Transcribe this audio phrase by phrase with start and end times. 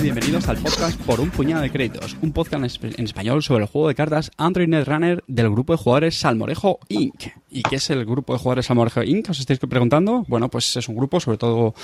[0.00, 3.68] y bienvenidos al podcast Por un puñado de créditos, un podcast en español sobre el
[3.68, 7.26] juego de cartas Android Netrunner del grupo de jugadores Salmorejo Inc.
[7.50, 9.28] ¿Y qué es el grupo de jugadores Salmorejo Inc?
[9.28, 10.24] ¿Os estáis preguntando?
[10.26, 11.74] Bueno, pues es un grupo sobre todo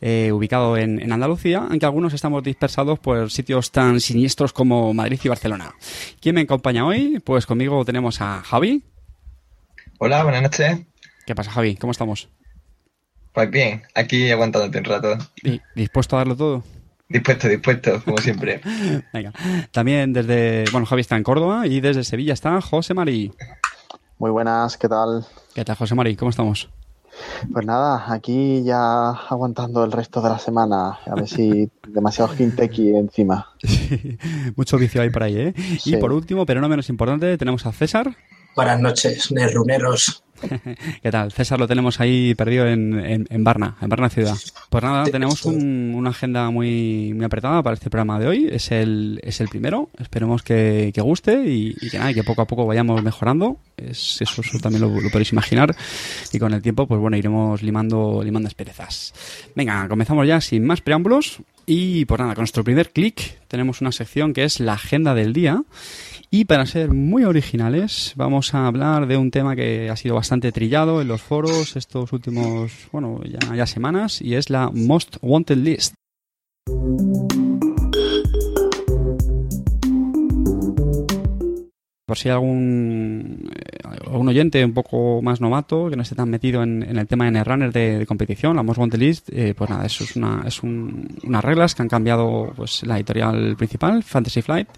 [0.00, 5.28] eh, ubicado en, Andalucía, aunque algunos estamos dispersados por sitios tan siniestros como Madrid y
[5.28, 5.74] Barcelona.
[6.20, 7.20] ¿Quién me acompaña hoy?
[7.20, 8.84] Pues conmigo tenemos a Javi.
[9.98, 10.80] Hola, buenas noches.
[11.26, 11.76] ¿Qué pasa, Javi?
[11.76, 12.30] ¿Cómo estamos?
[13.32, 15.18] Pues bien, aquí aguantándote un rato.
[15.42, 16.75] ¿Y dispuesto a darlo todo?
[17.08, 18.60] Dispuesto, dispuesto, como siempre.
[19.12, 19.32] Venga.
[19.70, 23.32] También desde, bueno, Javi está en Córdoba y desde Sevilla está José Mari.
[24.18, 25.24] Muy buenas, ¿qué tal?
[25.54, 26.16] ¿Qué tal, José Mari?
[26.16, 26.68] ¿Cómo estamos?
[27.50, 32.90] Pues nada, aquí ya aguantando el resto de la semana, a ver si demasiado Hinteki
[32.90, 33.52] encima.
[34.56, 35.54] mucho vicio hay por ahí, ¿eh?
[35.84, 38.16] Y por último, pero no menos importante, tenemos a César.
[38.54, 40.24] Buenas noches, nerruneros.
[41.02, 41.32] ¿Qué tal?
[41.32, 44.36] César lo tenemos ahí perdido en, en, Barna, en Barna ciudad.
[44.70, 48.48] Pues nada, tenemos una agenda muy, muy apretada para este programa de hoy.
[48.50, 49.90] Es el, es el primero.
[49.98, 53.58] Esperemos que, guste y, que nada, que poco a poco vayamos mejorando.
[53.76, 55.74] Es, eso, también lo, podéis imaginar.
[56.32, 59.14] Y con el tiempo, pues bueno, iremos limando, limando asperezas.
[59.54, 61.40] Venga, comenzamos ya sin más preámbulos.
[61.66, 65.32] Y pues nada, con nuestro primer clic tenemos una sección que es la agenda del
[65.32, 65.62] día.
[66.30, 70.52] Y para ser muy originales, vamos a hablar de un tema que ha sido bastante
[70.52, 75.58] trillado en los foros estos últimos, bueno, ya, ya semanas, y es la Most Wanted
[75.58, 75.94] List.
[82.06, 86.30] Por si hay algún, eh, algún oyente un poco más novato que no esté tan
[86.30, 89.68] metido en, el tema de Netrunner de, de competición, la Most Wanted List, eh, pues
[89.68, 94.40] nada, eso es, una, es unas reglas que han cambiado pues la editorial principal, Fantasy
[94.40, 94.68] Flight,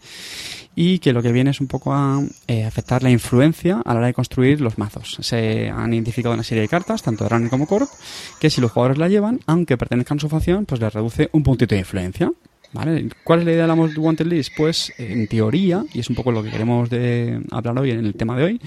[0.74, 3.98] y que lo que viene es un poco a eh, afectar la influencia a la
[3.98, 5.18] hora de construir los mazos.
[5.20, 7.90] Se han identificado una serie de cartas, tanto de Runner como Corp,
[8.40, 11.42] que si los jugadores la llevan, aunque pertenezcan a su facción, pues les reduce un
[11.42, 12.32] puntito de influencia.
[12.72, 13.08] ¿Vale?
[13.24, 14.52] ¿Cuál es la idea de la Most Wanted List?
[14.56, 18.14] Pues en teoría, y es un poco lo que queremos de hablar hoy en el
[18.14, 18.60] tema de hoy,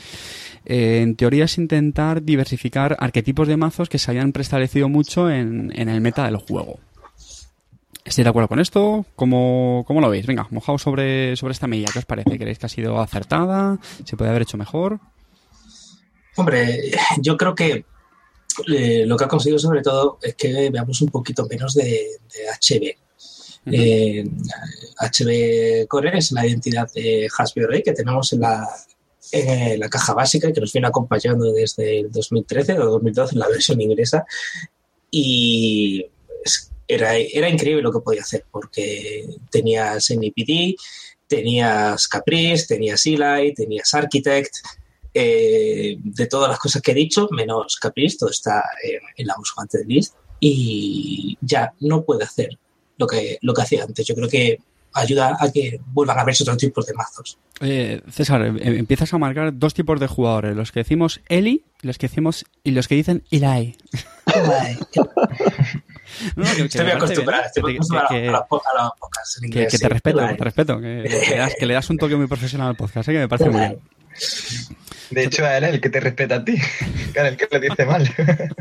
[0.65, 5.71] eh, en teoría es intentar diversificar arquetipos de mazos que se hayan preestablecido mucho en,
[5.75, 6.79] el meta del juego.
[8.03, 9.05] ¿Estoy de acuerdo con esto?
[9.15, 10.25] ¿Cómo, cómo lo veis?
[10.25, 11.89] Venga, mojaos sobre, sobre esta medida.
[11.93, 12.39] ¿Qué os parece?
[12.39, 13.77] ¿Creéis que ha sido acertada?
[14.03, 14.99] ¿Se puede haber hecho mejor?
[16.35, 17.85] Hombre, yo creo que
[18.67, 22.19] eh, lo que ha conseguido sobre todo es que veamos un poquito menos de,
[22.59, 22.95] HB.
[23.65, 28.67] HB eh, Core es la identidad de Hasbro que tenemos en la,
[29.31, 33.39] en la caja básica y que nos viene acompañando desde el 2013 o 2012 en
[33.39, 34.25] la versión inglesa.
[35.11, 36.05] Y
[36.87, 40.75] era, increíble lo que podía hacer, porque tenías NPD,
[41.27, 44.55] tenías Caprice, tenías Eli, tenías Architect,
[45.13, 48.63] eh, de todas las cosas que he dicho, menos Caprice, todo está
[49.15, 52.57] en, la Most List, y ya no puede hacer
[53.01, 54.05] lo que, lo que hacía antes.
[54.07, 54.59] Yo creo que
[54.93, 57.37] ayuda a que vuelvan a verse otros tipos de mazos.
[58.09, 62.07] César, em, empiezas a marcar dos tipos de jugadores, los que decimos Eli, los que
[62.07, 63.75] decimos y los que dicen Eli.
[66.35, 68.43] No, que, estoy muy acostumbrado, estoy a, las
[68.99, 70.79] pocas Que, te respeto, te respeto.
[70.79, 73.13] Que, le das, un toque muy profesional al podcast, ¿eh?
[73.13, 73.79] que me parece muy bien.
[75.11, 76.55] De hecho, a él es el que te respeta a ti,
[77.15, 78.09] el que le dice mal.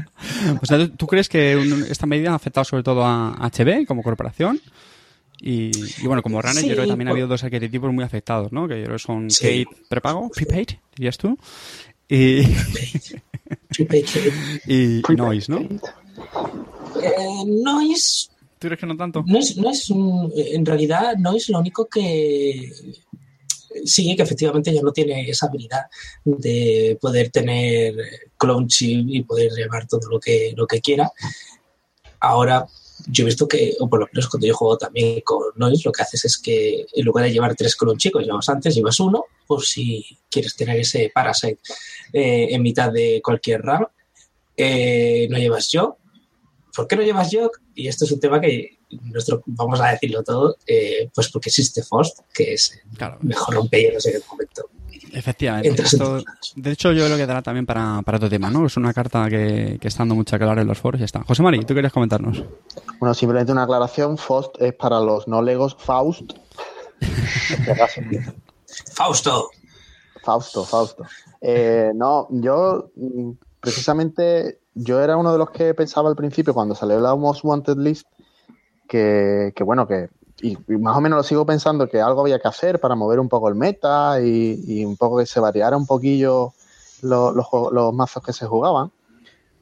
[0.62, 1.60] O sea, ¿tú crees que
[1.90, 4.60] esta medida ha afectado sobre todo a HB como corporación?
[5.40, 5.70] Y,
[6.04, 8.68] bueno, como runner, yo creo que también ha habido dos arquetipos muy afectados, ¿no?
[8.68, 11.38] Que yo creo que son Kate prepago, prepaid, dirías tú,
[12.08, 12.40] y,
[14.66, 15.60] y, Noise, ¿no?
[15.60, 18.30] Eh, no es.
[18.58, 19.24] ¿Tú crees que no tanto?
[19.26, 22.70] No es, no es en realidad, no es lo único que
[23.84, 25.82] sigue que efectivamente ya no tiene esa habilidad
[26.24, 27.94] de poder tener
[28.36, 31.10] clone chip y poder llevar todo lo que, lo que quiera.
[32.20, 32.66] Ahora,
[33.06, 35.92] yo he visto que, o por lo menos cuando yo juego también con Noise, lo
[35.92, 39.24] que haces es que en lugar de llevar tres clon chicos, llevas antes, llevas uno,
[39.46, 41.60] por si quieres tener ese parasite
[42.12, 43.86] eh, en mitad de cualquier RAM.
[44.56, 45.96] Eh, no llevas yo,
[46.74, 47.52] ¿por qué no llevas Jog?
[47.74, 51.82] Y esto es un tema que nuestro, vamos a decirlo todo, eh, pues porque existe
[51.82, 54.68] Fost, que es el mejor rompehielos en el momento.
[55.12, 55.82] Efectivamente.
[56.56, 58.66] de hecho, yo creo que dará también para, para otro tema, ¿no?
[58.66, 61.22] Es una carta que, está dando mucha calor en los foros y ya está.
[61.24, 62.44] José Mari, ¿tú querías comentarnos?
[62.98, 64.18] Bueno, simplemente una aclaración.
[64.18, 66.32] Fost es para los no legos Faust.
[68.92, 69.50] Fausto.
[70.22, 71.04] Fausto, Fausto.
[71.40, 72.90] Eh, no, yo
[73.60, 77.78] precisamente yo era uno de los que pensaba al principio cuando salió la Most Wanted
[77.78, 78.06] List
[78.90, 80.08] que, bueno, que
[80.42, 83.28] y, más o menos lo sigo pensando que algo había que hacer para mover un
[83.28, 86.52] poco el meta y, un poco que se variara un poquillo
[87.02, 88.90] los, los, mazos que se jugaban.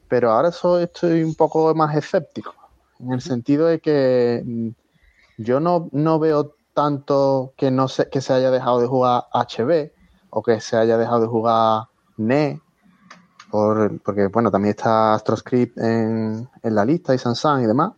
[0.07, 2.55] Pero ahora estoy un poco más escéptico,
[2.99, 4.73] en el sentido de que
[5.37, 9.91] yo no, no veo tanto que no se, que se haya dejado de jugar HB
[10.31, 11.83] o que se haya dejado de jugar
[12.17, 12.59] NE,
[13.51, 17.91] por, porque bueno, también está AstroScript en, en la lista y Samsung y demás.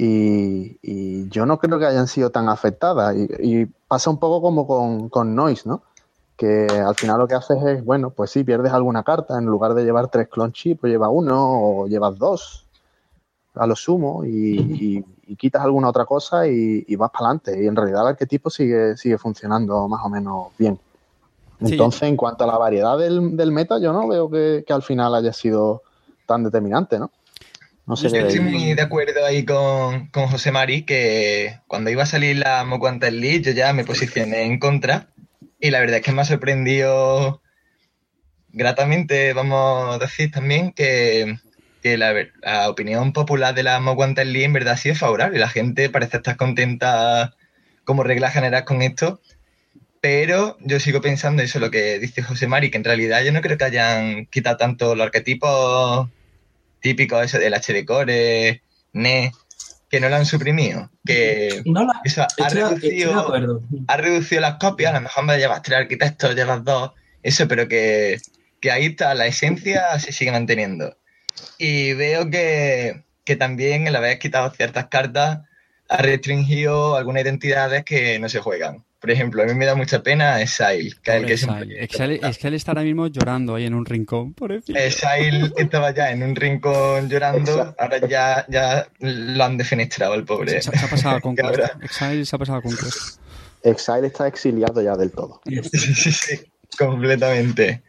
[0.00, 3.16] Y, y, yo no creo que hayan sido tan afectadas.
[3.16, 5.82] Y, y pasa un poco como con, con, Noise, ¿no?
[6.36, 9.36] Que al final lo que haces es, bueno, pues sí, pierdes alguna carta.
[9.36, 12.64] En lugar de llevar tres clone chip, pues llevas uno o llevas dos
[13.54, 17.62] a lo sumo y, y quitas alguna otra cosa y, vas para adelante.
[17.62, 20.78] Y en realidad el arquetipo sigue, sigue funcionando más o menos bien.
[21.60, 22.06] Entonces, sí.
[22.06, 25.14] en cuanto a la variedad del, del, meta, yo no veo que, que al final
[25.14, 25.82] haya sido
[26.24, 27.10] tan determinante, ¿no?
[27.88, 32.06] No Yo estoy muy de acuerdo ahí con, con, José Mari, que cuando iba a
[32.06, 35.08] salir la Moquantel League yo ya me posicioné en contra
[35.58, 37.40] y la verdad es que me ha sorprendido
[38.50, 41.38] gratamente, vamos a decir también, que,
[41.82, 42.12] que la,
[42.42, 45.38] la, opinión popular de la Moquantel League en verdad ha sido favorable.
[45.38, 47.36] La gente parece estar contenta
[47.84, 49.22] como regla general con esto,
[50.02, 53.40] pero yo sigo pensando eso, lo que dice José Mari, que en realidad yo no
[53.40, 56.10] creo que hayan quitado tanto los arquetipos
[56.80, 59.32] típico eso del HD Core, NE,
[59.88, 60.90] que no lo han suprimido.
[61.04, 65.62] Que no la, eso ha reducido, ha reducido las copias, a lo mejor me llevas
[65.62, 66.92] tres arquitectos, llevas dos,
[67.22, 68.18] eso, pero que,
[68.60, 70.96] que ahí está, la esencia se sigue manteniendo.
[71.58, 75.40] Y veo que, que también el haber quitado ciertas cartas
[75.88, 78.84] ha restringido algunas identidades que no se juegan.
[79.00, 81.84] Por ejemplo, a mí me da mucha pena Exile, que es el que.
[81.84, 86.24] Exile, Exile está ahora mismo llorando ahí en un rincón, por Exile estaba ya en
[86.24, 90.60] un rincón llorando, ahora ya, ya lo han defenestrado el pobre.
[90.60, 91.36] Se, se ha pasado con.
[91.80, 93.20] Exile se ha pasado con Quest.
[93.62, 95.40] Exile está exiliado ya del todo.
[95.46, 96.40] Sí, sí, sí,
[96.76, 97.82] completamente.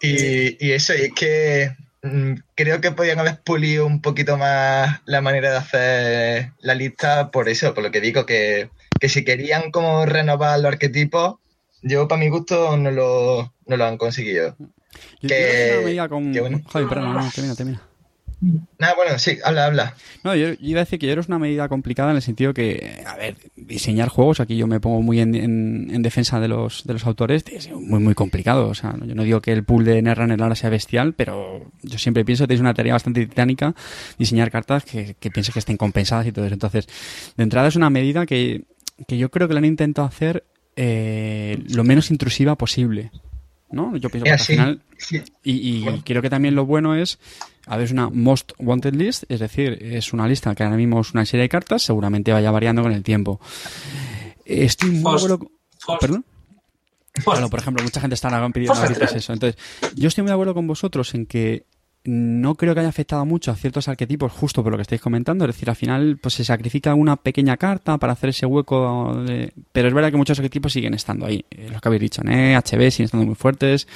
[0.00, 5.00] Y, y eso, y es que mm, creo que podían haber pulido un poquito más
[5.04, 8.70] la manera de hacer la lista por eso, por lo que digo que
[9.02, 11.34] que si querían como renovar los arquetipos,
[11.82, 14.54] yo para mi gusto no lo, no lo han conseguido.
[15.20, 16.32] Yo que, medida con...
[16.32, 16.60] que bueno.
[16.72, 17.82] Javi, perdón, no, termina, termina.
[18.78, 19.96] Nada, bueno, sí, habla, habla.
[20.22, 22.54] No, yo, yo, iba a decir que yo es una medida complicada en el sentido
[22.54, 26.46] que, a ver, diseñar juegos, aquí yo me pongo muy en, en, en defensa de
[26.46, 28.68] los, de los autores, es muy, muy complicado.
[28.68, 31.98] O sea, yo no digo que el pool de Netrunner ahora sea bestial, pero yo
[31.98, 33.74] siempre pienso que es una tarea bastante titánica
[34.16, 36.54] diseñar cartas que, que piense que estén compensadas y todo eso.
[36.54, 36.86] Entonces,
[37.36, 38.62] de entrada es una medida que
[39.06, 40.44] que yo creo que lo han intentado hacer
[40.76, 43.10] eh, lo menos intrusiva posible.
[43.72, 43.96] ¿no?
[43.96, 44.82] Yo pienso que al final.
[44.98, 45.22] Sí.
[45.42, 46.02] Y, y bueno.
[46.04, 47.18] creo que también lo bueno es.
[47.66, 51.00] A ver, es una Most Wanted List, es decir, es una lista que ahora mismo
[51.00, 53.40] es una serie de cartas, seguramente vaya variando con el tiempo.
[54.44, 55.98] Estoy muy Post, de acuerdo.
[56.00, 56.24] ¿Perdón?
[57.14, 57.26] Post.
[57.26, 59.32] Bueno, por ejemplo, mucha gente está pidiendo ahorita eso.
[59.32, 59.60] Entonces,
[59.94, 61.66] yo estoy muy de acuerdo con vosotros en que
[62.04, 65.44] no creo que haya afectado mucho a ciertos arquetipos justo por lo que estáis comentando.
[65.44, 69.22] Es decir, al final pues se sacrifica una pequeña carta para hacer ese hueco.
[69.24, 69.52] De...
[69.72, 71.44] Pero es verdad que muchos arquetipos siguen estando ahí.
[71.50, 72.56] Eh, los que habéis dicho, ¿eh?
[72.56, 73.86] HB siguen estando muy fuertes,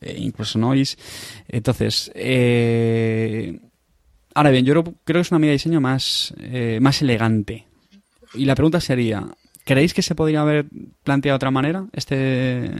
[0.00, 0.96] eh, incluso Noise.
[1.46, 3.60] Entonces, eh...
[4.34, 6.34] ahora bien, yo creo, que es una medida de diseño más,
[6.80, 7.66] más elegante.
[8.34, 9.28] Y la pregunta sería,
[9.64, 10.66] ¿Creéis que se podría haber
[11.02, 12.70] planteado de otra manera este,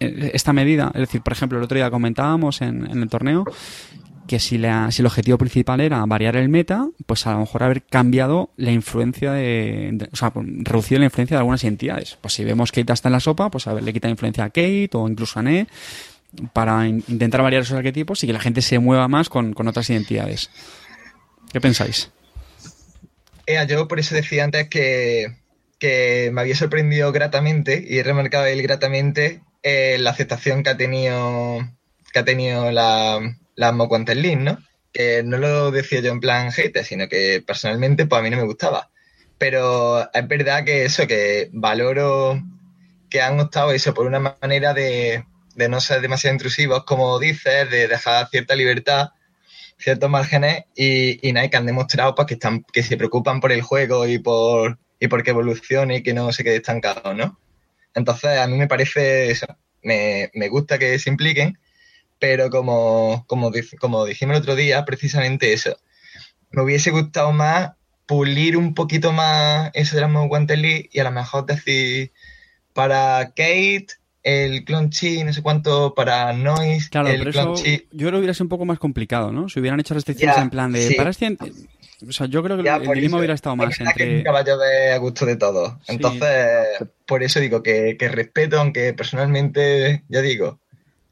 [0.00, 0.90] esta medida?
[0.94, 3.44] Es decir, por ejemplo, el otro día comentábamos en, el torneo
[4.26, 8.50] que si, el objetivo principal era variar el meta, pues a lo mejor haber cambiado
[8.56, 12.18] la influencia de, o sea, reducido la influencia de algunas entidades.
[12.20, 14.90] Pues si vemos que Kate está en la sopa, pues haberle quitado influencia a Kate
[14.94, 15.68] o incluso a Ne
[16.52, 19.68] para in intentar variar esos arquetipos y que la gente se mueva más con, con
[19.68, 20.50] otras identidades.
[21.52, 22.10] ¿Qué pensáis?
[23.46, 25.41] Eh, yo por eso decía antes que
[25.82, 30.76] que me había sorprendido gratamente y he remarcado él gratamente eh, la aceptación que ha
[30.76, 31.58] tenido
[32.12, 33.18] que ha tenido la,
[33.56, 34.58] la Moquantel Link, ¿no?
[34.92, 38.36] Que no lo decía yo en plan hate, sino que personalmente pues a mí no
[38.36, 38.90] me gustaba.
[39.38, 42.40] Pero es verdad que eso, que valoro
[43.10, 45.24] que han optado eso por una manera de,
[45.56, 49.08] de no ser demasiado intrusivos, como dices, de dejar cierta libertad,
[49.78, 53.62] ciertos márgenes, y, y que han demostrado pues, que, están, que se preocupan por el
[53.62, 57.36] juego y por y porque evolucione y que no se quede estancado, ¿no?
[57.92, 59.46] Entonces, a mí me parece eso.
[59.82, 61.58] Me, me gusta que se impliquen,
[62.20, 65.76] pero como, como, como dijimos el otro día, precisamente eso.
[66.52, 67.72] Me hubiese gustado más
[68.06, 70.10] pulir un poquito más eso de las
[70.92, 72.12] y a lo mejor decir
[72.72, 73.88] para Kate
[74.22, 76.88] el clon chi, no sé cuánto para Noise.
[76.90, 77.86] Claro, el pero eso chi.
[77.90, 79.48] yo creo que hubiera sido un poco más complicado, ¿no?
[79.48, 80.94] Si hubieran hecho restricciones Ya, en plan de sí.
[80.94, 81.36] para este
[82.06, 84.56] o sea, yo creo que Ya, el eso, hubiera estado es más que entre vaya
[84.56, 85.74] de a gusto de todos.
[85.86, 85.92] Sí.
[85.92, 86.28] Entonces,
[87.06, 90.58] por eso digo que, que respeto, aunque personalmente, ya digo,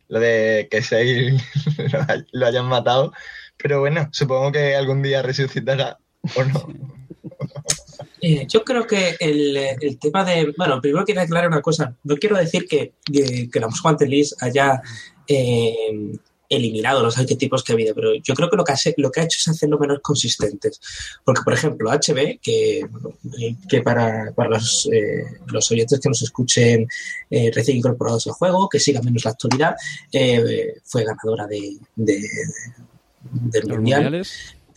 [0.09, 1.37] lo de que Seil
[1.93, 3.13] lo, hay- lo hayan matado,
[3.57, 5.99] pero bueno, supongo que algún día resucitará
[6.35, 6.69] o no.
[8.23, 10.53] Eh, yo creo que el, el, tema de.
[10.57, 11.97] Bueno, primero quiero aclarar una cosa.
[12.05, 13.69] No quiero decir que, que, que la
[14.07, 14.83] List haya
[15.27, 16.19] eh,
[16.51, 19.21] eliminado los arquetipos que ha habido, pero yo creo que lo que, ha, lo que
[19.21, 20.81] ha hecho es hacerlo menos consistentes.
[21.25, 22.87] Porque, por ejemplo, HB, que,
[23.69, 26.89] que para, para los, eh, los, oyentes que nos escuchen
[27.31, 29.77] eh, recién incorporados al juego, que sigan menos la actualidad,
[30.13, 32.21] eh, fue ganadora de, de,
[33.23, 34.25] del Mundial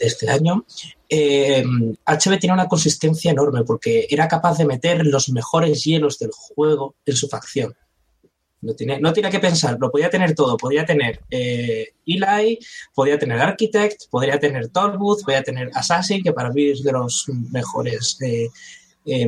[0.08, 0.66] este año.
[1.10, 6.32] Eh, HB tiene una consistencia enorme porque era capaz de meter los mejores hielos del
[6.32, 7.76] juego en su facción.
[8.64, 10.56] No tiene, no tiene que pensar, lo podía tener todo.
[10.56, 12.60] Podía tener eh, Eli,
[12.96, 17.26] podía tener Architect, podría tener Tollbooth, podía tener Assassin, que para mí es de los
[17.52, 18.48] mejores eh,
[19.06, 19.28] eh,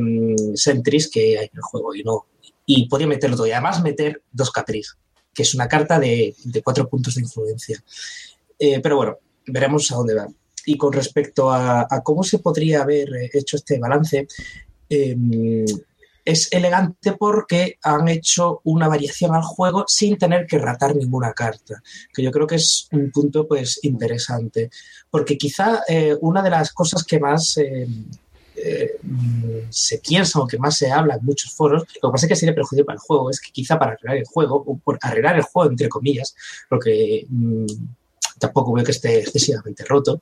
[0.54, 1.94] sentries que hay en el juego.
[1.94, 2.26] Y, no,
[2.64, 3.46] y podía meterlo todo.
[3.46, 4.92] Y además meter dos Caprice,
[5.34, 7.82] que es una carta de, de cuatro puntos de influencia.
[8.58, 10.26] Eh, pero bueno, veremos a dónde va.
[10.66, 14.26] Y con respecto a, cómo se podría haber hecho este balance,
[16.26, 21.80] es elegante porque han hecho una variación al juego sin tener que ratar ninguna carta,
[22.12, 24.68] que yo creo que es un punto pues interesante,
[25.08, 27.86] porque quizá eh, una de las cosas que más eh,
[28.56, 28.98] eh,
[29.70, 32.36] se piensa o que más se habla en muchos foros, lo que pasa es que
[32.36, 35.36] sería perjuicio para el juego, es que quizá para arreglar el juego, o por arreglar
[35.36, 36.34] el juego entre comillas,
[36.68, 37.66] porque mmm,
[38.38, 40.20] tampoco veo que esté excesivamente roto,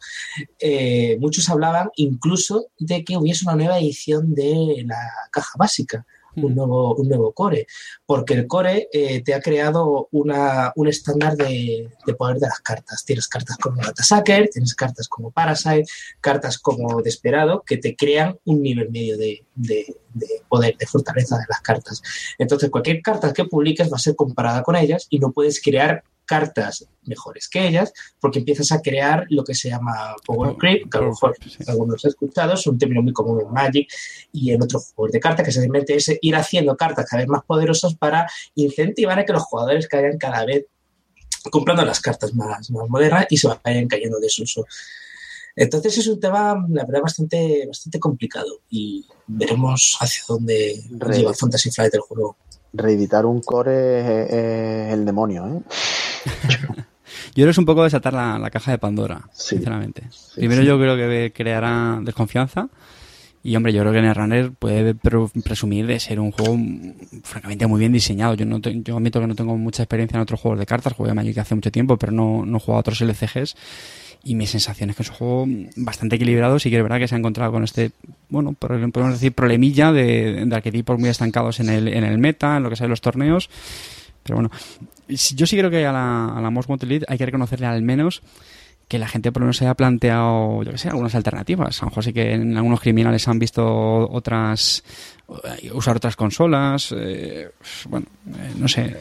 [0.58, 4.98] eh, muchos hablaban incluso de que hubiese una nueva edición de la
[5.30, 6.06] caja básica.
[6.36, 7.64] Un nuevo, un nuevo core,
[8.06, 12.58] porque el core eh, te ha creado una, un estándar de, de, poder de las
[12.58, 13.04] cartas.
[13.04, 15.84] Tienes cartas como Datasacker, tienes cartas como Parasite,
[16.20, 21.38] cartas como Desperado, que te crean un nivel medio de, de, de, poder, de fortaleza
[21.38, 22.02] de las cartas.
[22.36, 26.02] Entonces, cualquier carta que publiques va a ser comparada con ellas y no puedes crear
[26.24, 30.98] cartas mejores que ellas, porque empiezas a crear lo que se llama Power Creep, que
[30.98, 31.58] a lo mejor sí.
[31.66, 33.88] algunos han escuchado, es un término muy común en Magic
[34.32, 37.44] y en otros juegos de cartas, que simplemente es ir haciendo cartas cada vez más
[37.44, 40.66] poderosas para incentivar a que los jugadores caigan cada vez
[41.50, 44.66] comprando las cartas más, más modernas y se vayan cayendo de desuso.
[45.56, 51.34] Entonces es un tema, la verdad, bastante, bastante complicado y veremos hacia dónde Re lleva
[51.34, 52.36] Fantasy Flight el juego.
[52.74, 55.60] Reeditar un core es, es el demonio, ¿eh?
[56.48, 56.74] yo
[57.34, 59.56] creo que es un poco desatar la, la caja de Pandora, sí.
[59.56, 60.02] sinceramente.
[60.10, 60.66] Sí, Primero sí.
[60.68, 62.68] yo creo que creará desconfianza.
[63.46, 66.56] Y hombre, yo creo que Netrunner puede presumir de ser un juego
[67.22, 68.32] francamente muy bien diseñado.
[68.32, 70.94] Yo no te, yo admito que no tengo mucha experiencia en otros juegos de cartas,
[70.94, 73.54] jugué a Magic hace mucho tiempo, pero no, no he jugado a otros LCGs.
[74.24, 76.58] Y mi sensación es que es un juego bastante equilibrado.
[76.58, 77.90] Sí que es verdad que se ha encontrado con este,
[78.30, 82.62] bueno, podemos decir, problemilla de, de arquetipos muy estancados en el, en el meta, en
[82.62, 83.50] lo que son los torneos.
[84.22, 84.50] Pero bueno,
[85.08, 87.82] yo sí creo que a la, a la Most Wanted League hay que reconocerle al
[87.82, 88.22] menos
[88.88, 91.80] que la gente por lo menos se haya planteado, yo que sé, algunas alternativas.
[91.80, 93.64] A lo mejor sí que en algunos criminales han visto
[94.10, 94.84] otras,
[95.72, 97.50] usar otras consolas, eh,
[97.88, 98.96] bueno, eh, no sé.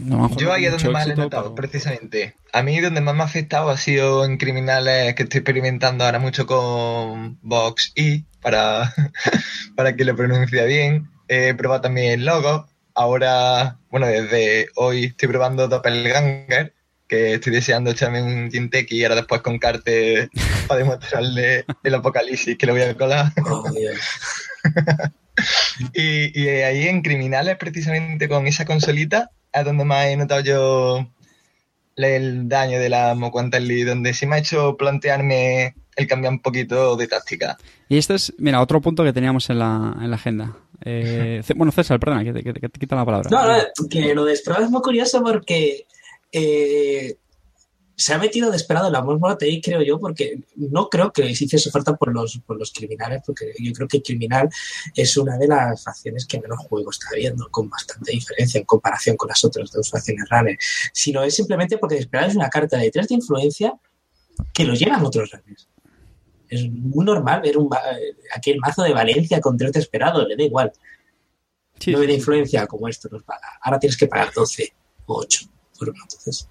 [0.00, 1.68] No yo ahí es donde más le he notado, pero...
[1.68, 2.34] precisamente.
[2.52, 6.18] A mí donde más me ha afectado ha sido en criminales que estoy experimentando ahora
[6.18, 8.92] mucho con Vox y para,
[9.76, 11.08] para que lo pronuncie bien.
[11.28, 12.66] He probado también el logo.
[12.94, 16.74] Ahora, bueno, desde hoy estoy probando Doppelganger
[17.12, 20.30] que estoy deseando echarme un Jinteki y ahora después con Carte
[20.66, 23.30] para demostrarle el apocalipsis que le voy a colar.
[23.44, 23.64] Oh,
[25.92, 31.06] y, y, ahí en Criminales, precisamente con esa consolita, es donde más he notado yo
[31.96, 36.96] el daño de la Moquantelli, donde sí me ha hecho plantearme el cambiar un poquito
[36.96, 37.58] de táctica.
[37.90, 40.56] Y este es, mira, otro punto que teníamos en la, en la agenda.
[40.82, 43.28] Eh, bueno, César, perdona, que te, que te quita la palabra.
[43.30, 45.84] No, no, que lo de es muy curioso porque
[46.32, 47.18] eh,
[47.94, 51.70] se ha metido desesperado en la Mormotei, creo yo, porque no creo que les hiciese
[51.70, 54.48] falta por los, por los criminales, porque yo creo que criminal
[54.94, 59.16] es una de las facciones que menos juego está habiendo, con bastante diferencia en comparación
[59.16, 60.58] con las otras dos facciones runner,
[60.92, 63.74] sino es simplemente porque desesperado es una carta de tres de influencia
[64.52, 65.68] que lo llevan otros runners.
[66.48, 67.70] Es muy normal ver un,
[68.34, 70.72] aquí el mazo de Valencia con tres desesperados, le da igual.
[71.78, 73.58] Sí, 9 sí, de influencia como esto nos paga.
[73.60, 74.72] Ahora tienes que pagar 12
[75.06, 75.51] o 8.
[75.88, 76.48] Entonces...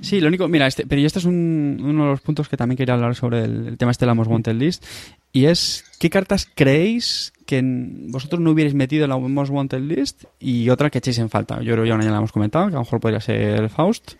[0.00, 2.76] Sí, lo único, mira, este, pero este es un, uno de los puntos que también
[2.76, 4.84] quería hablar sobre el, el tema este de la Most Wanted List.
[5.32, 10.24] Y es, ¿qué cartas creéis que vosotros no hubierais metido en la Most Wanted List
[10.40, 11.60] y otra que echéis en falta?
[11.60, 14.12] Yo creo que ya la hemos comentado, que a lo mejor podría ser Faust.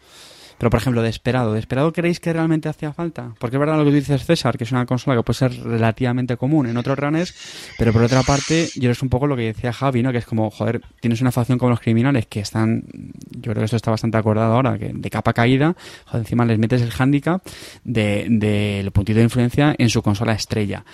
[0.59, 1.53] Pero, por ejemplo, Desperado.
[1.53, 3.35] ¿Desperado creéis que realmente hacía falta?
[3.39, 5.63] Porque es verdad lo que tú dices, César, que es una consola que puede ser
[5.63, 7.35] relativamente común en otros runners,
[7.79, 10.13] pero por otra parte, yo es un poco lo que decía Javi, ¿no?
[10.13, 12.85] Que es como, joder, tienes una facción como los criminales que están,
[13.31, 16.59] yo creo que esto está bastante acordado ahora, que de capa caída, joder, encima les
[16.59, 17.43] metes el handicap
[17.85, 20.85] del de, de puntito de influencia en su consola estrella.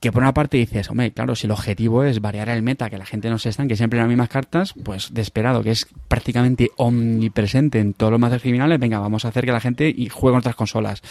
[0.00, 2.98] Que por una parte dices, hombre, claro, si el objetivo es variar el meta, que
[2.98, 5.86] la gente no se que siempre en las mismas cartas, pues de esperado, que es
[6.06, 10.32] prácticamente omnipresente en todos los mazos criminales, venga, vamos a hacer que la gente juegue
[10.32, 11.02] con otras consolas.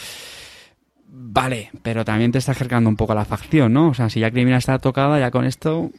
[1.10, 3.90] Vale, pero también te está acercando un poco a la facción, ¿no?
[3.90, 5.92] O sea, si ya criminal está tocada, ya con esto...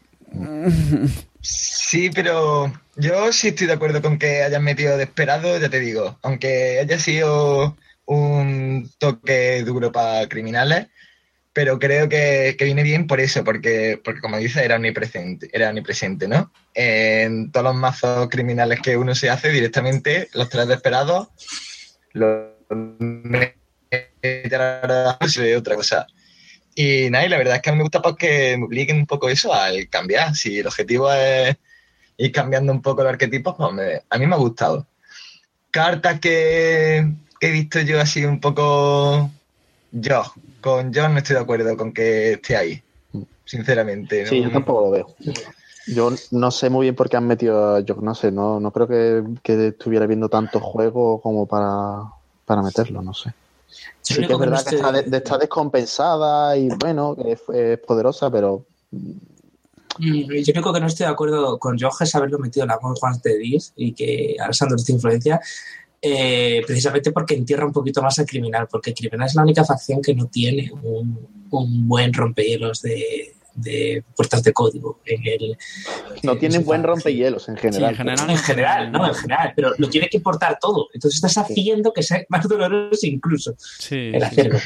[1.41, 5.81] Sí, pero yo sí estoy de acuerdo con que hayan metido de esperado, ya te
[5.81, 10.89] digo, aunque haya sido un toque duro para criminales,
[11.53, 16.29] pero creo que, viene bien por eso, porque, porque como dice, era omnipresente, era omnipresente,
[16.29, 16.53] ¿no?
[16.75, 21.29] En todos los mazos criminales que uno se hace directamente, los tres desesperados,
[22.13, 22.49] los
[24.21, 26.07] de otra cosa.
[26.75, 29.07] Y nada, y la verdad es que a mí me gusta porque me obliquen un
[29.07, 30.37] poco eso al cambiar.
[30.37, 31.57] Si el objetivo es
[32.19, 34.87] ir cambiando un poco los arquetipos, pues a mí me ha gustado.
[35.73, 37.05] Cartas que,
[37.41, 39.31] he visto yo así un poco
[39.91, 40.23] yo,
[40.61, 42.83] con John no estoy de acuerdo con que esté ahí,
[43.45, 44.27] sinceramente.
[44.27, 45.17] Sí, yo tampoco lo veo.
[45.87, 48.87] Yo no sé muy bien por qué han metido yo no sé, no, no creo
[48.87, 52.03] que, estuviera viendo tanto juego como para,
[52.45, 53.33] para meterlo, no sé.
[54.01, 59.13] Sí que es verdad que está, descompensada y bueno, es, es poderosa, pero mm,
[59.99, 63.37] yo creo que no estoy de acuerdo con Jojes haberlo metido en la Most de
[63.37, 65.41] Dis y que Alessandro esta influencia,
[66.01, 69.65] eh, precisamente porque entierra un poquito más al criminal, porque el criminal es la única
[69.65, 75.01] facción que no tiene un, buen rompehielos de, puertas de código.
[75.05, 75.59] En el,
[76.23, 77.91] no tiene buen rompehielos en general.
[77.91, 80.89] en general, en general, no, en general, pero lo tiene que importar todo.
[80.93, 83.57] Entonces estás haciendo que sea más doloroso incluso
[83.91, 84.59] el hacerlo.
[84.59, 84.65] Sí,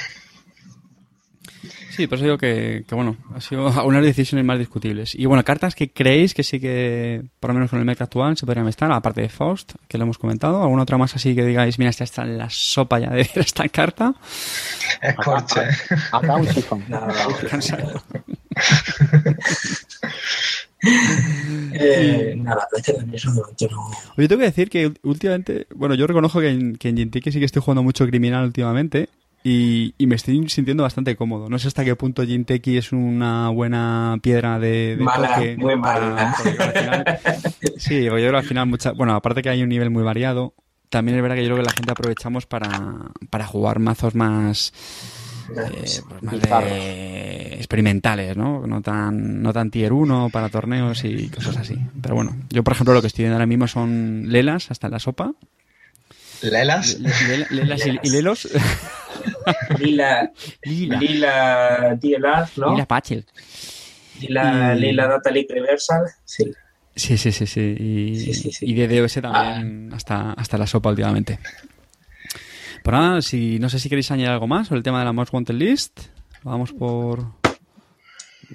[2.06, 5.14] por eso digo que, bueno, ha sido unas decisiones más discutibles.
[5.14, 8.36] Y bueno, cartas que creéis que sí que, por lo menos con el meta actual,
[8.36, 10.62] se podrían estar, aparte de Faust, que lo hemos comentado.
[10.62, 13.68] ¿Alguna otra más así que digáis, mira, esta está en la sopa ya de esta
[13.68, 14.14] carta?
[15.00, 15.60] Escorche.
[16.12, 16.48] Acá un.
[21.74, 22.66] Eh, nada,
[23.34, 23.42] no.
[24.16, 27.44] Oye, tengo que decir que últimamente, bueno, yo reconozco que en, que en sí que
[27.44, 29.08] estoy jugando mucho criminal últimamente
[29.44, 31.48] y, me estoy sintiendo bastante cómodo.
[31.48, 36.34] No sé hasta qué punto Jinteki es una buena piedra de, de mala, Muy mala.
[37.76, 40.54] sí, yo creo que al final, mucha, bueno, aparte que hay un nivel muy variado,
[40.88, 42.68] también es verdad que yo creo que la gente aprovechamos para,
[43.30, 44.72] para jugar mazos más,
[45.50, 46.34] eh, pues más
[47.58, 48.66] experimentales, ¿no?
[48.66, 51.78] No tan, no tan tier 1 para torneos y cosas así.
[52.00, 54.98] Pero bueno, yo por ejemplo lo que estoy viendo ahora mismo son Lelas hasta la
[54.98, 55.32] sopa.
[56.42, 56.98] ¿Lelas?
[57.50, 58.48] lelas y, Lelos.
[59.78, 60.30] Lila.
[60.62, 60.98] Lila.
[60.98, 62.72] Lila DLR, ¿no?
[62.72, 63.24] Lila Pachel.
[64.20, 66.52] Lila, Lila Data League Reversal, sí.
[66.94, 67.74] Sí, sí, sí, sí.
[68.60, 69.96] Y, de DOS también ah.
[69.96, 71.38] hasta, hasta la sopa últimamente.
[72.82, 75.12] Por nada, si, no sé si queréis añadir algo más sobre el tema de la
[75.12, 76.00] Most Wanted List.
[76.42, 77.24] Vamos por...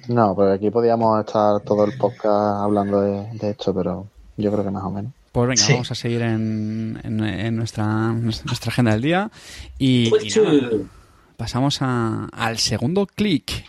[0.06, 4.62] No, porque aquí podíamos estar todo el podcast hablando de, de esto, pero yo creo
[4.62, 5.12] que más o menos.
[5.32, 9.30] Pues venga, vamos a seguir en, en, nuestra, nuestra agenda del día.
[9.78, 10.10] Y,
[11.36, 13.64] pasamos al segundo clic.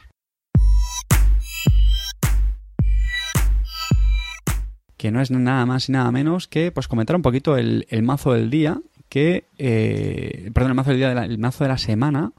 [4.98, 8.34] Que no es nada más y nada menos que pues comentar un poquito el, mazo
[8.34, 12.32] del día que, eh, perdón, el mazo del día, de mazo de la semana,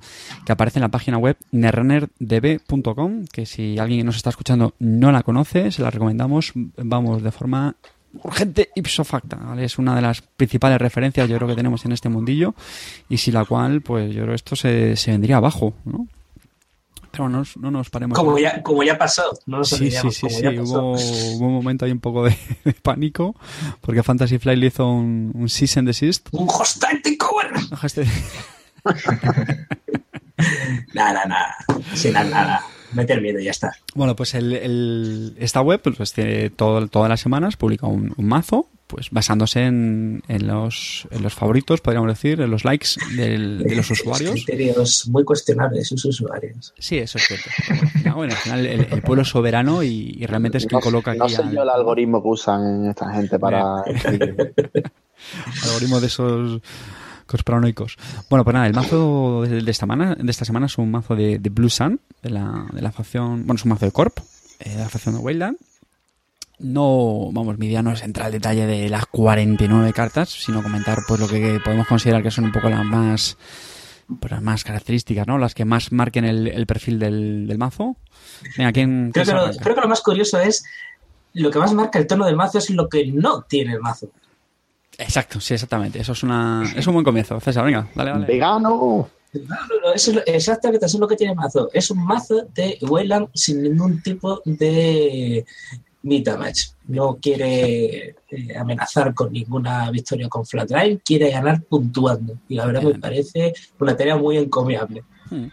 [0.44, 5.22] que aparece en la página web netrunner.db.com, que si alguien nos está escuchando no la
[5.22, 7.76] conoce, se la recomendamos, vamos, de forma
[8.22, 9.36] urgente ipso facto.
[9.58, 12.54] Es una de las principales referencias yo creo que tenemos en este mundillo
[13.08, 16.06] y sin la cual pues yo creo esto se, se vendría abajo, ¿no?
[17.12, 18.16] Pero no, no nos paremos.
[18.16, 20.46] Como ya, como ya pasó, no nos Sí, sí, sí, sí.
[20.46, 22.36] Hubo, hubo, un momento ahí un poco de,
[22.82, 23.34] pánico
[23.80, 26.28] porque Fantasy Flight le hizo un, un cease and desist.
[26.30, 27.50] Un hostile takeover.
[30.94, 31.56] nada, nada.
[31.94, 33.76] Sin nada meter miedo y ya está.
[33.94, 39.10] Bueno, pues el, esta web pues, tiene todo, todas las semanas publica un, mazo pues
[39.10, 43.38] basándose en, en, los, en los favoritos, podríamos decir, en los likes de
[43.76, 44.32] los usuarios.
[44.32, 46.74] Criterios muy cuestionables sus usuarios.
[46.76, 47.48] Sí, eso es cierto.
[48.16, 51.34] Bueno, al final el, pueblo es soberano y, realmente es quien coloca no aquí.
[51.34, 53.76] No sé yo el algoritmo que usan esta gente para.
[55.62, 56.60] algoritmo de esos
[57.42, 57.96] paranoicos.
[58.28, 61.38] Bueno, pues nada, el mazo de, esta, semana, de esta semana es un mazo de,
[61.38, 64.18] Blue Sun, de la, de la facción, bueno, es un mazo de Corp,
[64.60, 65.56] eh, de la facción de Wayland.
[66.58, 70.98] No, vamos, mi idea no es entrar al detalle de las 49 cartas, sino comentar
[71.08, 73.38] pues lo que podemos considerar que son un poco las más
[74.20, 75.38] pues, las más características, ¿no?
[75.38, 77.96] Las que más marquen el, perfil del, mazo.
[78.58, 80.64] Venga, ¿quién, creo, que lo, creo que lo más curioso es
[81.34, 84.10] lo que más marca el tono del mazo es lo que no tiene el mazo.
[85.00, 86.00] Exacto, sí, exactamente.
[86.00, 87.40] Eso es una es un buen comienzo.
[87.40, 88.26] César, venga, dale, dale.
[88.26, 89.08] Vegano.
[89.94, 91.70] eso es exactamente eso es lo que tiene mazo.
[91.72, 95.44] Es un mazo de Wayland sin ningún tipo de
[96.38, 96.68] match.
[96.88, 102.38] No quiere eh, amenazar con ninguna victoria con Flatline, quiere ganar puntuando.
[102.48, 105.04] Y la verdad me parece una tarea muy encomiable.
[105.30, 105.46] Hmm.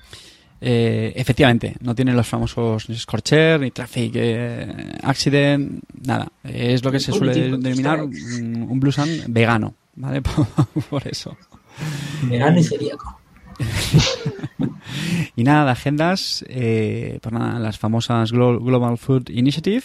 [0.59, 6.27] Eh, efectivamente, no tiene los famosos Scorcher, ni Traffic eh, Accident, nada.
[6.43, 8.79] Es lo que se suele denominar un, un
[9.27, 10.21] vegano, ¿vale?
[10.89, 11.37] Por, eso.
[12.23, 13.19] Vegano y celíaco.
[15.35, 19.83] y nada, de agendas, eh, pues nada, las famosas Global Food Initiative,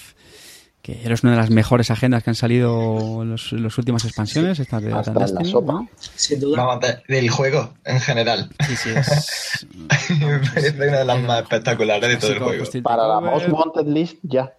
[0.83, 4.81] que es una de las mejores agendas que han salido en las últimas expansiones, esta
[4.81, 5.87] de Hasta la sopa.
[6.16, 6.79] Sin duda.
[7.07, 8.51] del juego en general.
[8.66, 9.66] Sí, sí, es...
[10.21, 12.64] Me parece una de las más espectaculares de todo el juego.
[12.83, 14.53] Para la Most Wanted List, ya.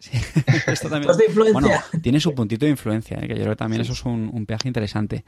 [0.00, 0.16] Sí,
[0.66, 1.12] esto también.
[1.12, 1.68] Pues bueno,
[2.02, 3.28] tiene su puntito de influencia, ¿eh?
[3.28, 5.24] que yo creo que también eso es un, un, peaje interesante.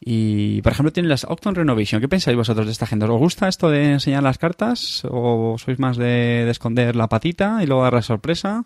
[0.00, 2.00] Y, por ejemplo, tiene las Octon Renovation.
[2.00, 3.06] ¿Qué pensáis vosotros de esta agenda?
[3.06, 5.02] ¿Os gusta esto de enseñar las cartas?
[5.10, 8.64] ¿O sois más de, de esconder la patita y luego dar la sorpresa?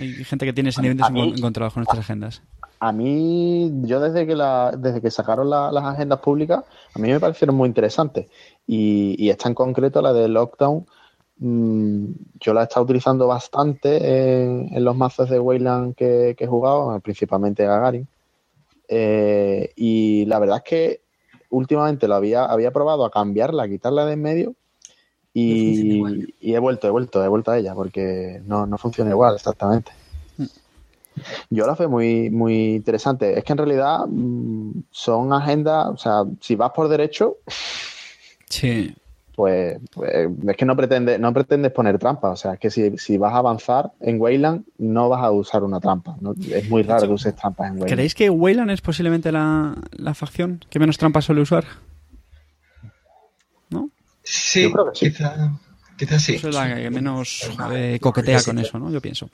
[0.00, 2.42] Hay gente que tiene sentimientos encontrados con estas agendas.
[2.78, 7.20] A mí, yo desde que la, desde que sacaron las agendas públicas, a mí me
[7.20, 8.26] parecieron muy interesantes.
[8.66, 10.86] Y, y esta en concreto, la de Lockdown,
[11.36, 12.06] mmm,
[12.40, 17.66] yo la he estado utilizando bastante en, los mazos de Wayland que, he jugado, principalmente
[17.66, 18.08] Gagarin.
[18.88, 21.00] Eh, y la verdad es que
[21.50, 24.54] últimamente lo había, había probado a cambiarla, a quitarla de en medio
[25.32, 26.02] y,
[26.40, 29.92] he vuelto, he vuelto, he vuelto a ella porque no, no funciona igual exactamente.
[30.36, 30.44] Mm.
[31.50, 33.38] Yo la fue muy, muy interesante.
[33.38, 37.36] Es que en realidad mm, son agendas, o sea, si vas por derecho,
[38.48, 38.94] sí.
[39.36, 40.10] pues, pues,
[40.48, 42.30] es que no pretendes, no pretendes poner trampa.
[42.30, 45.62] O sea, es que si, si, vas a avanzar en Wayland, no vas a usar
[45.62, 46.16] una trampa.
[46.50, 47.92] Es muy raro que uses trampas en Wayland.
[47.92, 51.64] ¿Creéis que Wayland es posiblemente la, la facción que menos trampas suele usar?
[54.30, 56.34] Sí, Quizá, sí.
[56.36, 58.90] es la que menos eh, coquetea con eso, ¿no?
[58.90, 59.28] Yo pienso.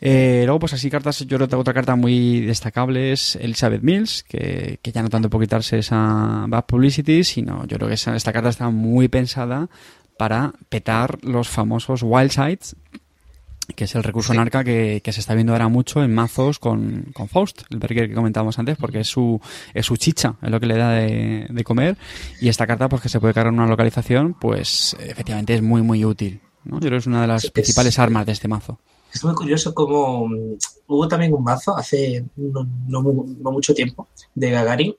[0.00, 4.24] Eh, luego, pues así cartas, yo creo que otra carta muy destacable es Elizabeth Mills,
[4.24, 8.32] que, que ya no tanto por quitarse esa bad publicity, sino yo creo que esta
[8.32, 9.68] carta está muy pensada
[10.16, 12.76] para petar los famosos wild sides
[13.66, 17.06] que es el recurso en arca que, se está viendo ahora mucho en mazos con,
[17.14, 19.40] con Faust, el Berger que comentábamos antes, porque es su,
[19.74, 21.96] es su chicha, es lo que le da de, de comer.
[22.40, 25.82] Y esta carta, pues que se puede cargar en una localización, pues efectivamente es muy,
[25.82, 26.40] muy útil.
[26.64, 26.76] ¿no?
[26.76, 28.78] Yo creo que es una de las principales armas de este mazo.
[29.12, 33.02] Es muy curioso como mm, hubo también un mazo hace no, no,
[33.52, 34.94] mucho tiempo de Gagarin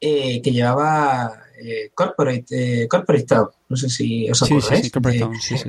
[0.00, 3.48] eh, que llevaba eh, Corporate, eh, Corporate Town.
[3.68, 4.90] No sé si os acordáis.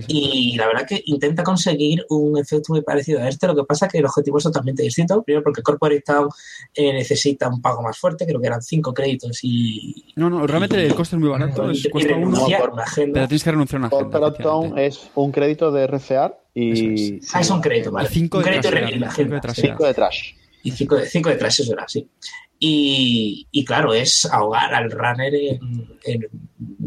[0.07, 3.45] y la verdad que intenta conseguir un efecto muy parecido a este.
[3.47, 5.21] Lo que pasa es que el objetivo es totalmente distinto.
[5.21, 6.29] Primero porque Corporate Town
[6.73, 10.13] eh, necesita un pago más fuerte, creo que eran cinco créditos y...
[10.15, 11.69] No, no, realmente el coste es muy barato.
[11.69, 12.47] es, cuesta uno,
[13.13, 14.09] pero tienes que renunciar a una agenda.
[14.11, 17.17] Corporate Town es un crédito de RCR y...
[17.17, 17.35] Es.
[17.35, 18.07] Ah, es un crédito, vale.
[18.09, 20.33] Cinco un de crédito trash, de trash.
[20.63, 22.07] Y cinco de, cinco de trash, eso era, sí.
[22.63, 25.33] Y, claro, es ahogar al runner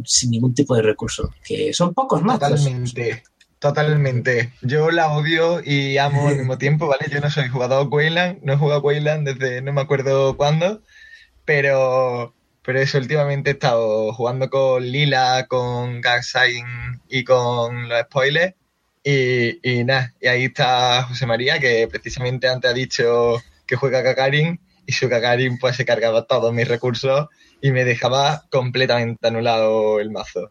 [0.04, 2.38] sin ningún tipo de recurso, que son pocos más.
[2.38, 3.24] Totalmente,
[3.58, 4.52] totalmente.
[4.62, 7.06] Yo la odio y amo al mismo tiempo, ¿vale?
[7.10, 10.80] Yo no soy jugador Wayland, no he jugado Wayland desde no me acuerdo cuándo,
[11.44, 12.32] pero,
[12.62, 18.54] pero eso últimamente he estado jugando con Lila, con Gagsign y con los spoilers.
[19.02, 24.04] Y, y nada, y ahí está José María, que precisamente antes ha dicho que juega
[24.04, 27.28] Kakarin y su Gagarin pues se cargaba todos mis recursos
[27.60, 30.50] y me dejaba completamente anulado el mazo.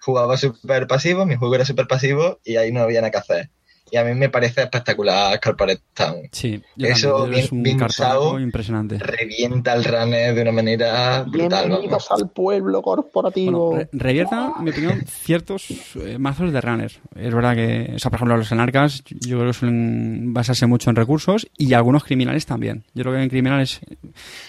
[0.00, 3.50] Jugaba súper pasivo, mi juego era súper pasivo y ahí no había nada que hacer
[3.90, 6.28] y a mí me parece espectacular Corporate Town.
[6.32, 8.98] Sí, eso bien, un bien usado, impresionante.
[8.98, 11.68] revienta el runner de una manera brutal.
[11.68, 13.70] Bienvenidos al pueblo corporativo.
[13.70, 16.92] Bueno, revierta, en mi opinión, ciertos eh, mazos de runner.
[17.16, 20.90] Es verdad que, o sea, por ejemplo, los anarcas yo creo que suelen basarse mucho
[20.90, 22.84] en recursos y algunos criminales también.
[22.94, 23.80] Yo creo que en criminales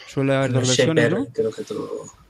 [0.08, 1.26] suele haber dos versiones, ¿no?
[1.34, 2.21] Creo que todo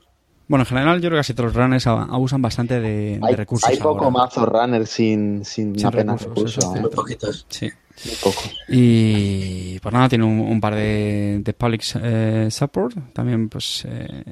[0.48, 3.68] bueno, en general yo creo que casi todos los runners abusan bastante de, recursos.
[3.68, 6.64] Hay poco mazo runner sin, sin, apenas recursos.
[6.94, 7.46] poquitos.
[7.48, 7.70] Sí.
[8.04, 8.42] Muy poco.
[8.68, 14.24] Y pues nada, tiene un, par de, de public eh, support también pues eh,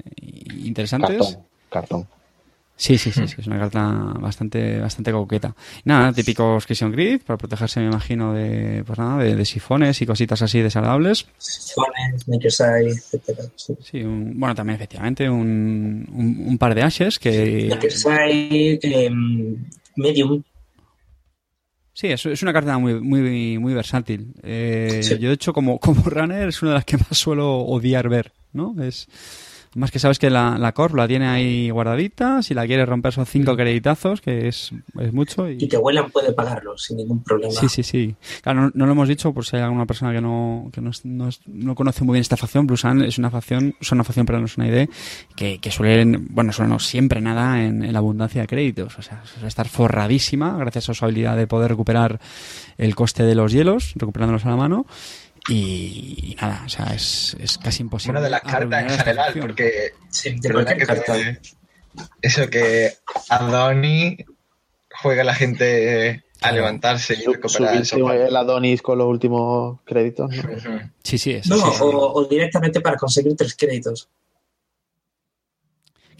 [0.64, 1.38] interesantes.
[1.68, 2.06] Cartón.
[2.06, 2.19] Cartón.
[2.80, 5.54] Sí, sí, sí, sí, es una carta bastante, bastante coqueta.
[5.84, 10.40] Nada, típicos Christian Grid, para protegerse, me imagino, de, pues nada, de, sifones y cositas
[10.40, 11.26] así desagradables.
[11.36, 13.42] Sifones, Makerside, etcétera.
[13.54, 16.08] Sí, bueno, también efectivamente un,
[16.46, 17.66] un, par de ashes que...
[17.68, 19.10] Makerside, eh,
[19.96, 20.42] Medium.
[21.92, 24.32] Sí, es, es una carta muy, muy, muy versátil.
[24.42, 28.08] Eh, Yo, de hecho, como, como runner, es una de las que más suelo odiar
[28.08, 28.74] ver, ¿no?
[28.82, 29.06] Es
[29.76, 33.12] Más que sabes que la, la Corp la tiene ahí guardadita, si la quieres romper
[33.12, 35.48] son cinco creditazos, que es, es mucho.
[35.48, 35.68] Y...
[35.68, 37.52] que Welland puede pagarlo sin ningún problema.
[37.52, 38.16] Sí, sí, sí.
[38.42, 41.74] Claro, no, lo hemos dicho por si hay alguna persona que no, que no, no,
[41.76, 42.66] conoce muy bien esta facción.
[42.66, 44.88] Blusan es una facción, es una facción, perdón, es una idea,
[45.36, 48.98] que, que suelen, bueno, suelen no siempre nada en, la abundancia de créditos.
[48.98, 52.18] O sea, suele estar forradísima gracias a su habilidad de poder recuperar
[52.76, 54.86] el coste de los hielos, recuperándolos a la mano.
[55.50, 58.18] Y, nada, o sea, es, es casi imposible.
[58.18, 61.38] Una de las cartas en general, porque sí, que
[62.22, 62.92] eso que
[63.28, 64.24] Adonis
[65.02, 70.30] juega a la gente a levantarse y recuperar el El Adonis con los últimos créditos.
[71.02, 71.46] Sí, sí, es.
[71.48, 74.08] No, o, o, directamente para conseguir tres créditos.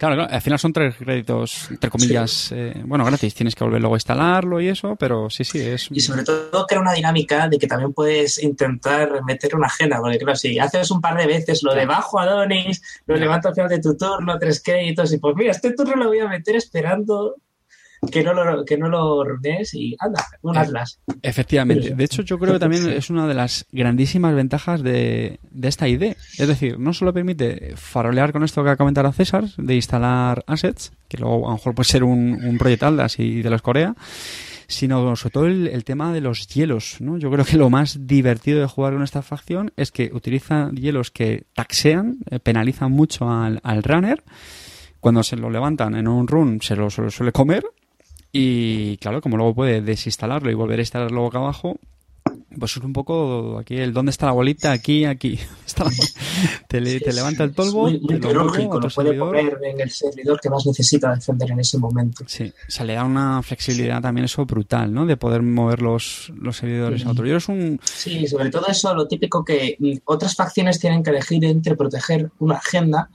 [0.00, 3.34] Claro, al final son tres créditos, entre comillas, eh, bueno, gratis.
[3.34, 5.88] Tienes que volver luego a instalarlo y eso, pero sí, sí, es...
[5.90, 10.16] Y sobre todo crea una dinámica de que también puedes intentar meter una agenda, porque
[10.16, 13.54] claro, si haces un par de veces lo de bajo a Donis, lo levanto al
[13.54, 16.56] final de tu turno, tres créditos, y pues mira, este turno lo voy a meter
[16.56, 17.36] esperando
[18.10, 19.24] que no lo, que no lo
[19.72, 21.00] y anda, un eh, Atlas.
[21.22, 21.94] Efectivamente.
[21.94, 25.86] De hecho, yo creo que también es una de las grandísimas ventajas de, de esta
[25.86, 26.16] idea.
[26.38, 30.92] Es decir, no solo permite farolear con esto que ha comentado César, de instalar assets,
[31.08, 33.94] que luego a lo mejor puede ser un, un proyecto así de los Corea,
[34.66, 37.18] sino sobre todo el, tema de los hielos, ¿no?
[37.18, 41.10] Yo creo que lo más divertido de jugar con esta facción es que utiliza hielos
[41.10, 44.22] que taxean, eh, penalizan mucho al, al runner,
[45.00, 47.64] cuando se lo levantan en un run se lo suele comer
[48.32, 51.78] y claro, como luego puede desinstalarlo y volver a instalarlo luego acá abajo,
[52.58, 55.38] pues es un poco aquí el dónde está la bolita, aquí, aquí.
[56.68, 57.82] te, levanta el polvo.
[57.82, 58.48] Muy, muy lo
[58.94, 62.24] puede poner en el servidor que más necesita defender en ese momento.
[62.26, 65.06] Sí, o sea, le da una flexibilidad también eso brutal, ¿no?
[65.06, 67.26] De poder mover los, los servidores a otro.
[67.26, 67.80] Yo es un...
[67.82, 72.56] Sí, sobre todo eso, lo típico que otras facciones tienen que elegir entre proteger una
[72.56, 73.10] agenda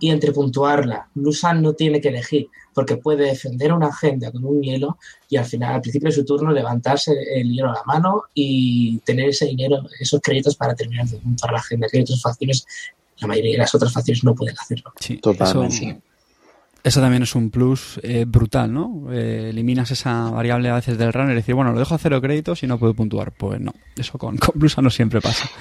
[0.00, 1.08] y entre puntuarla.
[1.14, 5.44] Lusan no tiene que elegir porque puede defender una agenda con un hielo y al
[5.44, 9.46] final, al principio de su turno, levantarse el hielo a la mano y tener ese
[9.46, 11.88] dinero, esos créditos para terminar de puntuar la agenda.
[11.90, 12.64] Que otras facciones,
[13.18, 14.92] la mayoría de las otras facciones no pueden hacerlo.
[15.00, 15.74] Sí, totalmente.
[15.74, 16.02] Eso
[16.94, 19.12] también es un plus eh, brutal, ¿no?
[19.12, 22.20] Eh, eliminas esa variable a veces del runner y decir, bueno, lo dejo a cero
[22.20, 23.32] créditos y no puedo puntuar.
[23.32, 25.48] Pues no, eso con, con no siempre pasa.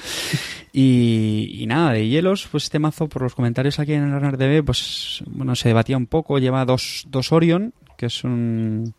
[0.80, 4.64] Y, nada, de hielos, pues este mazo, por los comentarios aquí en el runner DB,
[4.64, 6.38] pues bueno, se debatía un poco.
[6.38, 8.94] Lleva dos, dos Orion, que es un,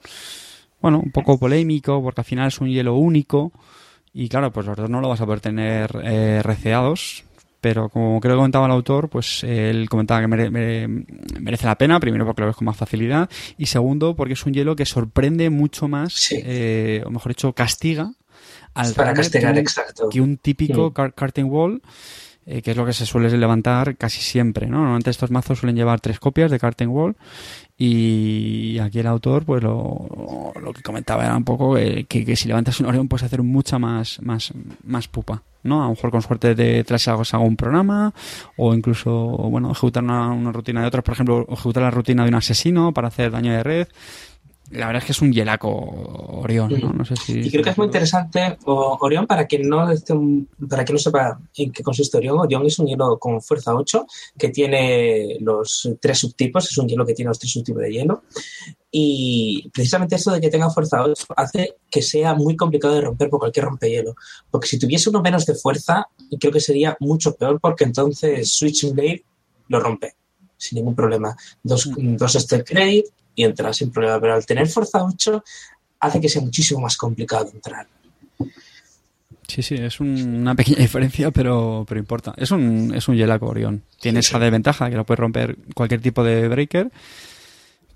[0.81, 3.53] bueno, un poco polémico porque al final es un hielo único.
[4.12, 7.23] Y claro, pues los dos no lo vas a poder tener eh, receados,
[7.61, 12.25] pero como creo que comentaba el autor, pues él comentaba que merece la pena, primero
[12.25, 15.88] porque lo ves con más facilidad y segundo porque es un hielo que sorprende mucho
[15.88, 18.12] más, eh, o mejor dicho, castiga
[18.75, 20.09] al Para castigar, que, un, exacto.
[20.09, 21.44] que un típico mm.
[21.47, 21.83] wall
[22.51, 24.79] eh, que es lo que se suele levantar casi siempre, ¿no?
[24.79, 27.15] Normalmente estos mazos suelen llevar tres copias de Carten Wall
[27.77, 32.49] y aquí el autor pues lo, lo que comentaba era un poco que, que, si
[32.49, 35.83] levantas un Orion puedes hacer mucha más, más, más pupa, ¿no?
[35.83, 38.15] A lo mejor con suerte de algo, hago un programa
[38.57, 42.31] o incluso, bueno, ejecutar una, una rutina de otros, por ejemplo, ejecutar la rutina de
[42.31, 43.89] un asesino para hacer daño de red
[44.71, 46.93] la verdad es que es un hielaco Orión, ¿no?
[46.93, 49.87] no sé si y creo que es muy interesante Orión para quien no
[50.69, 52.39] para quien no sepa en qué consiste Orión.
[52.39, 54.07] Orión es un hielo con fuerza 8
[54.39, 58.23] que tiene los tres subtipos, es un hielo que tiene los tres subtipos de hielo
[58.91, 63.31] y precisamente eso de que tenga fuerza 8 hace que sea muy complicado de romper
[63.31, 64.15] por cualquier rompehielo.
[64.51, 68.95] Porque si tuviese uno menos de fuerza, creo que sería mucho peor porque entonces Switching
[68.95, 69.25] Blade
[69.69, 70.15] lo rompe
[70.59, 71.35] sin ningún problema.
[71.63, 72.17] Dos, mm.
[72.17, 73.07] dos Steel Credit
[73.38, 74.20] y entrar sin problema.
[74.20, 75.44] Pero al tener fuerza 8
[76.01, 77.87] hace que sea muchísimo más complicado entrar.
[79.46, 82.35] Sí, sí, es una pequeña diferencia, pero, pero importa.
[82.37, 83.83] Es un, es un Yelaco Orión.
[84.01, 86.90] Tiene esa desventaja que lo puede romper cualquier tipo de breaker,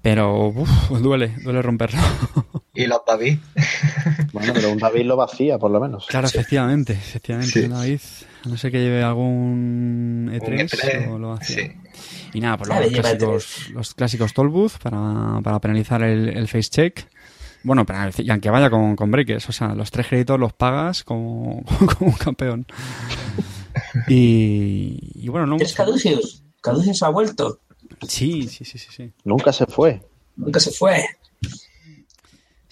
[0.00, 0.55] pero
[0.90, 2.00] duele, duele romperlo.
[2.74, 3.37] Y los David.
[4.33, 6.07] bueno, pero un David lo vacía, por lo menos.
[6.07, 7.64] Claro, efectivamente, efectivamente.
[7.64, 8.00] Un David,
[8.46, 11.74] no sé que lleve algún E3, E3 o lo vacía.
[12.33, 17.07] Y nada, pues los, clásicos, los clásicos Tollbooth para, para penalizar el, el face check.
[17.64, 21.05] Bueno, pero y aunque vaya con, con breakers, o sea, los tres créditos los pagas
[21.05, 21.62] como,
[21.99, 22.66] como un campeón.
[24.09, 25.57] Y, y bueno, no.
[25.57, 26.42] ¿Es Caduceus?
[26.61, 27.61] ¿Caduceus ha vuelto?
[28.09, 29.12] Sí, sí, sí, sí, sí.
[29.25, 30.03] Nunca se fue.
[30.37, 31.05] Nunca se fue.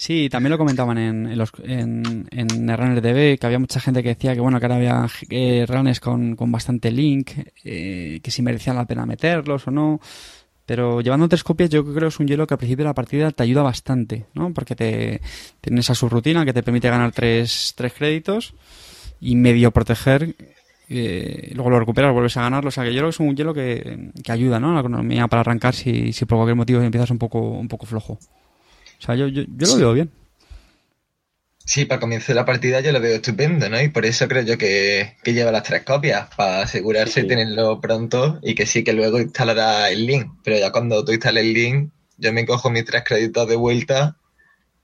[0.01, 4.03] Sí, también lo comentaban en, en, los, en, en Runner DB, que había mucha gente
[4.03, 7.33] que decía que bueno, que ahora había eh, runners con, con bastante link,
[7.65, 10.01] eh, que si merecía la pena meterlos o no.
[10.65, 12.95] Pero llevando tres copias yo creo que es un hielo que al principio de la
[12.95, 14.55] partida te ayuda bastante, ¿no?
[14.55, 15.21] Porque te
[15.61, 18.55] tienes a su rutina que te permite ganar tres, tres créditos
[19.21, 20.35] y medio proteger
[20.89, 22.69] eh, luego lo recuperas, vuelves a ganarlo.
[22.69, 24.71] O sea, que yo creo que es un hielo que, que ayuda ¿no?
[24.71, 27.85] a la economía para arrancar si, si por cualquier motivo empiezas un poco, un poco
[27.85, 28.19] flojo.
[29.01, 30.11] O sea, yo, yo, yo lo veo bien.
[31.65, 33.81] Sí, para comienzo de la partida yo lo veo estupendo, ¿no?
[33.81, 37.81] Y por eso creo yo que, que lleva las tres copias, para asegurarse de tenerlo
[37.81, 40.33] pronto y que sí que luego instalará el link.
[40.43, 44.17] Pero ya cuando tú instales el link, yo me cojo mis tres créditos de vuelta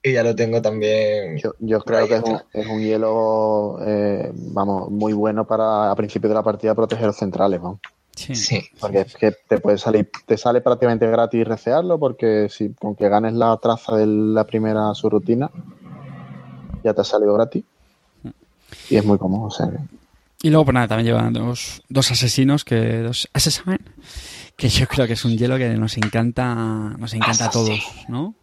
[0.01, 1.39] y ya lo tengo también.
[1.39, 5.97] Yo, yo creo que es un, es un hielo, eh, vamos, muy bueno para a
[5.97, 7.81] principio de la partida proteger los centrales, vamos.
[8.17, 8.35] Sí.
[8.35, 12.97] Sí, Porque es que te puede salir, te sale prácticamente gratis recearlo, porque si con
[12.97, 15.51] que ganes la traza de la primera subrutina,
[16.83, 17.63] ya te ha salido gratis.
[18.91, 19.79] Y es muy cómodo, o sea que-
[20.43, 23.79] Y luego, pues nada, también llevan dos, dos asesinos, que dos asesinos,
[24.57, 28.35] que yo creo que es un hielo que nos encanta, nos encanta a todos, ¿no?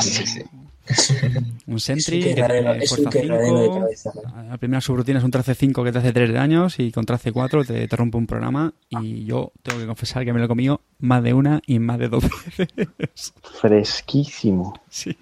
[0.00, 0.42] Sí, sí.
[1.66, 4.12] Un Sentry, que es un fuerza quebradero de 5, cabeza.
[4.48, 7.04] la primera subrutina es un trace 5 que te hace 3 de daños y con
[7.04, 10.44] trace 4 te, te rompe un programa y yo tengo que confesar que me lo
[10.44, 12.22] he comido más de una y más de dos
[12.56, 13.34] veces.
[13.60, 14.80] fresquísimo.
[14.88, 15.16] Sí.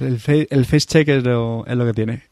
[0.00, 2.22] El, fe- el face check es lo, es lo que tiene.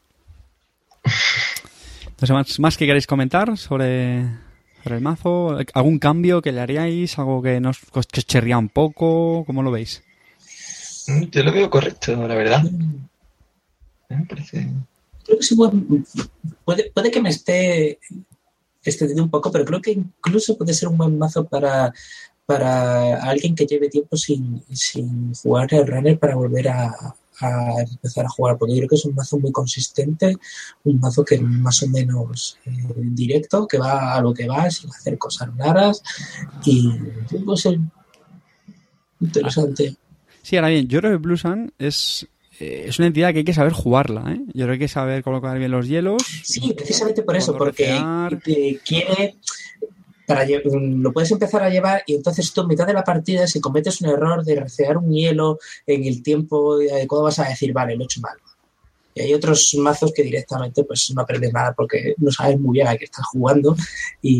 [2.07, 4.27] Entonces, ¿más, más que queréis comentar sobre,
[4.91, 5.57] el mazo?
[5.73, 7.17] ¿Algún cambio que le haríais?
[7.17, 7.79] ¿Algo que nos
[8.27, 9.43] chirría un poco?
[9.45, 10.03] ¿Cómo lo veis?
[11.07, 12.63] Mm, Yo lo veo correcto, la verdad.
[14.09, 14.67] Me parece.
[15.23, 15.55] Creo que sí,
[16.65, 17.99] puede, puede que me esté
[18.83, 21.93] extendiendo un poco, pero creo que incluso puede ser un buen mazo para,
[22.45, 28.25] para alguien que lleve tiempo sin, sin jugar el runner para volver a, a empezar
[28.25, 30.37] a jugar, porque yo creo que es un mazo muy consistente,
[30.83, 34.69] un mazo que es más o menos eh, directo, que va a lo que va,
[34.69, 36.01] sin hacer cosas raras,
[36.65, 36.89] y
[37.45, 37.79] puede ser
[39.19, 39.95] interesante.
[40.41, 42.27] Sí, ahora bien, yo creo que Blue Sun es,
[42.59, 44.41] eh, es una entidad que hay que saber jugarla, ¿eh?
[44.47, 46.21] Yo creo que hay que saber colocar bien los hielos.
[46.43, 47.99] Sí, precisamente por eso, porque
[48.43, 49.37] te quiere.
[51.01, 54.01] Lo puedes empezar a llevar y entonces tú en mitad de la partida, si cometes
[54.01, 58.01] un error de recear un hielo en el tiempo adecuado, vas a decir, vale, lo
[58.01, 58.37] he hecho mal.
[59.15, 62.87] Y hay otros mazos que directamente pues no aprendes nada porque no sabes muy bien
[62.87, 63.75] a qué estás jugando
[64.21, 64.39] y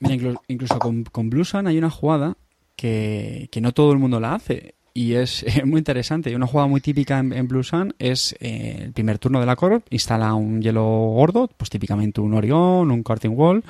[0.00, 2.36] Mira, inclu- incluso con, con Blue Sun hay una jugada
[2.76, 4.76] que, que no todo el mundo la hace.
[4.98, 6.34] Y es eh, muy interesante.
[6.34, 9.86] Una jugada muy típica en, Blue Sun es eh, el primer turno de la Corp,
[9.90, 13.62] instala un hielo gordo, pues típicamente un Orion, un Curtain Wall,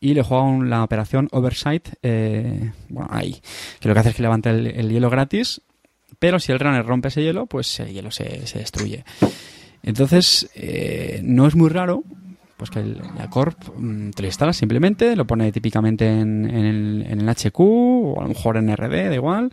[0.00, 3.40] y le juega un- la operación Oversight, eh, bueno, ahí,
[3.78, 5.60] que lo que hace es que levanta el, el hielo gratis,
[6.18, 9.04] pero si el runner rompe ese hielo, pues el hielo se, se destruye.
[9.84, 12.02] Entonces, eh, no es muy raro
[12.64, 16.64] pues que el- la Corp mm, te lo instala simplemente, lo pone típicamente en, en
[16.64, 19.52] el, en el HQ o a lo mejor en RD, da igual.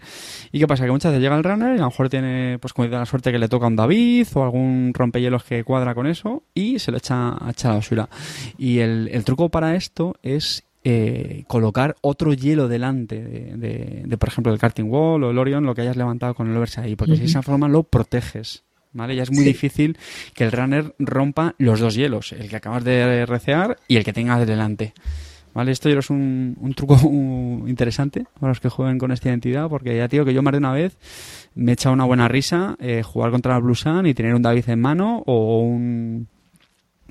[0.52, 0.86] ¿Y qué pasa?
[0.86, 3.32] Que muchas veces llega el runner y a lo mejor tiene, pues como la suerte
[3.32, 6.98] que le toca un David o algún rompehielos que cuadra con eso y se lo
[6.98, 8.10] echa, echa a la basura.
[8.58, 14.18] Y el, el truco para esto es eh, colocar otro hielo delante de, de- de,
[14.18, 16.98] por ejemplo, el Karting Wall o el Orion, lo que hayas levantado con el Oversight,
[16.98, 18.64] porque si de esa forma lo proteges.
[18.94, 19.16] ¿Vale?
[19.16, 19.46] Ya es muy Sí.
[19.46, 19.98] difícil
[20.34, 24.14] que el runner rompa los dos hielos, el que acabas de recear y el que
[24.14, 24.94] tengas delante.
[25.54, 25.72] ¿Vale?
[25.74, 26.96] Esto creo es un, un truco
[27.68, 30.58] interesante para los que jueguen con esta identidad, porque ya digo que yo más de
[30.60, 30.98] una vez
[31.56, 34.42] me he echado una buena risa eh, jugar contra la Blue Sun y tener un
[34.42, 36.28] David en mano o un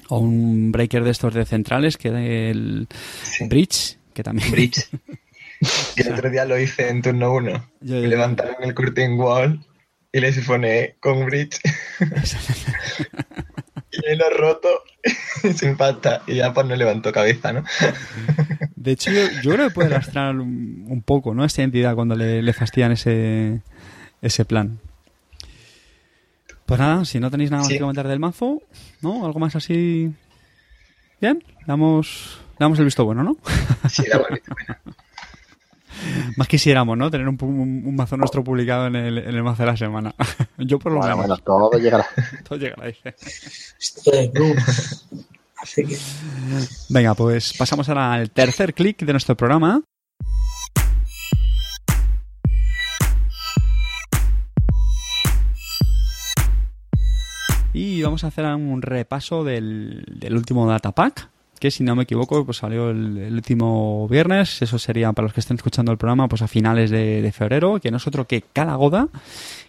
[0.09, 2.09] o un breaker de estos de centrales que
[2.51, 2.89] el
[3.23, 3.47] Sí.
[3.47, 4.89] Bridge, que también Bridge.
[5.97, 7.51] El otro día lo hice en turno 1.
[7.83, 9.61] Yo- Me levantaron el curtain wall
[10.13, 11.61] y le sifoné con Bridge.
[13.93, 14.69] y lo roto
[15.57, 16.23] sin pasta.
[16.27, 17.65] Y ya pues no levantó cabeza, ¿no?
[18.77, 21.45] De hecho, yo, yo creo que puede lastrar un, un poco, ¿no?
[21.45, 23.61] Esta entidad cuando le, le fastidian ese,
[24.23, 24.79] ese plan.
[26.67, 27.75] Pues nada, si no tenéis nada más Sí.
[27.75, 28.63] que comentar del mazo,
[29.03, 29.27] ¿no?
[29.27, 30.13] Algo más así.
[31.21, 33.37] Bien, damos, damos el visto bueno, ¿no?
[33.89, 34.55] Sí, era bonito.
[36.37, 37.11] Más quisiéramos, ¿no?
[37.11, 39.77] Tener un, pu- un- un mazo nuestro publicado en el, en el mazo de la
[39.77, 40.15] semana.
[40.59, 41.41] Yo por lo Bueno, menos.
[41.45, 42.07] bueno, todo llegará.
[42.49, 43.15] Todo llegará, dice.
[43.79, 44.57] esto es boom.
[45.63, 45.97] Así que
[46.89, 49.83] Venga, pues pasamos ahora al tercer clic de nuestro programa.
[57.73, 61.31] Y vamos a hacer un repaso del, del último datapack,
[61.61, 64.61] que si no me equivoco, pues salió el, el último viernes.
[64.63, 67.79] Eso sería para los que estén escuchando el programa, pues a finales de, de febrero,
[67.81, 69.09] que no es otro que Calagoda,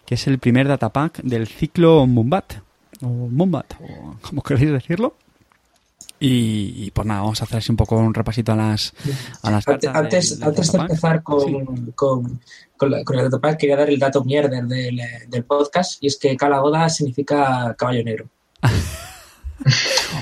[0.04, 2.54] que es el primer datapack del ciclo Mumbat,
[3.02, 5.14] o Mumbat, o como queréis decirlo.
[6.18, 8.94] Y, y, pues nada, vamos a hacer así un poco un repasito a las,
[9.42, 10.40] a las Antes, cartas.
[10.40, 11.52] antes, de empezar con, Sí.
[11.96, 12.40] con,
[12.76, 16.16] con, la- con el datapack, quería dar el dato mierder del, del podcast, y es
[16.16, 18.26] que Calagoda significa caballo negro.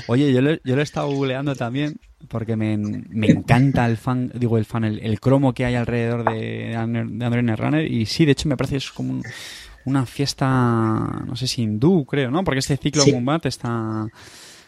[0.07, 4.31] Oye, yo lo, yo lo he estado googleando también porque me, me encanta el fan,
[4.35, 8.25] digo el fan, el, el cromo que hay alrededor de, de Android Runner y sí,
[8.25, 9.23] de hecho me parece que es como un-
[9.83, 10.45] una fiesta,
[11.25, 12.43] no sé si hindú, creo, ¿no?
[12.43, 13.11] Porque este ciclo Sí.
[13.13, 14.07] Mumbat está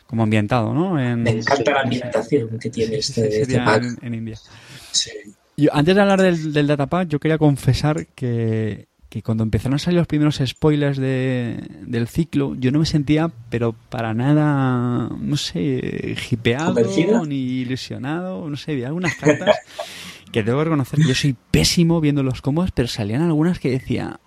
[0.08, 1.00] como ambientado, ¿no?
[1.00, 3.84] En, Me encanta la ambientación que tiene este, sí, este pack.
[3.84, 4.38] en, en India.
[4.92, 5.12] Sí.
[5.56, 9.78] Yo, antes de hablar del, del datapack, yo quería confesar que, que cuando empezaron a
[9.78, 15.38] salir los primeros spoilers de, del ciclo, yo no me sentía, pero para nada, no
[15.38, 19.60] sé, hipeado ni ilusionado, no sé, había algunas cartas
[20.32, 23.70] que tengo que reconocer que yo soy pésimo viendo los combos, pero salían algunas que
[23.70, 24.20] decía,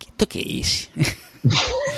[0.00, 0.90] ¿qué esto qué es?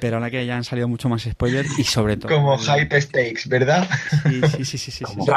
[0.00, 2.34] pero ahora que ya han salido mucho más spoilers y sobre todo...
[2.34, 3.88] Como hype stakes, ¿verdad?
[4.24, 5.30] Sí, sí, sí, sí, sí, sí, sí.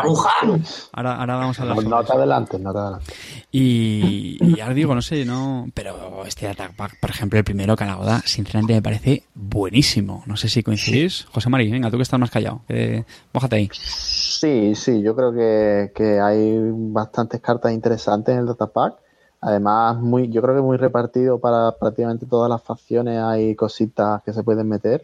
[0.94, 3.16] Ahora, ahora vamos a hablar No, no te adelantes, no te adelantes.
[3.52, 5.68] Y, y ahora digo, no sé, no.
[5.74, 10.24] Pero este Attack Pack, por ejemplo, el primero, Calagoda, sinceramente me parece buenísimo.
[10.26, 11.26] No sé si coincidís.
[11.32, 12.62] José Mari, venga, tú que estás más callado.
[12.68, 13.70] Que, mójate ahí.
[13.74, 18.96] Sí, sí, yo creo que, que hay bastantes cartas interesantes en el datapack.
[19.42, 23.20] Además, muy, yo creo que muy repartido para prácticamente todas las facciones.
[23.20, 25.04] Hay cositas que se pueden meter.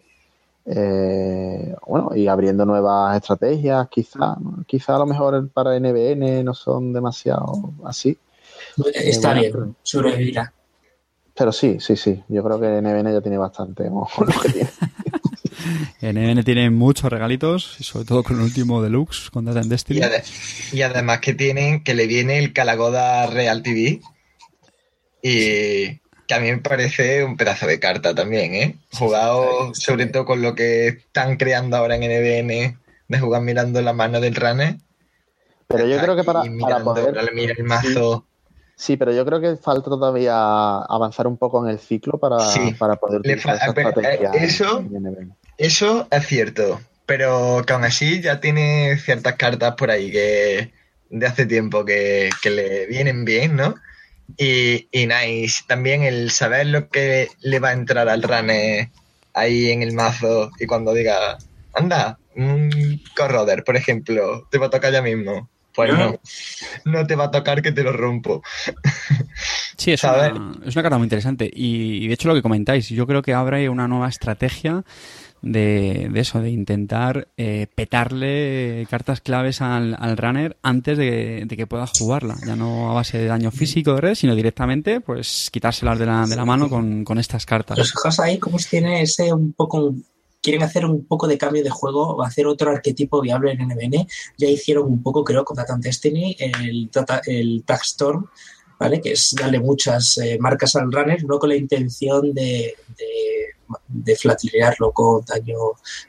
[0.65, 4.63] Eh, bueno, y abriendo nuevas estrategias, quizá, ¿no?
[4.67, 8.17] quizá a lo mejor para NBN no son demasiado así.
[8.93, 10.53] Está bueno, bien, sobrevivirá.
[11.33, 14.07] Pero sí, sí, sí, yo creo que NBN ya tiene bastante ¿no?
[14.43, 14.69] que tiene.
[16.35, 19.99] NN tiene muchos regalitos, y sobre todo con el último Deluxe, con Data and Destiny.
[19.99, 20.23] Y, ade-
[20.73, 24.01] y además que tienen, que le viene el Calagoda Real TV.
[25.21, 28.75] Y que a mí me parece un pedazo de carta también, ¿eh?
[28.93, 33.93] Jugado sobre todo con lo que están creando ahora en NBN, de jugar mirando la
[33.93, 34.75] mano del runner.
[35.67, 37.31] Pero yo creo que para, para mirando, poder...
[37.33, 38.25] mira el mazo.
[38.75, 42.73] Sí, pero yo creo que falta todavía avanzar un poco en el ciclo para, Sí.
[42.77, 44.31] para poder utilizar fa- esa pero, estrategia.
[44.33, 45.31] eh, eso- en NBN.
[45.57, 50.71] Eso es cierto, pero que aún así ya tiene ciertas cartas por ahí que
[51.09, 53.73] de hace tiempo que, que le vienen bien, ¿no?
[54.35, 55.63] Y, y nice.
[55.67, 58.89] También el saber lo que le va a entrar al runner
[59.33, 61.37] ahí en el mazo y cuando diga,
[61.73, 65.49] anda, un corroder, por ejemplo, te va a tocar ya mismo.
[65.73, 66.19] Pues No.
[66.85, 68.41] no, te va a tocar que te lo rompo.
[69.77, 71.49] Sí, es una, es una carta muy interesante.
[71.53, 74.83] Y, y de hecho lo que comentáis, yo creo que abre una nueva estrategia
[75.41, 81.57] de, de eso, de intentar eh, petarle cartas claves al, al runner antes de, de
[81.57, 82.35] que pueda jugarla.
[82.45, 86.25] Ya no a base de daño físico de red, sino directamente pues quitárselas de la,
[86.25, 87.77] de la mano con, con estas cartas.
[87.77, 89.93] Los fijaos ahí cómo tiene ese un poco
[90.41, 94.07] quieren hacer un poco de cambio de juego o hacer otro arquetipo viable en NBN.
[94.37, 96.89] Ya hicieron un poco, creo, con Data and Destiny, el,
[97.25, 98.27] el Tag Storm,
[98.79, 99.01] ¿vale?
[99.01, 103.56] Que es darle muchas eh, marcas al runner, no con la intención de, de,
[103.87, 105.57] de flatilearlo con daño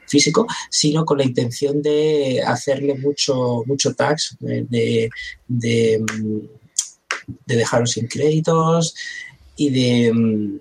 [0.06, 5.10] físico, sino con la intención de hacerle mucho, mucho tags, de, de,
[5.46, 6.04] de,
[7.46, 8.94] de dejarlo sin créditos
[9.56, 10.60] y de mm,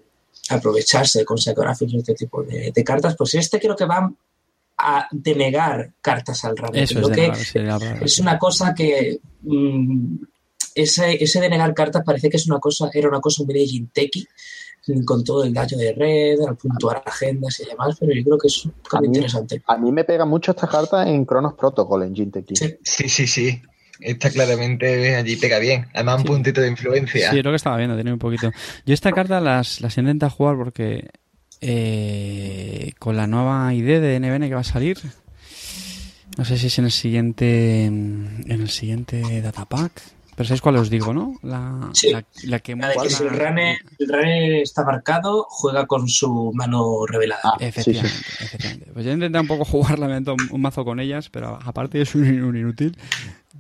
[0.49, 4.11] aprovecharse con Psychographics y este tipo de, de cartas, pues este creo que va
[4.77, 6.55] a denegar cartas al.
[6.73, 10.15] Eso Creo es, que es una cosa que mm,
[10.75, 14.27] ese, ese denegar cartas parece que es una cosa, era una cosa muy de Jinteki,
[15.05, 18.47] con todo el daño de red, al puntuar agendas y demás, pero yo creo que
[18.47, 19.61] es un A cambio mí- interesante.
[19.67, 22.55] A mí me pega mucho esta carta en Chronos Protocol, en Jinteki.
[22.55, 22.75] Sí.
[22.83, 23.61] Sí, sí, sí.
[23.99, 25.87] Está claramente allí pega bien.
[25.93, 27.31] Además, un puntito de influencia.
[27.31, 28.51] Sí, es lo que estaba viendo, tiene un poquito.
[28.85, 31.09] Yo esta carta las, las intento jugar porque
[31.61, 34.97] eh, con la nueva idea de NBN que va a salir,
[36.37, 39.91] no sé si es en el siguiente en el siguiente datapack,
[40.37, 41.33] pero sabéis cuál os digo, ¿no?
[41.41, 42.11] La, Sí.
[42.11, 46.07] la, la que La de que si el runner, el runner está marcado, juega con
[46.07, 47.41] su mano revelada.
[47.43, 48.45] Ah, Efectivamente, sí, sí.
[48.45, 48.91] efectivamente.
[48.93, 52.13] Pues yo intenté un poco jugar la un, un mazo con ellas, pero aparte es
[52.13, 52.95] un, un inútil.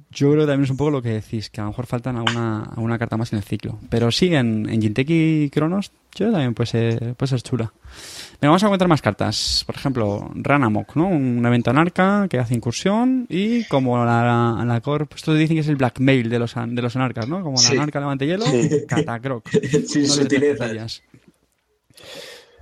[0.09, 2.15] Yo creo que también es un poco lo que decís, que a lo mejor faltan
[2.15, 3.77] alguna, alguna carta más en el ciclo.
[3.89, 7.73] Pero sí, en, en Jinteki Cronos, yo también puede ser, puede ser chula.
[8.39, 9.63] Venga, vamos a encontrar más cartas.
[9.65, 11.07] Por ejemplo, Ranamok, ¿no?
[11.07, 15.67] Un evento anarca que hace incursión y como la, la Corp, esto dicen que es
[15.67, 17.43] el blackmail de los, de los anarcas, ¿no?
[17.43, 17.75] Como la Sí.
[17.75, 18.69] anarca levante hielo, Sí.
[18.87, 19.47] Catacroc.
[19.87, 21.03] Sin No sutilezas.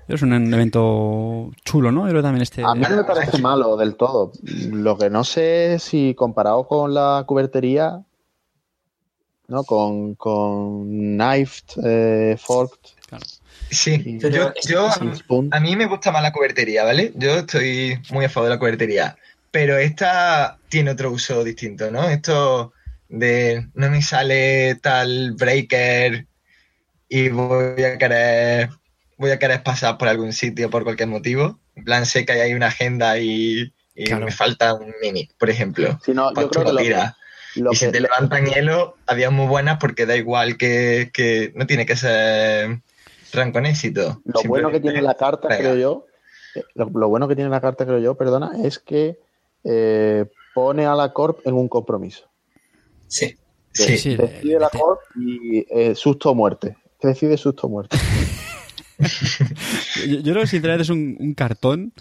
[0.08, 2.02] Es un evento chulo, ¿no?
[2.04, 2.64] Yo creo que también este...
[2.64, 4.32] A mí no me parece malo del todo.
[4.44, 8.04] Lo que no sé si comparado con la cubertería,
[9.48, 9.64] ¿no?
[9.64, 10.88] Con, con
[11.18, 12.78] knifed, eh, forked
[13.08, 13.26] Claro.
[13.70, 14.88] Sí, Pero yo, es- yo
[15.52, 17.12] a mí me gusta más la cubertería, ¿vale?
[17.16, 19.18] Yo estoy muy a favor de la cubertería,
[19.52, 22.04] pero esta tiene otro uso distinto, ¿no?
[22.10, 22.74] Esto
[23.10, 26.28] de no me sale tal breaker
[27.10, 28.70] y voy a querer
[29.18, 31.60] voy a querer pasar por algún sitio por cualquier motivo.
[31.76, 34.26] En plan, sé que hay una agenda y, y Claro.
[34.26, 36.00] me falta un mini, por ejemplo.
[36.04, 36.82] Si no, yo creo que lo
[37.58, 41.54] lo, y si que- te levantan hielo, había muy buenas porque da igual que, que
[41.56, 42.82] no tiene que ser
[43.32, 44.22] rank con éxito.
[44.26, 46.06] Lo bueno que tiene la carta, creo yo,
[46.56, 49.20] eh, lo, lo bueno que tiene la carta, creo yo, perdona, es que
[49.64, 52.30] eh, pone a la Corp en un compromiso.
[53.08, 53.38] Sí.
[53.74, 56.78] Sí, Sí, decide la Corp y eh, susto o muerte.
[57.02, 57.98] Decide susto o muerte.
[60.08, 61.94] Yo, yo creo que sinceramente es un, un cartón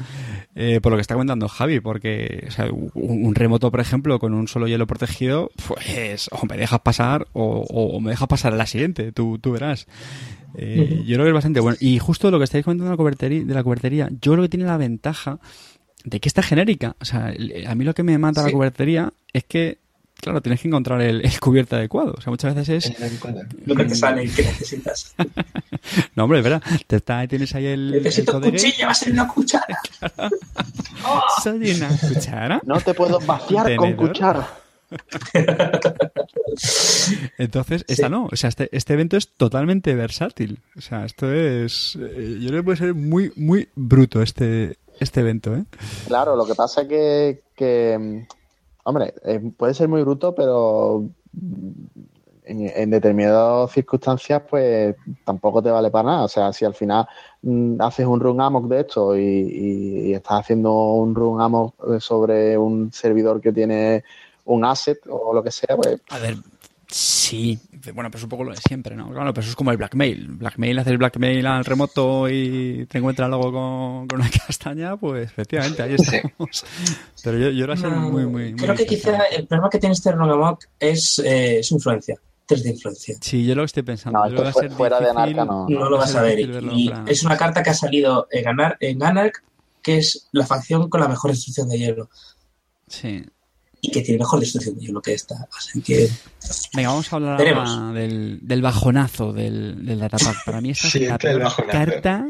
[0.55, 4.19] eh, por lo que está comentando Javi, porque o sea, un, un remoto, por ejemplo,
[4.19, 8.53] con un solo hielo protegido, pues o me dejas pasar o, o me dejas pasar
[8.53, 9.87] a la siguiente, tú, tú verás.
[10.57, 11.77] Eh, Yo creo que es bastante bueno.
[11.81, 14.49] Y justo lo que estáis comentando de la cubertería, de la cubertería yo creo que
[14.49, 15.41] tiene la ventaja
[16.05, 16.97] de que está genérica.
[17.01, 17.35] O sea,
[17.67, 19.79] a mí lo que me mata la cubertería es que,
[20.25, 22.15] claro, tienes que encontrar el, el cubierto adecuado.
[22.17, 23.13] O sea, muchas veces es...
[23.67, 25.15] Lo que te sale y que necesitas.
[26.17, 26.63] No, hombre, es verdad.
[26.87, 27.91] Te está, tienes ahí el...
[27.93, 29.79] Necesito el cuchilla, va a ser una cuchara.
[31.07, 31.21] ¡Oh!
[31.43, 32.61] Soy una cuchara.
[32.65, 34.49] No te puedo vaciar con cuchara.
[37.39, 38.29] Entonces, esta no.
[38.33, 40.61] O sea, este, este evento es totalmente versátil.
[40.77, 41.97] O sea, esto es.
[42.01, 45.65] eh, Yo creo que puede ser muy, muy bruto este, este evento, ¿eh?
[46.07, 48.27] Claro, lo que pasa es que, que,
[48.85, 49.15] hombre,
[49.57, 51.05] puede ser muy bruto, pero
[52.45, 56.25] en, determinadas circunstancias, pues tampoco te vale para nada.
[56.25, 57.07] O sea, si al final
[57.43, 61.99] mm, haces un run amok de esto y, y- y estás haciendo un run amok
[62.01, 64.05] sobre un servidor que tiene
[64.45, 66.37] un asset o lo que sea, pues A ver.
[66.97, 67.59] Sí,
[67.93, 69.11] bueno, pero es un poco lo de siempre, ¿no?
[69.11, 70.29] Claro, pero eso es como el blackmail.
[70.29, 75.83] Blackmail, hacer blackmail al remoto y te encuentras luego con, con una castaña, pues efectivamente,
[75.83, 76.17] ahí Sí.
[76.17, 76.65] estamos.
[77.25, 79.81] Pero yo, yo era ser No, muy, muy, muy Creo que quizá el problema que
[79.81, 82.17] tiene este Runamok es eh, su influencia.
[82.47, 83.17] Test de influencia.
[83.21, 84.21] Sí, yo lo estoy pensando.
[84.21, 85.67] No, esto fue- fuera de Anarca no.
[85.69, 86.39] No lo vas a ver.
[86.39, 89.43] Y es una carta que ha salido en, Anar en Anarch,
[89.83, 92.09] que es la facción con la mejor destrucción de hielo.
[92.87, 93.25] Sí.
[93.87, 95.47] Y que tiene mejor destrucción de hielo que esta.
[95.57, 96.09] Así que
[96.75, 100.45] Venga, vamos a hablar ahora del, del bajonazo del, del datapack.
[100.45, 101.19] Para mí esta Sí, es la
[101.71, 102.27] carta.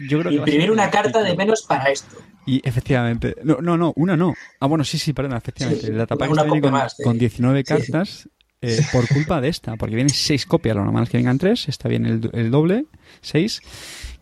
[0.00, 2.16] Yo creo imprimir una carta de menos para esto.
[2.46, 3.34] Y efectivamente.
[3.44, 4.32] No, no, no, una no.
[4.60, 5.84] Ah, bueno, sí, sí, perdona, efectivamente.
[5.86, 7.68] Sí, el datapack una está con, más de- con 19 sí, sí.
[7.92, 8.28] cartas
[8.62, 10.74] eh, por culpa de esta, porque vienen 6 copias.
[10.74, 11.68] Lo normal es que vengan 3.
[11.68, 12.86] Está bien el, el doble,
[13.20, 13.60] 6.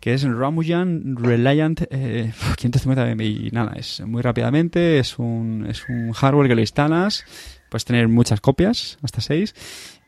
[0.01, 4.99] Que es Ramujan Reliant eh, 550 y nada, es muy rápidamente.
[4.99, 7.25] Es un, es un hardware que lo instalas.
[7.71, 9.55] Puedes tener muchas copias, hasta 6.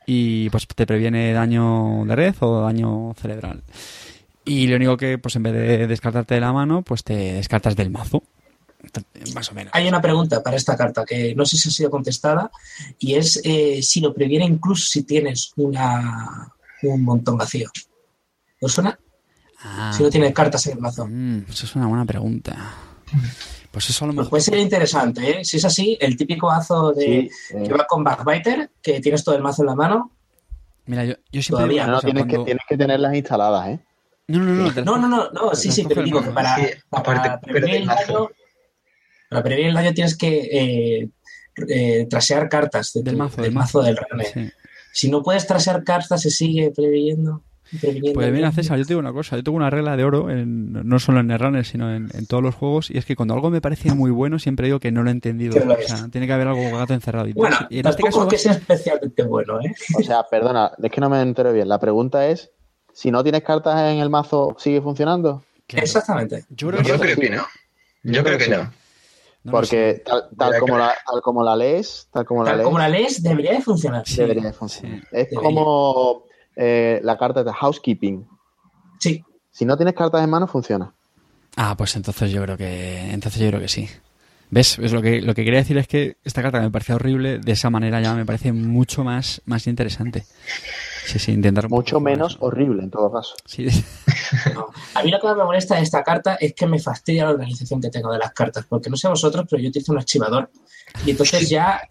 [0.07, 3.63] Y pues te previene daño de red o daño cerebral.
[4.45, 7.77] Y lo único que, pues en vez de descartarte de la mano, pues te descartas
[7.77, 8.23] del mazo.
[9.35, 9.73] Más o menos.
[9.75, 12.51] Hay una pregunta para esta carta que no sé si ha sido contestada
[12.99, 17.71] y es eh, si lo previene incluso si tienes una, un montón vacío.
[18.61, 18.99] ¿Os suena?
[19.61, 21.07] Ah, Si no tienes cartas en el mazo.
[21.07, 22.57] mm, eso es una buena pregunta.
[23.71, 24.31] Pues eso a lo Pues mejor.
[24.31, 25.45] puede ser interesante, ¿eh?
[25.45, 29.23] Si es así, el típico mazo de, sí, eh, que va con Backbiter, que tienes
[29.25, 30.13] todo el mazo en la mano.
[30.87, 31.49] Mira, yo, yo siempre.
[31.51, 33.81] Todavía digo no, tienes, que, tienes que tenerlas instaladas, ¿eh?
[34.29, 34.83] No, no, no.
[34.85, 36.57] No, no, no, no, sí, sí, pero digo que para,
[36.91, 38.29] para aparte, prevenir el daño,
[39.31, 40.39] para prevenir el daño tienes que
[41.03, 41.09] eh,
[41.69, 43.99] eh, trasear cartas de Del tu- mazo, del mazo del.
[44.33, 44.51] Sí.
[44.93, 47.43] Si no puedes trasear cartas, se sigue previniendo.
[48.15, 48.51] Pues mira.
[48.53, 49.37] César, yo tengo una cosa.
[49.37, 52.43] Yo tengo una regla de oro, en- no solo en Netrunner, sino en, en todos
[52.43, 52.91] los juegos.
[52.91, 55.13] Y es que cuando algo me parece muy bueno, siempre digo que no lo he
[55.13, 55.59] entendido.
[55.65, 57.29] Lo O sea, tiene que haber algo gato encerrado.
[57.29, 58.29] Y, Bueno, y en este tampoco caso.
[58.29, 59.75] que sea especialmente bueno, ¿eh?
[59.99, 61.69] O sea, perdona, es que no me entero bien.
[61.69, 62.51] La pregunta es,
[62.93, 65.43] si no tienes cartas en el mazo, ¿sigue funcionando?
[65.67, 65.85] Claro.
[65.85, 66.45] Exactamente.
[66.51, 67.45] Yo creo que Yo Yo creo que no.
[68.05, 68.73] Yo creo que no.
[69.51, 72.89] Porque tal, como la, tal como la lees, tal como la Tal lees, como la
[72.89, 74.03] lees, debería de funcionar.
[74.07, 75.01] Sí, debería de funcionar.
[75.01, 75.07] sí.
[75.13, 75.41] Es Debería.
[75.43, 76.25] como
[76.59, 78.27] eh, la carta de housekeeping.
[78.99, 79.23] Sí.
[79.51, 80.93] Si no tienes cartas en mano, funciona.
[81.57, 83.11] Ah, pues entonces yo creo que.
[83.13, 83.89] Entonces yo creo que sí.
[84.51, 84.79] ¿Ves?
[84.79, 87.39] Es lo que, lo que quería decir es que esta carta que me parecía horrible,
[87.39, 90.25] de esa manera ya me parece mucho más, más interesante.
[91.05, 91.69] Sí, sí, intentar.
[91.69, 93.35] Mucho menos horrible, en todo caso.
[93.45, 93.67] Sí,
[94.55, 94.69] No.
[94.95, 97.31] A mí lo que más me molesta de esta carta es que me fastidia la
[97.31, 100.51] organización que tengo de las cartas, porque no sé vosotros, pero yo utilizo un archivador
[101.05, 101.83] y entonces ya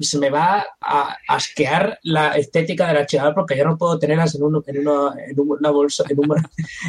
[0.00, 4.42] se me va a asquear la estética del archivador porque ya no puedo tenerlas en,
[4.42, 6.34] un- en, una, en una bolsa, en un,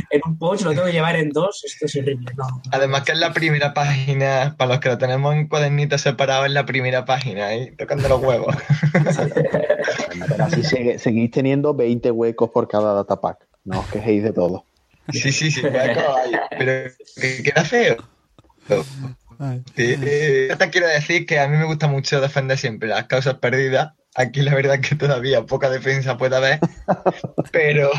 [0.10, 2.32] en un pouch, lo tengo que llevar en dos, esto es horrible.
[2.38, 2.62] No.
[2.72, 6.54] Además que es la primera página, para los que lo tenemos en cuadernitos separados, es
[6.54, 8.56] la primera página, ahí tocando los huevos.
[10.28, 13.48] Pero así seguís teniendo 20 huecos por cada datapack.
[13.66, 14.66] No os quejéis de todo.
[15.12, 15.62] Sí, sí, sí,
[16.57, 17.97] pero que queda feo.
[19.76, 23.36] Sí, eh, te quiero decir que a mí me gusta mucho defender siempre las causas
[23.36, 23.93] perdidas.
[24.16, 26.60] Aquí la verdad es que todavía poca defensa puede haber,
[27.51, 27.91] pero,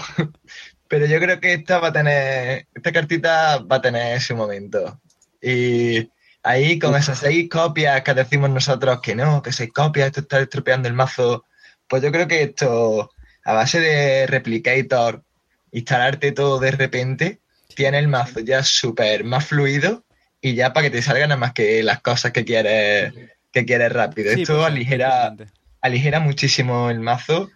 [0.89, 5.01] pero yo creo que esta va a tener, esta cartita va a tener su momento.
[5.41, 6.11] Y,
[6.43, 10.41] Ahí con esas seis copias que decimos nosotros que no, que seis copias, esto está
[10.41, 11.45] estropeando el mazo.
[11.87, 13.11] Pues yo creo que esto,
[13.45, 15.23] a base de Replicator,
[15.73, 17.41] instalarte todo de repente,
[17.75, 20.05] tiene el mazo ya súper más fluido
[20.41, 23.13] y ya para que te salgan nada más que las cosas que quieres,
[23.53, 24.33] que quieres rápido.
[24.35, 25.35] Sí, esto pues, aligera,
[25.81, 27.51] aligera muchísimo el mazo.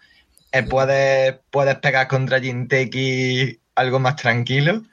[0.51, 4.83] Eh, puedes, puedes pegar contra Jinteki algo más tranquilo.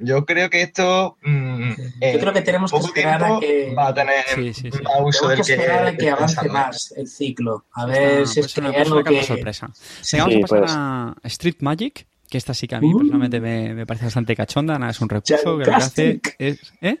[0.00, 1.70] Yo creo que esto mm,
[2.12, 4.78] Yo creo que tenemos que esperar a que, va a tener Sí, sí, sí.
[4.82, 7.64] más uso tenemos del que que, esperar a que avance más el ciclo.
[7.72, 9.22] A Está- ver si puede es ser que que...
[9.24, 9.70] sorpresa.
[10.00, 10.72] Sí, Venga, vamos Sí, a pasar pues.
[10.76, 12.98] a Street Magic, que esta sí que a mí Uh.
[12.98, 14.78] personalmente me, me parece bastante cachonda.
[14.78, 16.72] Nada, es un recurso que lo que hace es...
[16.80, 16.98] ¿eh?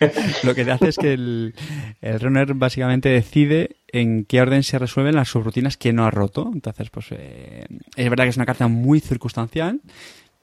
[0.44, 1.54] Lo que te hace es que el,
[2.00, 6.50] el runner básicamente decide en qué orden se resuelven las subrutinas que no ha roto.
[6.52, 7.66] Entonces, pues eh,
[7.96, 9.80] es verdad que es una carta muy circunstancial,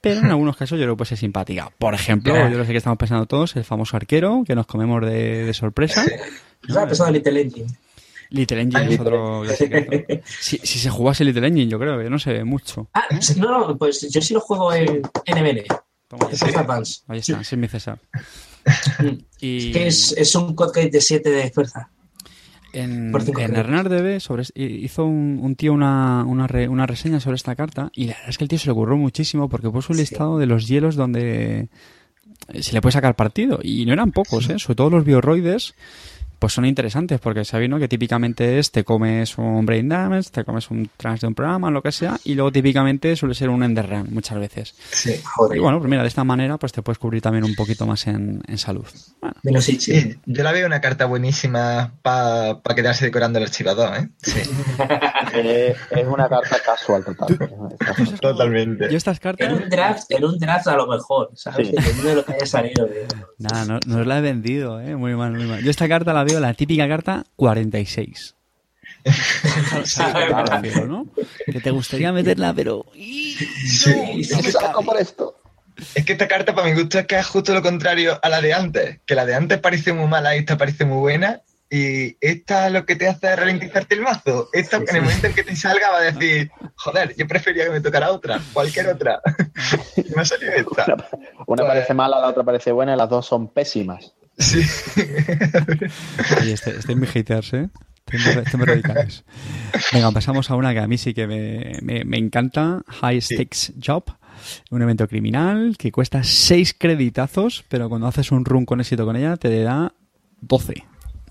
[0.02, 1.72] pero en algunos casos yo creo que puede ser simpática.
[1.78, 5.02] Por ejemplo, yo lo sé que estamos pensando todos, el famoso arquero, que nos comemos
[5.02, 6.06] de, de sorpresa.
[6.06, 7.68] Yo estaba pensando en Little Engine.
[8.34, 9.44] Little Engine es otro.
[10.26, 12.90] Si, si se jugase Little Engine, yo creo que no se ve mucho.
[12.94, 15.64] Ah, sí, no, no, pues yo sí lo juego en NBN.
[16.56, 17.02] Advance.
[17.08, 18.00] Ahí está, es mi César.
[19.42, 21.90] Y Que es, es un codegate de 7 de fuerza.
[22.72, 23.56] En, en.
[23.56, 28.06] RenarDB sobre, hizo un, un tío una, una, re- una reseña sobre esta carta y
[28.06, 30.04] la verdad es que el tío se le ocurrió muchísimo porque puso un Sí.
[30.04, 31.68] listado de los hielos donde
[32.48, 34.58] eh, se le puede sacar partido y no eran pocos, ¿eh?
[34.58, 35.76] sobre todo los bioroides
[36.44, 37.80] pues son interesantes porque sabéis ¿no?
[37.80, 41.72] que típicamente es te comes un brain damage, te comes un trans de un programa,
[41.72, 44.76] lo que sea y luego típicamente suele ser un ender run muchas veces.
[44.92, 45.58] Sí, joder.
[45.58, 48.08] Y bueno, pues mira, de esta manera pues te puedes cubrir también un poquito más
[48.08, 48.84] en, en salud.
[49.42, 49.80] Bueno, sí,
[50.26, 54.10] yo la veo una carta buenísima para quedarse decorando el archivador, ¿eh?
[54.22, 54.42] Sí,
[55.36, 57.38] Eh, es una carta casual total.
[58.22, 58.90] totalmente.
[58.90, 59.52] yo estas En cartas...
[59.52, 61.70] un draft, en un draft a lo mejor, ¿sabes?
[61.70, 62.02] Sí.
[62.04, 62.88] De lo que haya salido.
[63.40, 64.96] Nada, no, no os la he vendido, ¿eh?
[64.96, 65.64] Muy mal, muy mal.
[65.64, 68.36] Yo esta carta la veo, la típica carta 46.
[69.86, 71.08] ¿Sabes a qué me refiero, no?
[71.46, 72.86] Que te gustaría meterla, pero...
[72.94, 75.38] Sí, ¿Qué saco por esto?
[75.96, 78.42] Es que esta carta, para mi gusto, es que es justo lo contrario a la
[78.42, 79.00] de antes.
[79.06, 81.42] Que la de antes parece muy mala y esta parece muy buena.
[81.70, 84.50] Y esta lo que te hace es ralentizarte el mazo.
[84.54, 85.06] Esta, Sí, en el sí.
[85.08, 88.40] momento en que te salga, va a decir: Joder, yo prefería que me tocara otra,
[88.54, 89.20] cualquier otra.
[90.16, 90.86] me ha salido esta.
[90.94, 91.08] Una,
[91.48, 94.14] una parece mala, la otra parece buena y las dos son pésimas.
[94.38, 94.62] Sí.
[96.42, 97.70] Oye, este, este es mi haters, ¿eh?
[98.12, 99.24] Este este radicales.
[99.94, 102.82] Venga, pasamos a una que a mí sí que me, me- me encanta.
[102.88, 104.04] High Stakes Job.
[104.72, 109.16] Un evento criminal que cuesta 6 creditazos, pero cuando haces un run con éxito con
[109.16, 109.94] ella te da
[110.42, 110.74] 12.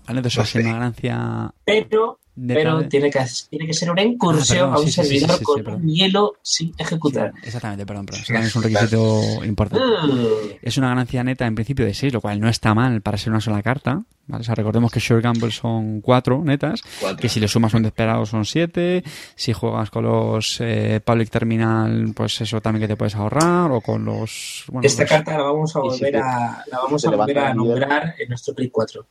[0.07, 0.19] ¿Vale?
[0.19, 0.59] Entonces es 12.
[0.61, 3.19] una ganancia Pero, pero tiene, que,
[3.49, 5.43] tiene que ser una incursión Ah, perdón, a un sí, sí, sí, servidor sí, sí,
[5.43, 5.81] con perdón.
[5.83, 7.31] un hielo sin ejecutar.
[7.43, 8.21] Exactamente, perdón, perdón.
[8.23, 9.85] Eso también es un requisito importante.
[9.85, 13.17] Uh, Es una ganancia neta en principio de 6, lo cual no está mal para
[13.17, 14.03] ser una sola carta.
[14.25, 14.41] ¿vale?
[14.41, 17.17] O sea, recordemos que Sure Gamble son 4 netas, Cuatro.
[17.21, 19.03] que si le sumas un desesperado son 7.
[19.35, 23.69] Si juegas con los eh, Public Terminal, pues eso también que te puedes ahorrar.
[23.71, 24.63] O con los.
[24.69, 27.53] Bueno, esta los- carta la vamos a volver te- a, la vamos a, volver a
[27.53, 29.05] nombrar en nuestro click 4.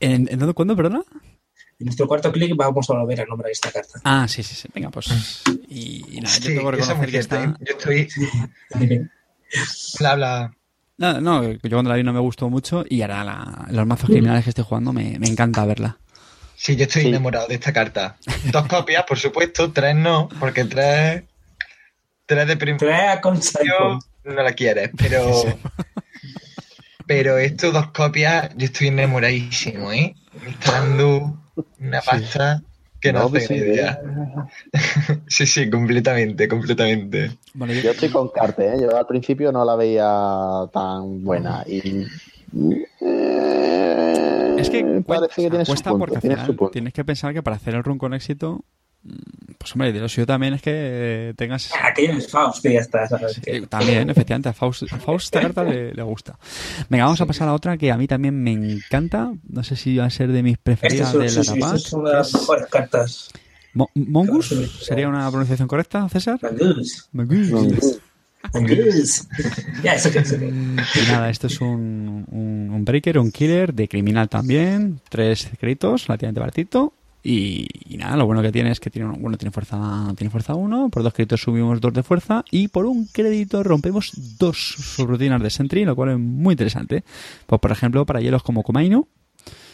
[0.00, 1.02] ¿En, en dónde, cuándo, perdona?
[1.80, 4.00] En nuestro cuarto clic vamos a volver a nombrar esta carta.
[4.04, 4.68] Ah, sí, sí, sí.
[4.74, 5.42] Venga, pues.
[5.68, 7.44] Y, y nada, yo Sí, tengo que reconocer que está.
[7.60, 8.08] Yo estoy.
[9.98, 10.54] Bla, bla.
[10.96, 12.84] No, no, yo cuando la vi no me gustó mucho.
[12.88, 15.98] Y ahora la- los mazos criminales que estoy jugando me, me encanta verla.
[16.56, 17.08] Sí, yo estoy Sí.
[17.08, 18.16] enamorado de esta carta.
[18.52, 21.24] Dos copias, por supuesto, tres no, porque tres.
[22.26, 23.20] Tres de principio Trae a
[24.24, 25.30] no la quieres, pero.
[27.06, 30.14] Pero estos dos copias, yo estoy enamoradísimo, ¿eh?
[30.42, 31.38] Me está dando
[31.80, 32.62] una pasta
[33.00, 34.00] que no, No, hace pues sí, ni idea.
[35.28, 37.32] sí, sí, completamente, completamente.
[37.54, 38.80] Bueno, yo- Yo estoy con Carte, ¿eh?
[38.80, 40.08] yo al principio no la veía
[40.72, 42.06] tan buena y
[43.00, 46.70] eh, Es que parece que tiene su cuesta punto, porque al final su punto.
[46.72, 48.64] tienes que pensar que para hacer el run con éxito,
[49.02, 51.72] mm, pues hombre, de lo suyo también es que tengas...
[51.72, 53.08] Ah, Aquello es Faust, que ya está.
[53.08, 53.40] ¿sabes?
[53.46, 56.38] Eh, También, efectivamente, a Faust, a Faust esta carta le, le gusta.
[56.90, 59.32] Venga, vamos a pasar a otra que a mí también me encanta.
[59.48, 61.50] No sé si va a ser de mis Esta preferidas es, de sí, la sí,
[61.52, 61.84] esta Tapas.
[61.86, 63.30] es una de las mejores cartas.
[63.72, 64.48] Mo- ¿Mongus?
[64.50, 64.70] Sí.
[64.82, 66.38] ¿Sería una pronunciación correcta, César?
[66.42, 67.08] Mongus.
[68.52, 69.22] Mongoose.
[69.82, 74.28] Ya, eso eso Y nada, esto es un, un, un breaker, un killer de criminal
[74.28, 75.00] también.
[75.08, 76.92] Tres créditos, relativamente baratito.
[77.26, 80.54] Y, y nada, lo bueno que tiene es que tiene, bueno, tiene fuerza tiene fuerza
[80.54, 85.42] 1, por dos créditos subimos dos de fuerza y por un crédito rompemos dos subrutinas
[85.42, 87.02] de Sentry, lo cual es muy interesante.
[87.46, 89.08] Pues por ejemplo, para hielos como Komainu,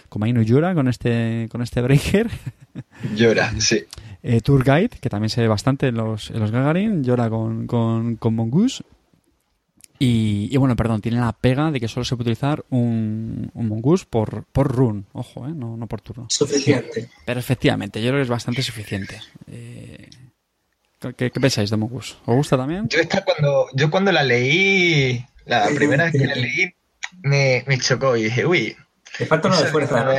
[0.08, 2.30] Komainu llora con este, con este breaker.
[3.16, 3.84] Llora, sí.
[4.22, 7.66] Eh, Tour Guide, que también se ve bastante en los, en los Gagarin, llora con,
[7.66, 8.84] con, con Mongoose.
[10.02, 13.68] Y, y bueno, perdón, tiene la pega de que solo se puede utilizar un, un
[13.68, 15.52] mongoose por, por run, ojo, ¿eh?
[15.54, 16.26] no, no por turno.
[16.30, 17.10] Suficiente.
[17.26, 19.20] Pero efectivamente, yo creo que es bastante suficiente.
[19.46, 20.08] Eh,
[21.18, 22.14] ¿qué, qué pensáis de mongoose?
[22.24, 22.88] ¿Os gusta también?
[22.88, 26.74] Yo esta cuando, yo cuando la leí, la primera vez que la leí,
[27.22, 28.74] me, me chocó y dije, uy,
[29.18, 30.12] Le falta uno de fuerza, ¿no?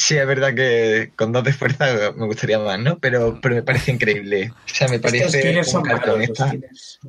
[0.00, 2.98] Sí, es verdad que con dos de fuerza me gustaría más, ¿no?
[2.98, 4.50] Pero, pero me parece increíble.
[4.50, 6.22] O sea, me parece un cartón.
[6.22, 6.54] Esta,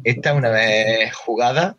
[0.04, 1.78] esta una vez jugada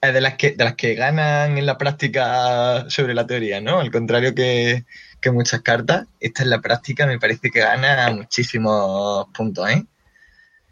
[0.00, 3.80] es de las que de las que ganan en la práctica sobre la teoría, ¿no?
[3.80, 4.84] Al contrario que,
[5.20, 9.86] que muchas cartas, esta en la práctica me parece que gana muchísimos puntos, ¿eh?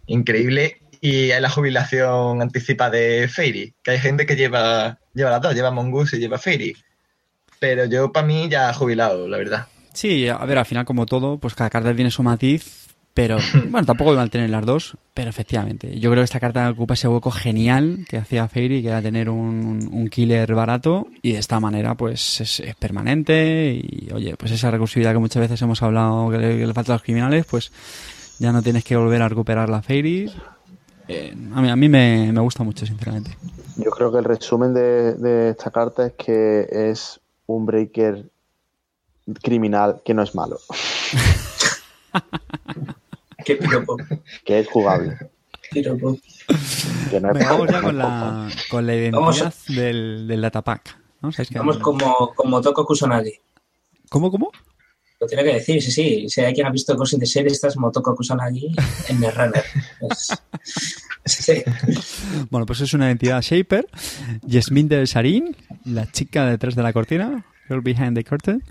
[0.07, 0.80] Increíble.
[1.01, 5.55] Y hay la jubilación anticipada de Fairy, que hay gente que lleva, lleva las dos,
[5.57, 6.76] lleva Mongoose y lleva Fairy.
[7.65, 9.69] Pero yo para mí ya jubilado, la verdad.
[9.95, 13.39] Sí, a ver, al final como todo, pues cada carta tiene su matiz, pero
[13.71, 16.93] bueno, tampoco iban a tener las dos, pero efectivamente, yo creo que esta carta ocupa
[16.93, 21.39] ese hueco genial que hacía Fairy, que era tener un, un killer barato y de
[21.39, 25.83] esta manera pues es, es permanente y oye, pues esa recursividad que muchas veces hemos
[25.83, 27.73] hablado que le, que le falta a los criminales, pues
[28.41, 30.31] ya no tienes que volver a recuperar la Fairy.
[31.09, 33.39] Eh, a mí, a mí me, me gusta mucho, sinceramente.
[33.77, 38.30] Yo creo que el resumen de, de esta carta es que es un breaker
[39.42, 40.59] criminal que no es malo,
[43.45, 43.97] Qué piropo.
[44.45, 45.16] que es jugable.
[45.70, 46.16] piropo.
[47.11, 50.99] Que no es Venga, vamos ya con la, con la identidad del, del datapack.
[51.22, 51.32] ¿no?
[51.32, 53.32] ¿Sabéis que- Vamos como, como Toko Kusanagi.
[54.11, 54.51] ¿Cómo, cómo?
[55.21, 56.29] Lo tiene que decir, sí, sí.
[56.29, 58.75] Si hay quien ha visto Ghost in the Shell, esta es Motoko Kusanagi
[59.09, 59.65] en Netrunner.
[60.11, 60.33] Es-
[61.27, 61.62] Sí.
[62.51, 63.87] Bueno, pues es una identidad Shaper,
[64.43, 65.57] Yasmin del Sarin,
[65.87, 68.62] la chica detrás de la cortina, Girl Behind the Curtain.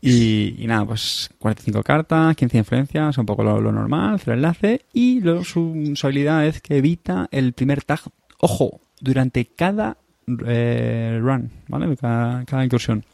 [0.00, 4.86] Y, y nada, pues 45 cartas, 15 influencias, un poco lo, lo normal, cero enlace.
[4.94, 8.00] Y lo- su, habilidad es que evita el primer tag,
[8.38, 9.98] ojo, durante cada
[10.46, 11.94] eh, run, ¿vale?
[11.98, 13.04] Cada incursión.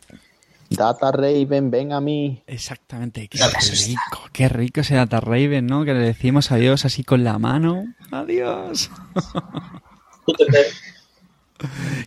[0.71, 2.43] Data Raven, ven a mí.
[2.47, 5.85] Exactamente, qué rico, qué rico ese Data Raven, ¿no?
[5.85, 7.87] Que le decimos adiós así con la mano.
[8.13, 8.89] Adiós.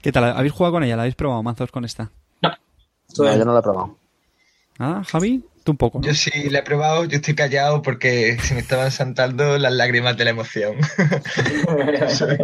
[0.02, 0.24] ¿Qué tal?
[0.24, 0.96] ¿Habéis jugado con ella?
[0.96, 2.10] ¿La habéis probado mazos con esta?
[3.14, 3.98] Tú, No, yo no lo he probado.
[4.80, 5.44] ¿Nada, Javi?
[5.64, 6.06] Tú un poco, ¿no?
[6.06, 10.18] Yo sí la he probado, yo estoy callado porque se me estaban saltando las lágrimas
[10.18, 10.76] de la emoción.
[12.10, 12.38] Soy-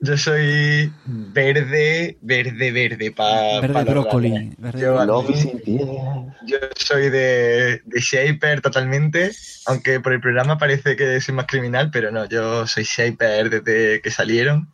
[0.00, 4.54] yo soy verde, verde, verde para Verde brócoli.
[4.56, 9.32] Verde Yo, soy de, de Shaper totalmente,
[9.66, 14.00] aunque por el programa parece que soy más criminal, pero no, yo soy Shaper desde
[14.00, 14.70] que salieron.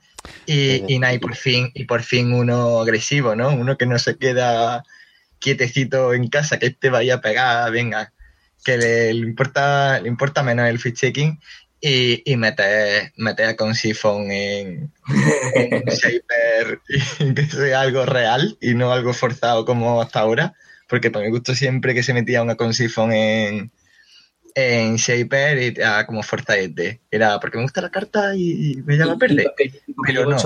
[0.46, 3.48] Y, y por fin, y por fin uno agresivo, ¿no?
[3.48, 4.84] Uno que no se queda
[5.42, 8.12] quietecito en casa, que te vaya a pegar, venga,
[8.64, 11.40] que le, le importa, le importa menos el fish checking
[11.80, 14.92] y, y meter, meter con sifón en,
[15.54, 16.80] en Shaper
[17.18, 20.54] y que sea algo real y no algo forzado como hasta ahora,
[20.88, 23.72] porque para mi gusto siempre que se metía una con sifón en,
[24.54, 27.00] en Shaper era como forzadete.
[27.10, 29.14] Era porque me gusta la carta y me llama.
[29.14, 30.38] Y- y- y- Pero no.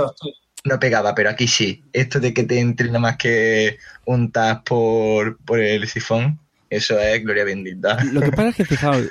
[0.65, 1.83] No pegaba, pero aquí sí.
[1.93, 6.41] Esto de que te entre nada más que un tap por, por el sifón,
[6.71, 8.03] eso es gloria bendita.
[8.05, 9.09] Lo que pasa es que, fijaos,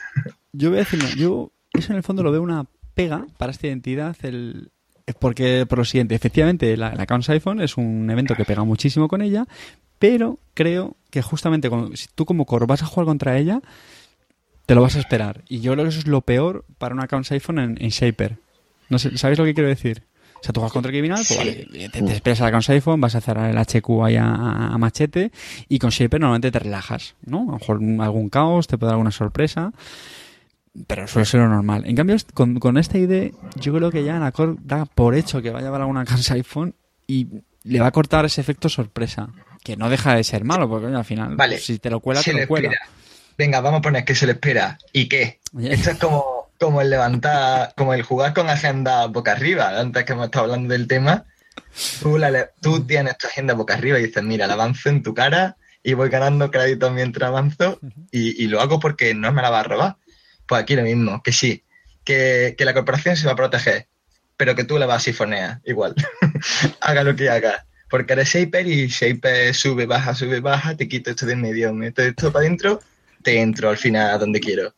[0.52, 3.68] yo voy a decir, yo eso en el fondo lo veo una pega para esta
[3.68, 4.72] identidad, el,
[5.06, 9.08] es porque, por lo siguiente, efectivamente, la, la iPhone es un evento que pega muchísimo
[9.08, 9.46] con ella,
[10.00, 13.62] pero creo que justamente cuando, si tú como core vas a jugar contra ella,
[14.66, 15.44] te lo vas a esperar.
[15.48, 18.38] Y yo creo que eso es lo peor para una Count iPhone en, en Shaper.
[18.90, 20.04] No sé, ¿Sabéis lo que quiero decir?
[20.40, 22.70] O sea, tú juegas contra el criminal, pues vale, te, te esperas a la Count
[22.70, 25.32] iPhone, vas a cerrar el HQ ahí a, a- a machete,
[25.70, 27.42] y con Shaper normalmente te relajas, ¿no?
[27.42, 29.72] A lo mejor algún caos, te puede dar alguna sorpresa,
[30.88, 31.84] pero suele ser lo normal.
[31.86, 35.50] En cambio, con, con esta idea, yo creo que ya Anacor da por hecho que
[35.52, 36.76] va a llevar alguna casa iPhone
[37.08, 37.28] y
[37.64, 39.30] le va a cortar ese efecto sorpresa,
[39.64, 42.22] que no deja de ser malo, porque oye, al final, Vale, si te lo cuela,
[42.22, 42.68] se te le lo cuela.
[42.70, 42.90] espera.
[43.38, 44.78] Venga, vamos a poner que se le espera.
[44.94, 45.40] ¿Y qué?
[45.60, 49.80] Esto es como, como el levantar, como el jugar con agenda boca arriba.
[49.80, 51.26] Antes que hemos estado hablando del tema,
[52.62, 55.94] tú, tienes tu agenda boca arriba y dices, mira, la avanzo en tu cara y
[55.94, 57.80] voy ganando créditos mientras avanzo
[58.12, 59.98] y, lo hago porque no me la va a robar.
[60.48, 61.64] Pues aquí lo mismo, que sí,
[62.04, 63.88] que, que la corporación se va a proteger,
[64.38, 65.96] pero que tú la vas a sifonear igual.
[66.82, 67.66] haga lo que haga.
[67.90, 72.02] Porque eres Shaper y Shaper sube, baja, sube, baja, te quito esto de medio, meto
[72.02, 72.82] esto para adentro,
[73.22, 74.74] te entro al final a donde quiero.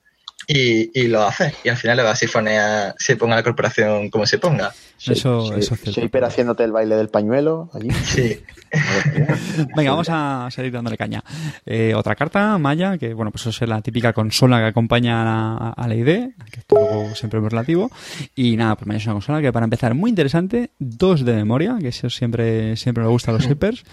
[0.48, 1.54] Y, y lo hace.
[1.64, 4.72] Y al final le va a sifonear, se ponga la corporación como se ponga.
[5.06, 6.02] Eso, eso es cierto.
[6.02, 7.90] Shaper haciéndote el baile del pañuelo allí.
[8.04, 8.40] Sí.
[9.76, 11.24] Venga, vamos a seguir dándole caña.
[11.66, 15.22] Eh, otra carta, Maya, que bueno, pues eso es la típica consola que acompaña
[15.58, 16.06] a, a la ID,
[16.52, 17.90] que es todo siempre muy relativo.
[18.36, 21.78] Y nada, pues Maya es una consola que para empezar muy interesante, dos de memoria,
[21.80, 23.84] que eso siempre, siempre me gusta a los shippers.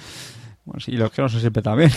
[0.65, 1.91] Bueno, sí, y los que no son siempre también.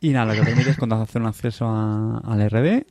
[0.00, 2.84] y nada, lo que permite es cuando hacer un acceso a- al RD,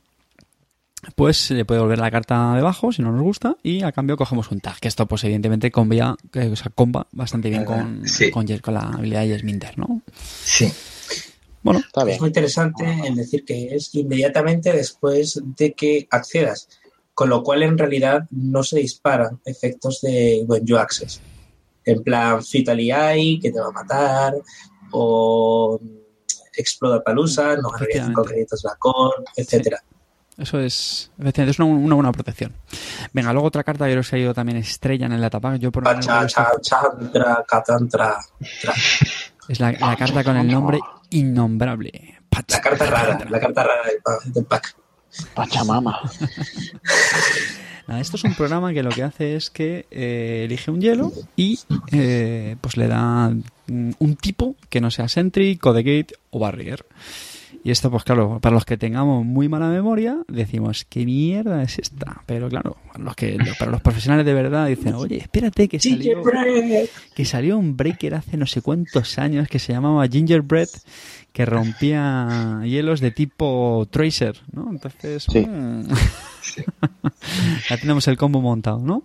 [1.16, 4.16] pues se le puede volver la carta debajo si no nos gusta y a cambio
[4.16, 8.06] cogemos un tag que esto pues evidentemente combia, que, o sea, comba bastante bien con,
[8.06, 8.30] Sí.
[8.30, 10.02] con, con la habilidad de Yesminder, ¿no?
[10.44, 10.70] Sí.
[11.62, 12.14] Bueno, Está bien.
[12.16, 16.68] Es muy interesante el decir que es inmediatamente después de que accedas,
[17.14, 21.20] con lo cual en realidad no se disparan efectos de When You Access.
[21.84, 24.34] En plan Fatal AI, que te va a matar,
[24.92, 25.78] o
[26.56, 28.28] Explode Palusa, no ganaría 5 Efectivamente.
[28.32, 29.82] créditos Lacón, etcétera.
[30.38, 32.52] Eso es, es una, una buena protección.
[33.12, 35.58] Venga, luego otra carta que se ha ido también estrella en el datapack.
[35.58, 36.26] Yo por cha,
[36.60, 38.16] chandra, catantra.
[38.60, 38.72] tra.
[39.48, 40.78] es la, la carta con el nombre
[41.10, 42.18] innombrable.
[42.30, 44.76] Pacha- La carta rara, la carta rara del, pa- del pack.
[45.34, 45.98] Pachamama.
[47.88, 51.12] Nada, esto es un programa que lo que hace es que eh, elige un hielo
[51.34, 51.58] y
[51.90, 53.32] eh, pues le da
[53.68, 56.86] un tipo que no sea Sentry, Codegate o Barrier.
[57.62, 61.78] Y esto, pues claro, para los que tengamos muy mala memoria, decimos, ¿qué mierda es
[61.78, 62.22] esta?
[62.24, 66.22] Pero claro, para los, que, para los profesionales de verdad dicen, oye, espérate que salió,
[66.22, 66.86] Gingerbread.
[67.14, 70.68] que salió un breaker hace no sé cuántos años que se llamaba Gingerbread
[71.32, 74.70] que rompía hielos de tipo Tracer, ¿no?
[74.70, 75.46] Entonces, Sí.
[77.68, 79.02] ya tenemos el combo montado, ¿no?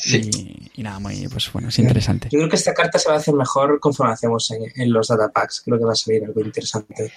[0.00, 0.30] Sí.
[0.74, 2.28] Y, y nada, muy, pues bueno, es interesante.
[2.30, 5.08] Yo creo que esta carta se va a hacer mejor conforme hacemos en, en los
[5.08, 5.62] datapacks.
[5.64, 7.12] Creo que va a salir algo interesante.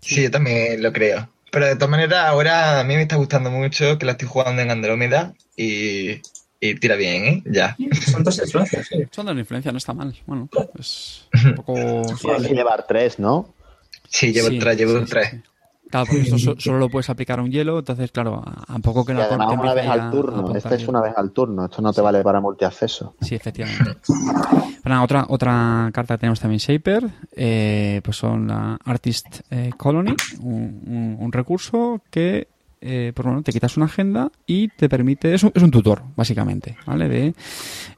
[0.00, 1.28] Sí, yo también lo creo.
[1.50, 4.62] Pero de todas maneras, ahora a mí me está gustando mucho que la estoy jugando
[4.62, 6.20] en Andrómeda y,
[6.60, 7.42] y tira bien, ¿eh?
[7.46, 7.76] Ya.
[8.10, 9.04] Son dos influencias, sí.
[9.10, 10.14] Son de la influencia, no está mal.
[10.26, 10.48] Bueno,
[10.78, 11.74] es un poco...
[12.20, 13.54] Tienes que llevar tres, ¿no?
[14.08, 15.34] Sí, llevo Sí, tres, llevo sí, tres.
[15.90, 18.78] Claro, porque esto so- solo lo puedes aplicar a un hielo, entonces, claro, a, a
[18.80, 20.54] poco que Y la además corte una vez al a- turno.
[20.56, 21.64] Este es una vez al turno.
[21.66, 23.14] Esto no te vale para multiacceso.
[23.20, 23.96] Sí, efectivamente.
[24.06, 29.70] Pero nada, otra, otra carta que tenemos también Shaper, eh, pues son la Artist eh,
[29.76, 32.48] Colony, un, un- un recurso que
[32.80, 36.02] eh, pues bueno, te quitas una agenda y te permite, es un, es un tutor,
[36.14, 37.08] básicamente, ¿vale?
[37.08, 37.34] De,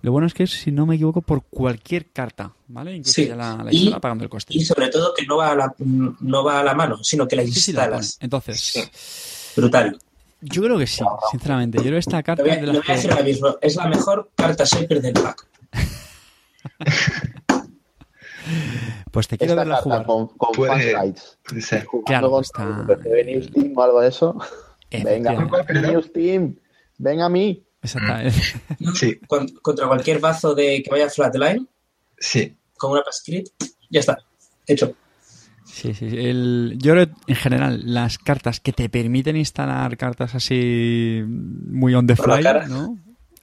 [0.03, 2.95] lo bueno es que es, si no me equivoco, por cualquier carta, ¿vale?
[2.95, 3.27] Incluso Sí.
[3.29, 4.57] ya la, la Y- pagando el coste.
[4.57, 7.37] Y sobre todo que no va a la, no va a la mano, sino que
[7.37, 7.97] la Sí, sí, la pone.
[7.97, 8.19] instalas.
[8.21, 8.83] Entonces, Sí.
[9.57, 9.99] Brutal.
[10.41, 11.79] yo creo que sí, sinceramente.
[11.79, 13.11] Yo creo que esta carta Lo voy, es de las que...
[13.11, 13.57] ahora mismo.
[13.61, 15.47] Es la mejor carta shaper del pack.
[19.11, 20.07] Pues te quiero Esta verla carta jugar.
[20.07, 20.93] con, con Puede-
[22.07, 22.87] Claro, con está-
[23.75, 24.37] o algo de eso.
[24.91, 25.93] Venga, Efectivamente.
[25.93, 26.57] News Team.
[26.99, 27.63] Ven a mí.
[27.83, 28.35] Exactamente.
[28.95, 31.69] Sí, Con- contra cualquier bazo de que vaya flatline,
[32.19, 32.57] sí.
[32.77, 33.51] con una script,
[33.91, 34.19] ya está.
[34.67, 34.95] Hecho.
[35.65, 36.07] Sí, sí.
[36.07, 42.07] El, yo creo, en general, las cartas que te permiten instalar cartas así muy on
[42.07, 42.43] the fly.
[42.69, 42.99] ¿no?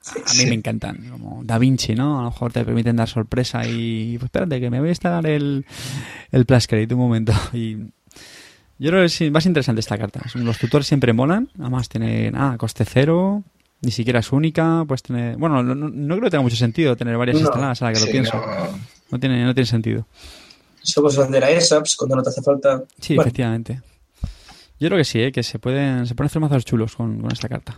[0.08, 0.46] A mí Sí.
[0.48, 2.20] me encantan, como Da Vinci, ¿no?
[2.20, 5.26] A lo mejor te permiten dar sorpresa y, pues espérate, que me voy a instalar
[5.26, 5.66] el,
[6.32, 7.32] el Plus Credit un momento.
[7.54, 7.78] Y
[8.78, 10.22] yo creo que es más interesante esta carta.
[10.36, 13.44] Los tutores siempre molan, además tiene, ah, coste cero,
[13.82, 17.36] ni siquiera es única, pues tener, bueno, no, creo que tenga mucho sentido tener varias
[17.36, 17.48] No.
[17.48, 18.36] instaladas a la que lo pienso.
[18.38, 18.96] no.
[19.12, 20.08] No tiene, no tiene sentido.
[20.82, 22.84] Somos vender a ESAPs cuando no te hace falta.
[23.00, 23.82] Sí, Bueno, efectivamente.
[24.80, 25.32] Yo creo que sí, ¿eh?
[25.32, 27.78] que se pueden, se pueden hacer mazos chulos con, con esta carta.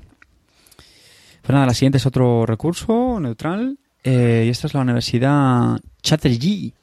[1.42, 3.78] Pues nada, la siguiente es otro recurso neutral.
[4.04, 6.74] eh, y esta es la Universidad Chatterjee.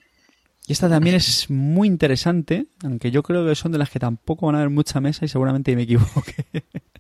[0.66, 4.46] Y esta también es muy interesante, aunque yo creo que son de las que tampoco
[4.46, 6.44] van a haber mucha mesa y seguramente me equivoque.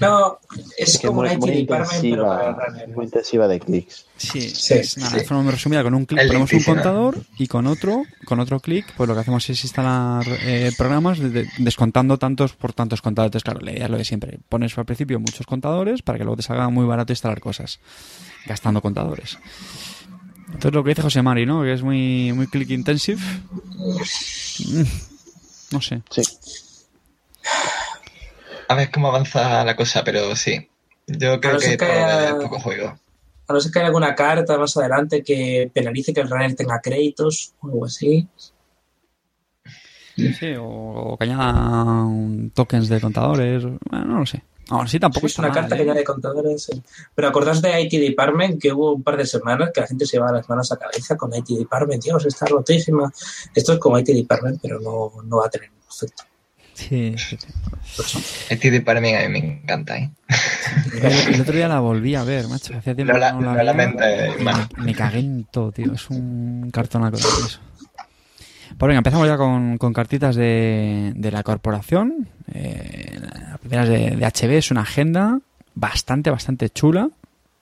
[0.00, 0.38] No,
[0.76, 2.56] es, Es que como muy, un IT muy pero intensiva,
[2.94, 4.04] muy intensiva de clics.
[4.16, 5.16] Sí, Sí, es nada, sí.
[5.18, 6.74] de forma muy resumida, con un clic ponemos un lentísima.
[6.76, 11.18] contador y con otro, con otro clic, pues lo que hacemos es instalar eh, programas
[11.18, 13.30] de- de- descontando tantos por tantos contadores.
[13.30, 14.38] Entonces, claro, la idea es lo de siempre.
[14.48, 17.80] Pones al principio muchos contadores para que luego te salga muy barato instalar cosas,
[18.46, 19.38] gastando contadores.
[20.48, 21.62] Entonces lo que dice José Mari, ¿no?
[21.62, 23.20] Que es muy, muy click intensive.
[23.20, 24.82] Mm,
[25.72, 26.02] No sé.
[26.10, 26.22] Sí.
[28.68, 30.68] A ver cómo avanza la cosa, pero sí.
[31.06, 32.98] Yo creo que que haya- poco juego.
[33.46, 36.80] A no ser que haya alguna carta más adelante que penalice que el runner tenga
[36.80, 38.26] créditos o algo así.
[40.16, 43.62] Sí, o, o que añada un tokens de contadores.
[43.64, 44.42] Bueno, no lo sé.
[44.70, 45.78] Ahora sí tampoco es una mal, carta ¿eh?
[45.78, 46.64] que añade contadores.
[46.64, 46.82] sí.
[47.14, 50.16] Pero acordaos de IT Department, que hubo un par de semanas que la gente se
[50.16, 52.02] llevaba las manos a cabeza con IT Department.
[52.02, 53.10] Dios, está rotísima.
[53.54, 56.24] Esto es como IT Department, pero no, no va a tener efecto.
[56.74, 58.46] Sí, sí, sí.
[58.50, 60.12] Este de para mí a mí me encanta, ¿eh?
[61.32, 62.76] El, otro día la volví a ver, macho.
[62.76, 63.88] Hacía tiempo no la, no la, me,
[64.76, 65.92] me, cagué en todo, tío.
[65.92, 67.58] Es un cartonaco de eso.
[68.76, 72.28] Pues venga, empezamos ya con, con cartitas de, de, la corporación.
[72.52, 73.18] Eh,
[73.62, 75.40] de, de, HB, es una agenda
[75.74, 77.10] bastante, bastante chula,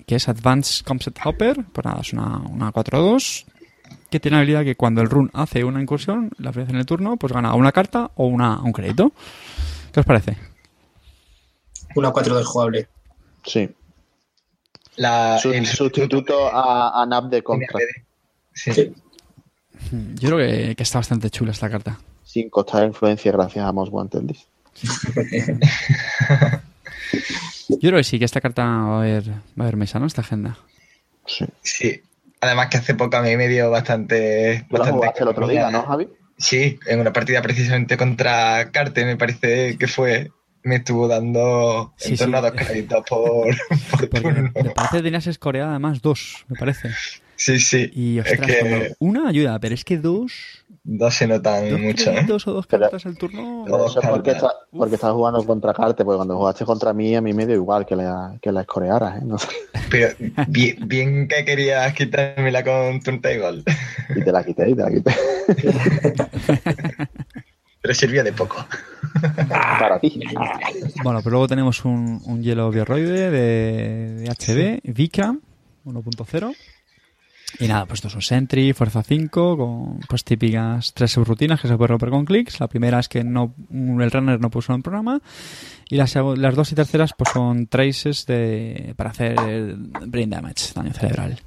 [0.07, 1.65] que es Advanced Concept Hopper.
[1.73, 3.45] Pues nada, es una, una 4-2
[4.11, 6.87] que tiene la habilidad que cuando el run hace una incursión, la ofrece en el
[6.87, 9.13] turno, pues gana una carta o una, un crédito.
[9.93, 10.37] ¿Qué os parece?
[11.95, 12.89] Una 4-2 jugable.
[13.45, 13.69] Sí.
[14.97, 17.79] La, el sustituto a, a NAP de compra.
[18.53, 18.95] Sí.
[20.15, 21.99] Yo creo que, que, está bastante chula esta carta.
[22.25, 24.49] Sin costar influencia gracias a Most Wanted List.
[27.69, 30.07] Yo creo que sí, que esta carta va a haber, va a haber mesa, ¿no?
[30.07, 30.57] Esta agenda.
[31.27, 31.45] Sí.
[31.63, 32.03] Sí.
[32.41, 34.65] Además que hace poco a mí me dio bastante...
[34.71, 36.09] bastante el otro día, ¿no, Javi?
[36.39, 40.31] Sí, en una partida precisamente contra Carte, me parece que fue.
[40.63, 42.47] Me estuvo dando Sí, en torno sí.
[42.47, 43.47] a dos créditos por,
[43.91, 44.51] por turno.
[44.55, 46.91] me parece que tenías escoreada además dos, me parece.
[47.37, 47.91] Sí, sí.
[47.95, 51.81] Y es ostras, que cuando una ayuda, pero es que dos, dos se notan dos
[51.81, 52.11] mucho.
[52.11, 52.15] ¿eh?
[52.15, 53.63] créditos o dos Pero- cartas al turno.
[53.67, 57.15] Pero eso es porque, está, porque estás jugando contra Carte, porque cuando jugaste contra mí,
[57.17, 59.25] a mí me dio igual que la, que la escorearas, ¿eh?
[59.25, 59.49] No sé.
[59.91, 60.15] Pero
[60.49, 63.63] bien, bien que querías quitármela con Turntable.
[64.15, 65.15] Y te la quité, y te la quité.
[67.83, 68.57] Pero sirvió de poco.
[69.49, 70.19] Para ti.
[71.05, 75.41] Bueno, pero luego tenemos un, un hielo biorroide de, de HB, Vikram
[75.85, 76.55] 1.0.
[77.59, 81.69] Y nada, pues esto es un Sentry, Fuerza 5, con pues típicas tres subrutinas que
[81.69, 82.61] se puede romper con clics.
[82.61, 85.21] La primera es que no el runner no puso en programa.
[85.89, 89.77] Y las, las dos y terceras pues son traces de, para hacer
[90.07, 91.39] brain damage, daño cerebral.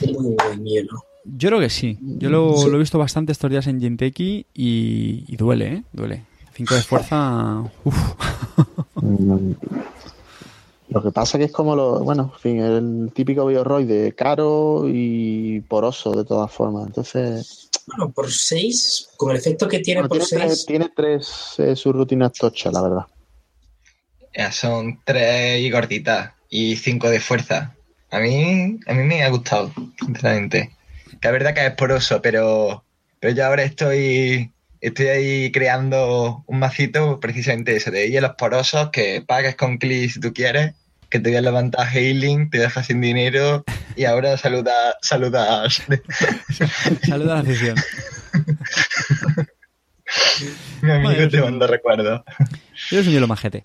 [0.00, 1.04] Muy buen hielo.
[1.24, 1.98] Yo creo que sí.
[2.00, 5.82] Yo lo, lo he visto bastante estos días en Jinteki y, y duele, ¿eh?
[5.92, 6.22] Duele.
[6.54, 7.62] 5 de fuerza.
[7.84, 8.14] Uf.
[10.94, 15.60] Lo que pasa que es como lo, bueno, en fin, el típico bioroide caro y
[15.62, 16.86] poroso de todas formas.
[16.86, 20.92] Entonces, Bueno, por 6, con el efecto que tiene bueno, por tiene, 6, tres, tiene
[20.94, 23.06] tres eh, subrutinas tochas, la verdad.
[24.36, 27.74] Ya son tres y gorditas y cinco de fuerza.
[28.12, 30.76] A mí, a mí me ha gustado, sinceramente.
[31.20, 32.84] Que es verdad que es poroso, pero,
[33.18, 39.24] pero yo ahora estoy, estoy ahí creando un macito precisamente eso, de hielos porosos que
[39.26, 40.74] pagues con clic si tú quieres,
[41.14, 43.62] que te voy a levantar healing, te dejas sin dinero
[43.94, 45.80] y ahora saluda, saludas.
[47.06, 47.76] Saluda a la afición.
[50.82, 52.22] Mi amigo Bueno, te manda recuerdos.
[52.90, 53.62] Eres un hielo majete.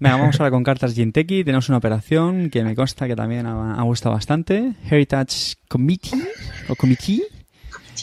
[0.00, 1.44] Venga, vamos ahora con cartas Jinteki.
[1.44, 4.72] Tenemos una operación que me consta que también ha, ha gustado bastante.
[4.90, 6.24] Heritage Committee
[6.66, 7.22] o Committee.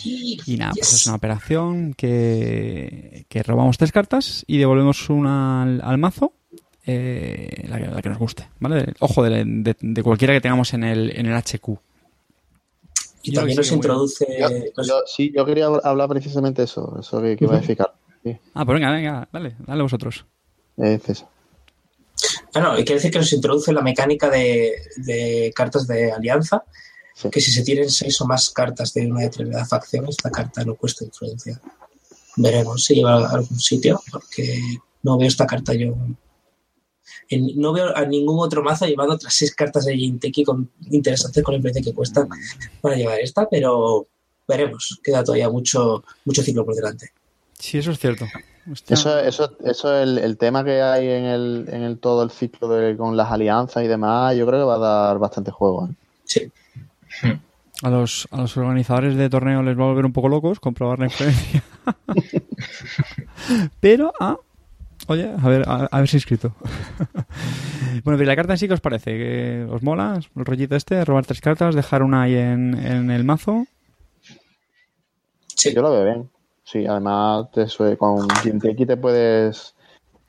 [0.06, 5.82] Y nada, pues es una operación que, que robamos tres cartas y devolvemos una al,
[5.84, 6.34] al mazo,
[6.94, 8.94] eh, la, que, la que nos guste, ¿vale?
[9.00, 11.70] Ojo, de, de- de cualquiera que tengamos en el, en el HQ.
[13.24, 14.26] y yo también nos introduce.
[14.40, 17.78] Yo, sí, yo quería hablar precisamente eso, eso que, que iba a decir.
[18.24, 20.26] Sí, Ah, pues venga, venga, dale, dale vosotros.
[20.78, 21.28] es eso.
[22.54, 26.64] Bueno, que decir que nos introduce la mecánica de, de cartas de alianza,
[27.16, 27.30] Sí.
[27.30, 30.76] que si se tienen seis o más cartas de una determinada facción, esta carta no
[30.76, 31.60] cuesta influencia.
[32.38, 34.60] Veremos si lleva a algún sitio, porque
[35.04, 35.94] no veo esta carta yo.
[37.32, 41.44] En- no veo a ningún otro mazo llevando otras seis cartas de Jinteki con, interesantes
[41.44, 42.28] con el precio que cuesta
[42.82, 44.06] para llevar esta, pero
[44.48, 45.00] veremos.
[45.04, 47.12] Queda todavía mucho, mucho ciclo por delante.
[47.58, 48.26] Sí, eso es cierto.
[48.72, 48.94] Hostia.
[48.94, 52.30] Eso, eso, eso es el, el tema que hay en el, en el todo el
[52.32, 54.36] ciclo de, con las alianzas y demás.
[54.36, 55.88] Yo creo que va a dar bastante juego.
[55.88, 55.94] ¿eh?
[56.26, 56.52] Sí.
[57.84, 61.00] A los, a los organizadores de torneo les va a volver un poco locos comprobar
[61.00, 61.64] la influencia.
[63.80, 64.38] Pero, ah,
[65.12, 66.54] oye, a ver, a, a ver si he escrito.
[68.04, 69.12] bueno, pero la carta en sí, ¿qué os parece?
[69.18, 71.04] ¿Que ¿Os mola el rollito este?
[71.06, 73.66] Robar tres cartas, dejar una ahí en, en el mazo.
[75.56, 75.74] Sí.
[75.74, 76.30] Yo lo veo bien.
[76.64, 79.76] Sí, además te sue- con Jinteki te puedes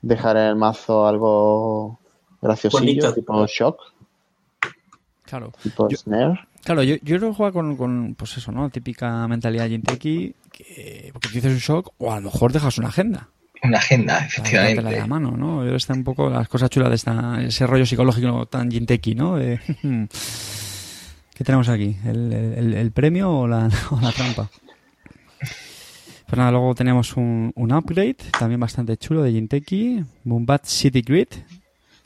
[0.01, 1.99] dejar en el mazo algo
[2.41, 3.13] graciosillo, Bonito.
[3.13, 3.79] tipo shock,
[5.25, 5.51] Claro.
[5.63, 6.39] tipo Yo- snare.
[6.63, 8.69] Claro, yo, yo que juega con, con, pues eso, ¿no?
[8.69, 12.87] Típica mentalidad Jinteki, que porque tú dices un shock o a lo mejor dejas una
[12.89, 13.29] agenda.
[13.63, 14.99] Una agenda, para dártela de efectivamente.
[14.99, 15.65] la mano, ¿no?
[15.75, 19.37] Está un poco las cosas chulas de esta, ese rollo psicológico tan Jinteki, ¿no?
[19.37, 19.59] De,
[21.33, 21.95] ¿Qué tenemos aquí?
[22.05, 24.49] ¿El, el- el premio o la, o la trampa?
[25.39, 31.27] Pues nada, luego tenemos un, un upgrade, también bastante chulo de Jinteki, Mumbat City Grid,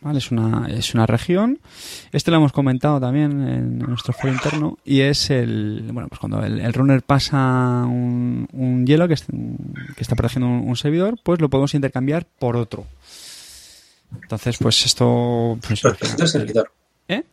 [0.02, 0.20] ¿vale?
[0.20, 1.60] Es una, es una región.
[2.12, 6.44] Este lo hemos comentado también en nuestro foro interno y es el, bueno, pues cuando
[6.44, 11.74] el, runner pasa un, un hielo que, que está protegiendo un, servidor, pues lo podemos
[11.74, 12.86] intercambiar por otro.
[14.22, 15.58] Entonces, pues esto...
[15.68, 15.84] Pues,
[16.20, 16.72] el servidor.
[17.08, 17.24] ¿Eh?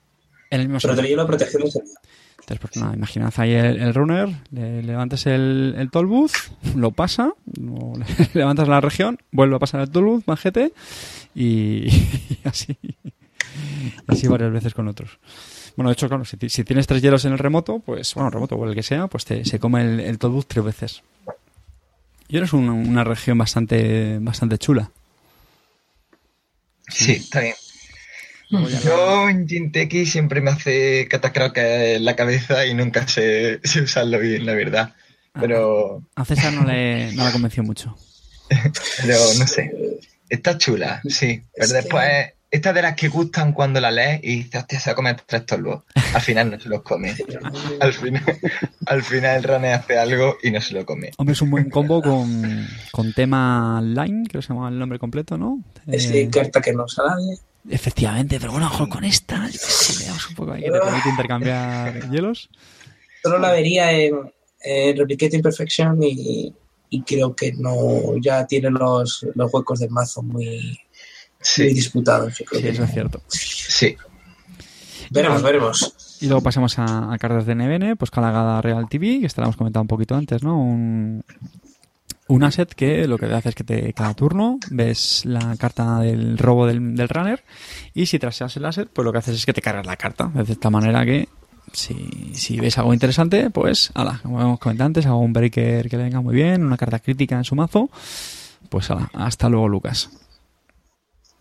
[0.51, 1.07] En el mismo servidor.
[1.07, 1.99] hielo protección del servidor.
[2.45, 6.33] Entonces, pues nada, imaginad ahí el, runner, le levantas el, el toll booth,
[6.77, 7.33] lo pasa,
[8.35, 10.75] levantas la región, vuelve a pasar el toll booth, majete,
[11.41, 11.89] y,
[12.45, 12.77] así,
[14.07, 15.19] así varias veces con otros.
[15.77, 18.69] Bueno, de hecho, claro, si, tienes tres hielos en el remoto, pues, bueno, remoto o
[18.69, 21.03] el que sea, pues te, se come el, el toll tres veces.
[22.29, 24.91] Y ahora es una región bastante, bastante chula.
[26.89, 27.55] Sí, está bien.
[28.85, 34.47] Yo en Jinteki siempre me hace catacroca en la cabeza y nunca sé, usarlo bien,
[34.47, 34.95] la verdad.
[35.35, 36.03] Ah, Pero.
[36.15, 37.97] A César no le, no convenció mucho.
[38.49, 39.73] Pero no sé.
[40.35, 41.43] Está chula, sí.
[41.55, 44.93] Pero después, esta de las que gustan cuando la lees y dices, hostia, se va
[44.93, 45.85] a comer tres torbos.
[46.15, 47.15] Al final no se los come.
[47.81, 48.23] Al final,
[48.87, 51.11] al final el Rane hace algo y no se lo come.
[51.17, 54.99] Hombre, es un buen combo con, con tema line, creo que se llama el nombre
[54.99, 55.63] completo, ¿no?
[55.87, 57.39] Es eh, carta que no sabe nadie.
[57.69, 62.11] Efectivamente, pero bueno, ojo con esta, si veamos un poco ahí que te permite intercambiar
[62.11, 62.51] hielos.
[63.23, 64.33] Solo la vería en,
[64.97, 66.53] Replicate Imperfection y,
[66.97, 70.79] y, creo que no ya tiene los, los huecos del mazo muy,
[71.57, 72.35] disputados.
[72.37, 73.23] sí, eso es cierto.
[73.29, 73.97] Sí.
[75.11, 76.19] Veremos, veremos.
[76.21, 79.89] Y luego pasamos a, cartas de NBN, pues Calagada Real TV, que estábamos comentando un
[79.89, 80.59] poquito antes, ¿no?
[80.59, 81.23] Un,
[82.29, 86.39] un asset que lo que hace es que te, cada turno ves la carta del
[86.39, 87.45] robo del, runner
[87.93, 90.29] y si traseas el asset, pues lo que haces es que te cargas la carta.
[90.29, 91.29] De esta manera que
[91.75, 95.97] si, si ves algo interesante, pues, ala, como hemos comentado antes, hago un breaker que
[95.97, 97.91] le venga muy bien, una carta crítica en su mazo,
[98.69, 100.11] pues ala, hasta luego Lucas.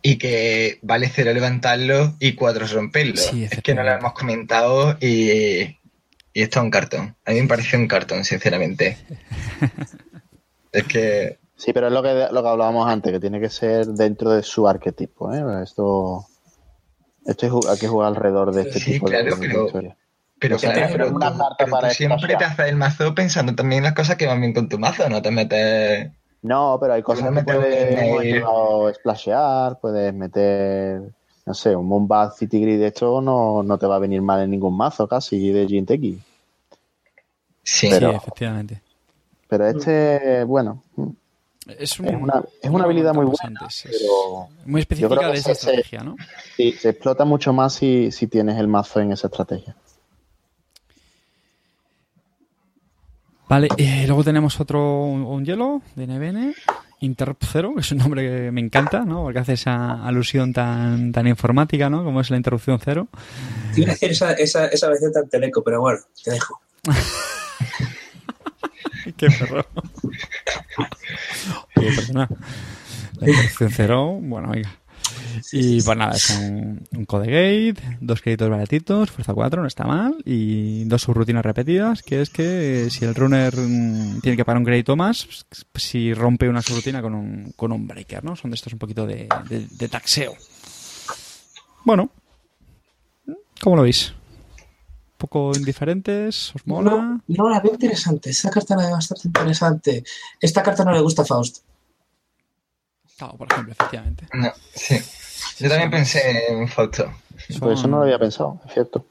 [0.02, 3.22] Y que vale cero levantarlo y cuatro romperlo.
[3.22, 5.78] es que no lo hemos comentado y,
[6.34, 7.16] y esto es un cartón.
[7.26, 8.98] A mí me parece un cartón, sinceramente.
[10.74, 11.38] Es que.
[11.56, 14.42] Sí, pero es lo que, lo que hablábamos antes, que tiene que ser dentro de
[14.42, 15.32] su arquetipo.
[15.32, 15.64] ¿eh?
[15.64, 16.26] Esto,
[17.26, 19.96] esto hay que jugar alrededor de este tipo de, pero,
[20.44, 24.28] Pero, claro, una tú, siempre te haces el mazo pensando también en las cosas que
[24.28, 26.12] van bien con tu mazo, no te metes.
[26.42, 31.02] No, pero hay cosas que puedes splashear, puedes meter,
[31.46, 34.42] no sé, un Moonbath City Grid, de hecho no, no te va a venir mal
[34.42, 36.20] en ningún mazo casi de Jinteki.
[37.64, 38.82] Sí, sí, efectivamente.
[39.48, 40.84] Pero este, bueno,
[41.68, 43.62] es, una, es una habilidad muy buena,
[44.66, 46.18] muy específica de esa estrategia, ¿no?
[46.58, 49.76] Sí, se explota mucho más si, tienes el mazo en esa estrategia.
[53.54, 56.56] Vale, y luego tenemos otro, un hielo de NBN,
[57.02, 59.22] Interrupt Zero, que es un nombre que me encanta, ¿no?
[59.22, 62.04] Porque hace esa alusión tan, tan informática, ¿no?
[62.04, 63.10] Como es la interrupción cero.
[63.76, 66.62] Quiero decir esa, esa, esa versión tan teleco, pero bueno, te dejo.
[69.18, 69.68] Qué perro.
[72.12, 72.28] La
[73.28, 74.80] dirección cero, bueno, oiga.
[75.52, 79.86] Y pues nada, es un, un code gate, dos créditos baratitos, fuerza 4, no está
[79.86, 84.60] mal, y dos subrutinas repetidas, que es que si el runner mm, tiene que pagar
[84.60, 88.36] un crédito más, pues, si rompe una subrutina con un, con un breaker, ¿no?
[88.36, 90.34] Son de estos un poquito de, de taxeo.
[91.86, 92.10] Bueno,
[93.62, 94.14] ¿cómo lo veis?
[95.24, 96.54] poco indiferentes?
[96.54, 97.22] ¿Os mola?
[97.28, 98.30] No, la veo interesante.
[98.32, 100.04] Esta carta la veo bastante interesante.
[100.40, 101.64] Esta carta no le gusta a Faust.
[103.18, 104.28] Claro, por ejemplo, efectivamente.
[104.34, 104.98] No, sí.
[105.60, 107.12] Yo también pensé en Fausto.
[107.60, 109.06] Por eso no lo había pensado, es cierto.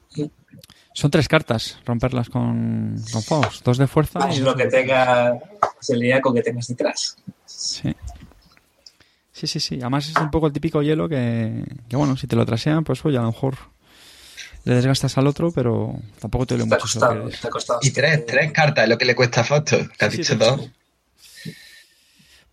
[0.93, 3.63] Son tres cartas, romperlas con, con Faust.
[3.63, 4.19] Dos de fuerza.
[4.31, 5.39] y lo que tenga.
[5.79, 7.17] Se le con que tengas detrás.
[7.45, 7.95] Sí.
[9.31, 9.79] Sí, sí, sí.
[9.81, 13.03] Además es un poco el típico hielo que, que bueno, si te lo trasean, pues
[13.05, 13.55] oye, a lo mejor
[14.65, 16.79] le desgastas al otro, pero tampoco te lo mucho
[17.49, 20.35] costado, Y tres, tres cartas es lo que le cuesta a Fausto, que has dicho
[20.35, 20.69] dos.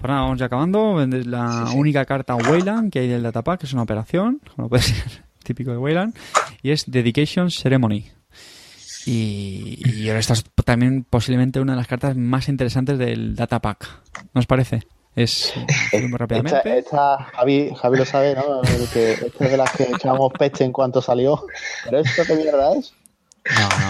[0.01, 1.07] Pues nada, vamos ya acabando.
[1.07, 5.25] La única carta Wayland que hay del datapack, que es una operación, como puede ser
[5.45, 6.17] típico de Wayland,
[6.63, 8.07] y es Dedication Ceremony.
[9.05, 13.89] Y, y esta es también posiblemente una de las cartas más interesantes del datapack.
[14.33, 14.87] ¿No os parece?
[15.15, 15.53] Es
[15.93, 16.79] muy rápidamente.
[16.79, 18.63] Esta, Javi, Javi, lo sabe, ¿no?
[18.93, 21.45] que esta es de las que echábamos peche en cuanto salió.
[21.85, 22.95] Pero esto qué mierda es.
[23.45, 23.90] No, no.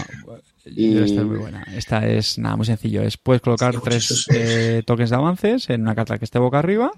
[0.65, 0.99] Y...
[0.99, 1.63] Esta es muy buena.
[1.75, 3.03] Esta es nada, muy sencillo.
[3.03, 6.91] Es puedes colocar tres eh, toques de avances en una carta que esté boca arriba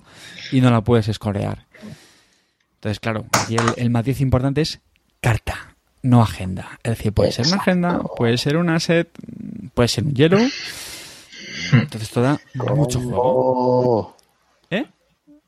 [0.50, 1.66] y no la puedes escorear.
[2.74, 4.80] Entonces, claro, aquí el, el matiz importante es
[5.20, 6.80] carta, no agenda.
[6.82, 9.08] Es decir, puede ser una agenda, puede ser un asset,
[9.74, 10.38] puede ser un hielo
[11.72, 12.40] entonces esto da
[12.74, 14.16] mucho juego.
[14.70, 14.86] ¿Eh?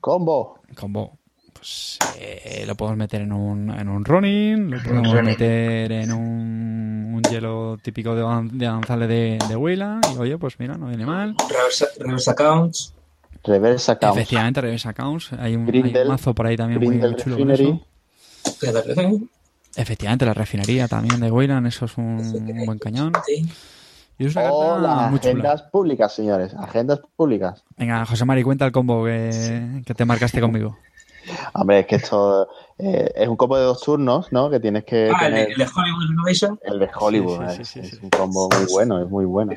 [0.00, 0.60] Combo.
[0.74, 1.18] Combo.
[1.64, 5.24] Pues eh, lo podemos meter en un, en un running, lo podemos running.
[5.24, 10.04] meter en un, un hielo típico de, de avanzarle de, de Wayland.
[10.14, 11.34] Y oye, pues mira, no viene mal.
[11.48, 12.92] Reverse, reverse accounts.
[13.44, 14.16] Reverse account.
[14.18, 15.32] Efectivamente, Reverse Accounts.
[15.38, 17.38] Hay un, hay Grindel- un mazo por ahí también muy, Grindel muy chulo.
[17.38, 17.80] con eso.
[19.76, 23.12] Efectivamente, la refinería también de Wayland, eso es un, un buen cañón.
[24.18, 25.32] Y es una carta las muy chula.
[25.32, 26.54] agendas públicas, señores.
[26.54, 27.64] Agendas públicas.
[27.78, 30.76] Venga, José Mari, cuenta el combo que, que te marcaste conmigo.
[31.54, 32.48] Hombre, es que esto
[32.78, 34.50] eh, es un combo de dos turnos, ¿no?
[34.50, 36.60] Que tienes que Ah, el, tener el de Hollywood Renovation.
[36.62, 37.48] el de Hollywood.
[37.50, 39.52] Sí, sí, eh, sí, sí, es un combo muy bueno, es muy bueno.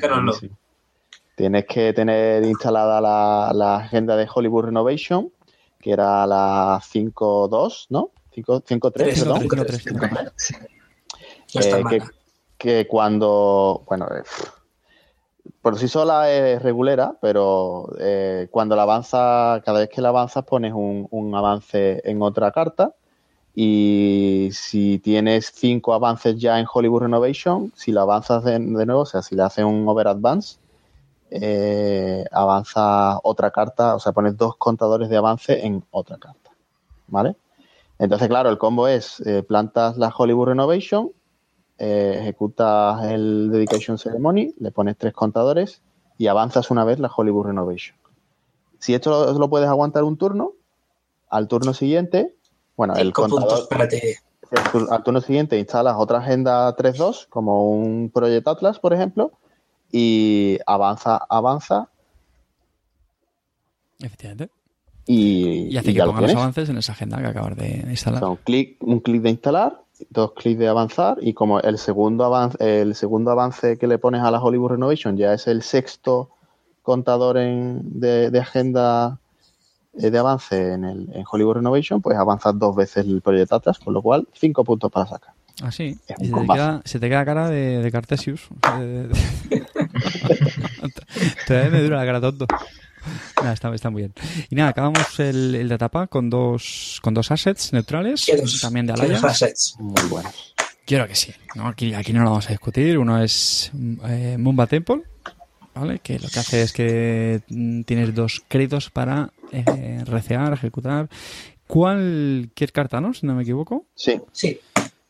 [1.34, 5.32] Tienes que tener instalada la, la agenda de Hollywood Renovation,
[5.80, 8.10] que era la 5.2, ¿no?
[8.34, 9.38] 5- 5.3, Tres, perdón.
[9.40, 10.20] cinco, Cinco, tres, tres, cinco, cinco.
[10.38, 10.54] tres.
[11.54, 12.02] No está Eh, que,
[12.58, 14.22] que cuando, bueno, eh,
[15.68, 20.42] por sí sola es regulera, pero eh, cuando la avanza, cada vez que la avanzas
[20.46, 22.94] pones un, avance en otra carta
[23.54, 29.02] y si tienes cinco avances ya en Hollywood Renovation, si la avanzas de, de nuevo,
[29.02, 30.56] o sea, si le haces un over advance,
[31.30, 36.50] eh, avanza otra carta, o sea, pones dos contadores de avance en otra carta,
[37.08, 37.36] ¿vale?
[37.98, 41.10] Entonces, claro, el combo es eh, plantas la Hollywood Renovation,
[41.78, 45.80] eh, ejecutas el Dedication Ceremony, le pones tres contadores
[46.18, 47.96] y avanzas una vez la Hollywood Renovation.
[48.78, 50.52] Si esto lo, lo puedes aguantar un turno,
[51.30, 52.34] al turno siguiente,
[52.76, 53.68] bueno, el contador,
[54.90, 59.32] al turno siguiente instalas otra agenda 3.2, como un Project Atlas, por ejemplo,
[59.92, 61.88] y avanza, avanza
[64.00, 64.50] Efectivamente.
[65.06, 67.56] y, Y hace y que ya lo ponga los avances en esa agenda que acabas
[67.56, 68.20] de O instalar.
[68.20, 72.24] sea, un clic, un clic de instalar, dos clics de avanzar y como el segundo
[72.24, 76.30] avance, el segundo avance que le pones a la Hollywood Renovation ya es el sexto
[76.82, 79.18] contador en- de, de agenda
[79.98, 83.78] eh, de avance en, el, en Hollywood Renovation, pues avanzas dos veces el proyecto Atlas,
[83.78, 85.34] con lo cual cinco puntos para sacar.
[86.06, 88.48] Es un se, te queda, se te queda cara de, de Cartesius.
[88.62, 89.14] O sea, de- de-
[91.46, 92.46] Todavía me dura la cara tonto.
[93.40, 94.14] Nada, está, está muy bien.
[94.50, 98.86] Y nada, acabamos el, el datapack con dos, con dos assets neutrales, ¿Qué dos- también
[98.86, 99.26] de qué dos Alliance.
[99.44, 99.76] assets?
[99.78, 100.30] Muy bueno.
[100.86, 101.32] Yo creo que sí.
[101.54, 101.68] ¿no?
[101.68, 102.98] Aquí, aquí no lo vamos a discutir.
[102.98, 103.70] Uno es
[104.06, 105.02] eh, Mumba Temple,
[105.74, 105.98] ¿vale?
[106.00, 111.08] que lo que hace es que mm, tienes dos créditos para eh, recear, ejecutar
[111.66, 113.12] cualquier carta, ¿no?
[113.14, 113.86] Si no me equivoco.
[113.94, 114.58] Sí, Sí,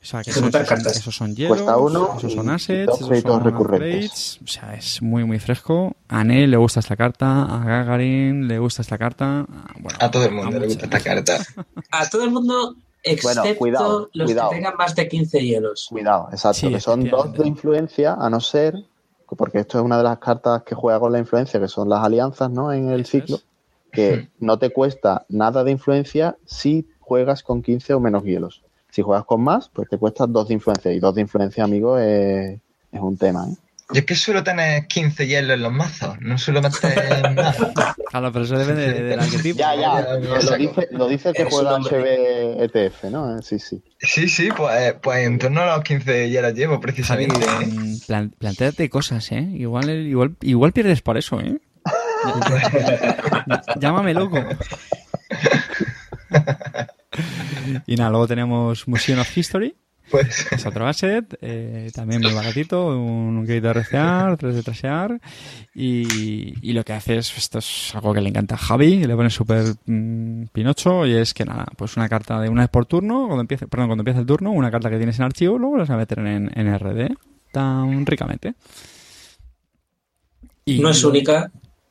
[0.08, 0.96] sea, que esos, cartas.
[0.96, 4.38] esos son hielos, Cuesta uno esos son assets, esos son recurrentes.
[4.38, 4.40] upgrades.
[4.42, 5.96] O sea, es muy, muy fresco.
[6.08, 9.46] A Nel le gusta esta carta, a Gagarin le gusta esta carta.
[9.78, 11.38] Bueno, A todo el mundo le gusta esta carta.
[11.90, 14.50] a todo el mundo, excepto cuidado, los cuidado.
[14.50, 15.86] que tengan más de 15 hielos.
[15.90, 18.74] cuidado, exacto, Sí, que son dos de influencia, a no ser,
[19.36, 22.02] porque esto es una de las cartas que juega con la influencia, que son las
[22.02, 22.72] alianzas, ¿no?
[22.72, 23.36] En el ciclo.
[23.36, 23.44] es.
[23.92, 28.62] que no te cuesta nada de influencia si juegas con 15 o menos hielos.
[28.90, 30.92] Si juegas con más, pues te cuesta dos de influencia.
[30.92, 32.58] Y dos de influencia, amigo, es,
[32.92, 33.46] es un tema.
[33.48, 33.54] ¿eh?
[33.90, 37.56] Yo es que suelo tener 15 hielos en los mazos, no suelo meter más.
[38.10, 39.58] Claro, pero eso depende de- del arquetipo.
[39.58, 41.76] Ya, ya, ya, ya, lo, dice, lo dice el que juega.
[41.78, 43.38] HB ETF, ¿no?
[43.38, 43.82] Eh, Sí, sí.
[43.98, 47.36] Sí, sí, pues, pues en torno a los 15 hielos llevo precisamente.
[47.44, 47.98] ¿eh?
[48.06, 49.46] plan- plantéate cosas, ¿eh?
[49.54, 51.58] Igual, igual, igual pierdes por eso, ¿eh?
[53.78, 54.38] Llámame loco.
[57.86, 59.74] y nada, luego tenemos Museum of History,
[60.10, 65.20] Pues es otro asset, eh, también muy baratito, un, crédito de recear, tres de trasear,
[65.74, 69.14] y, y lo que hace es, esto es algo que le encanta a Javi, le
[69.14, 72.86] pone súper mm, pinocho, y es que nada, pues una carta de una vez por
[72.86, 75.76] turno, cuando empiece, perdón, cuando empieza el turno, una carta que tienes en archivo, luego
[75.76, 77.14] la vas a meter en, en RD,
[77.52, 78.54] tan ricamente.
[80.64, 81.50] Y No es única.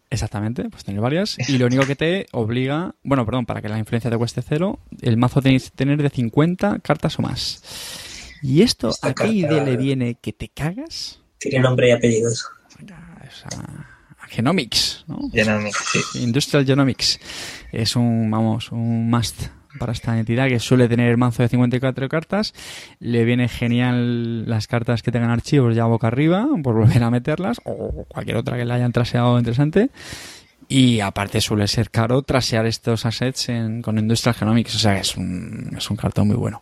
[0.10, 1.38] Exactamente, pues tener varias.
[1.50, 4.80] Y lo único que te obliga, bueno, perdón, para que la influencia te cueste cero,
[5.02, 7.62] el mazo tenéis que tener de 50 cartas o más.
[8.42, 11.20] Y esto, Esta ¿a qué idea le viene que te cagas?
[11.40, 12.46] Tiene nombre y apellidos.
[14.20, 15.30] A Genomics, ¿no?
[15.32, 16.24] Genomics, sí.
[16.24, 17.20] Industrial Genomics.
[17.72, 19.48] Es un, vamos, un must
[19.80, 22.54] para esta entidad que suele tener mazo de 54 cartas.
[23.00, 27.60] Le viene genial las cartas que tengan archivos ya boca arriba, por volver a meterlas,
[27.64, 29.90] o cualquier otra que le hayan traseado interesante.
[30.70, 35.02] Y aparte suele ser caro trasear estos assets en- con Industrial Genomics, o sea que
[35.02, 36.62] es un, es un cartón muy bueno.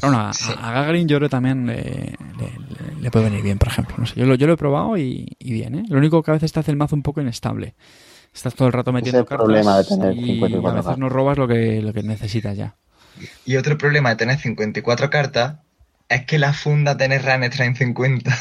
[0.00, 3.42] Pero bueno, a, a Gagarin yo creo que también le, le- le- le puede venir
[3.42, 3.96] bien, por ejemplo.
[3.98, 5.84] No sé, yo, lo, yo lo he probado y, y bien, ¿eh?
[5.88, 7.74] Lo único que a veces te hace el mazo un poco inestable.
[8.34, 10.98] Estás todo el rato metiendo el cartas problema de tener y 54 a veces cartas.
[10.98, 12.76] no robas lo que, lo que necesitas ya.
[13.44, 15.56] Y otro problema de tener 54 cartas
[16.08, 18.38] es que la funda tener runners traen 50.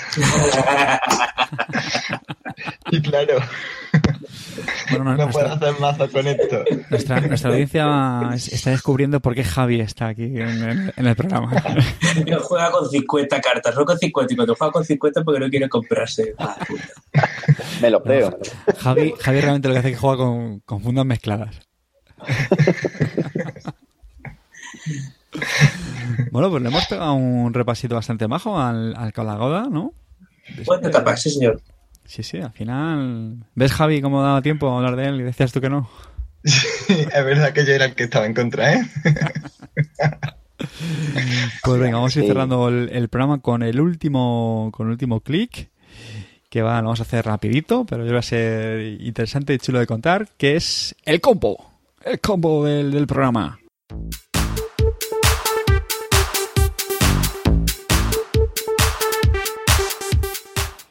[2.92, 3.40] y claro,
[4.90, 6.64] Bueno, no, no puedo hacer mazo con esto.
[6.90, 11.52] Nuestra, nuestra audiencia está descubriendo por qué Javi está aquí en, el programa.
[12.44, 15.70] juega con 50 cartas, no con 50, y cuando juega con 50 porque no quiere
[15.70, 16.36] comprarse.
[17.82, 18.38] me lo creo.
[18.80, 21.60] Javi, Javi realmente lo que hace es que juega con, con fundas mezcladas.
[26.32, 29.94] bueno, pues le hemos pegado un repasito bastante majo al, al Calagoda, ¿no?
[30.66, 31.62] Buena etapa, sí, señor.
[32.08, 33.46] Sí, sí, al final.
[33.54, 35.90] ¿Ves, Javi, cómo daba tiempo a hablar de él y decías tú que no?
[36.44, 38.82] Sí, es verdad que yo era el que estaba en contra, ¿eh?
[41.64, 45.70] pues venga, vamos a ir cerrando el, programa con el último, con el último clic,
[46.50, 49.80] que va, lo vamos a hacer rapidito, pero yo va a ser interesante y chulo
[49.80, 51.74] de contar, que es el combo,
[52.06, 53.60] el combo del, del programa.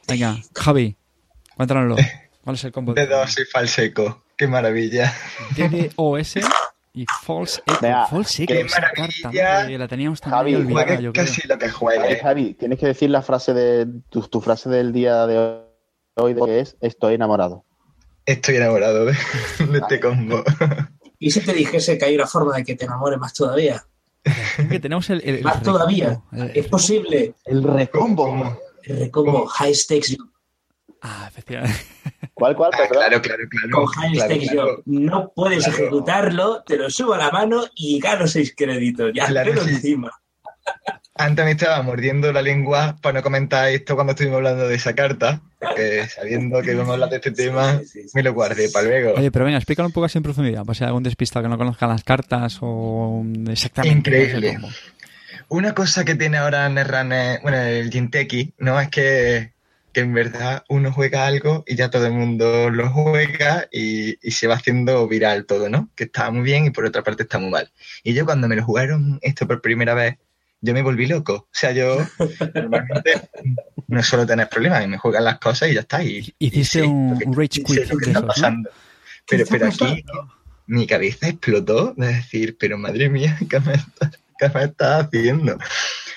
[0.07, 0.97] Venga, Javi,
[1.57, 1.97] cuéntanoslo.
[2.45, 2.95] ¿Cuál es el combo?
[2.95, 4.23] D2 y Falseco.
[4.37, 5.13] Qué maravilla.
[5.57, 6.37] DDoS
[6.95, 8.07] y False Echo.
[8.09, 8.55] False Echo.
[8.55, 9.79] Qué maravilla.
[9.79, 12.21] la teníamos también Javi, olvidada, yo casi lo que juegue.
[12.21, 15.61] Javi, tienes que decir la frase de tu, frase del día de
[16.15, 17.65] hoy que es estoy enamorado.
[18.25, 19.13] Estoy enamorado de,
[19.75, 20.45] este combo.
[21.19, 23.85] ¿Y si te dijese que hay una forma de que te enamore más todavía?
[24.69, 26.21] Que tenemos el, más todavía.
[26.55, 27.35] es posible.
[27.45, 28.61] El recombo.
[28.85, 30.17] El recombo High Stakes
[31.09, 31.79] Ah, efectivamente.
[32.35, 32.71] ¿Cuál, cuál?
[32.75, 33.71] Ah, claro, claro, claro.
[33.71, 38.53] Con High Stakes No puedes ejecutarlo, te lo subo a la mano y gano seis
[38.57, 39.13] créditos.
[39.15, 40.11] Ya, claro, encima.
[41.15, 44.95] Antes me estaba mordiendo la lengua para no comentar esto cuando estuvimos hablando de esa
[44.95, 47.81] carta, porque sabiendo que vamos a hablar de este tema,
[48.13, 49.15] me lo guardé para luego.
[49.17, 51.49] Oye, pero venga, explícalo un poco así en profundidad, para si hay algún despistado que
[51.49, 54.11] no conozca las cartas o exactamente.
[54.11, 54.59] Increíble.
[55.49, 58.79] Una cosa que tiene ahora Netrunner, bueno, el Jinteki, ¿no?
[58.81, 59.53] Es que,
[59.97, 64.31] que, en verdad uno juega algo y ya todo el mundo lo juega y, y,
[64.33, 65.91] se va haciendo viral todo, ¿no?
[65.97, 67.73] Que está muy bien y por otra parte está muy mal.
[68.03, 70.17] Y yo cuando me lo jugaron esto por primera vez,
[70.61, 71.35] yo me volví loco.
[71.35, 71.99] O sea, yo
[72.55, 73.31] normalmente
[73.89, 76.03] no suelo tener problemas y me juegan las cosas y ya está.
[76.03, 77.89] Y, Hiciste un, rage quit.
[79.29, 80.05] Pero, pero aquí
[80.67, 84.11] mi cabeza explotó de decir, pero madre mía, ¿qué me, está,
[84.55, 85.59] me estás haciendo?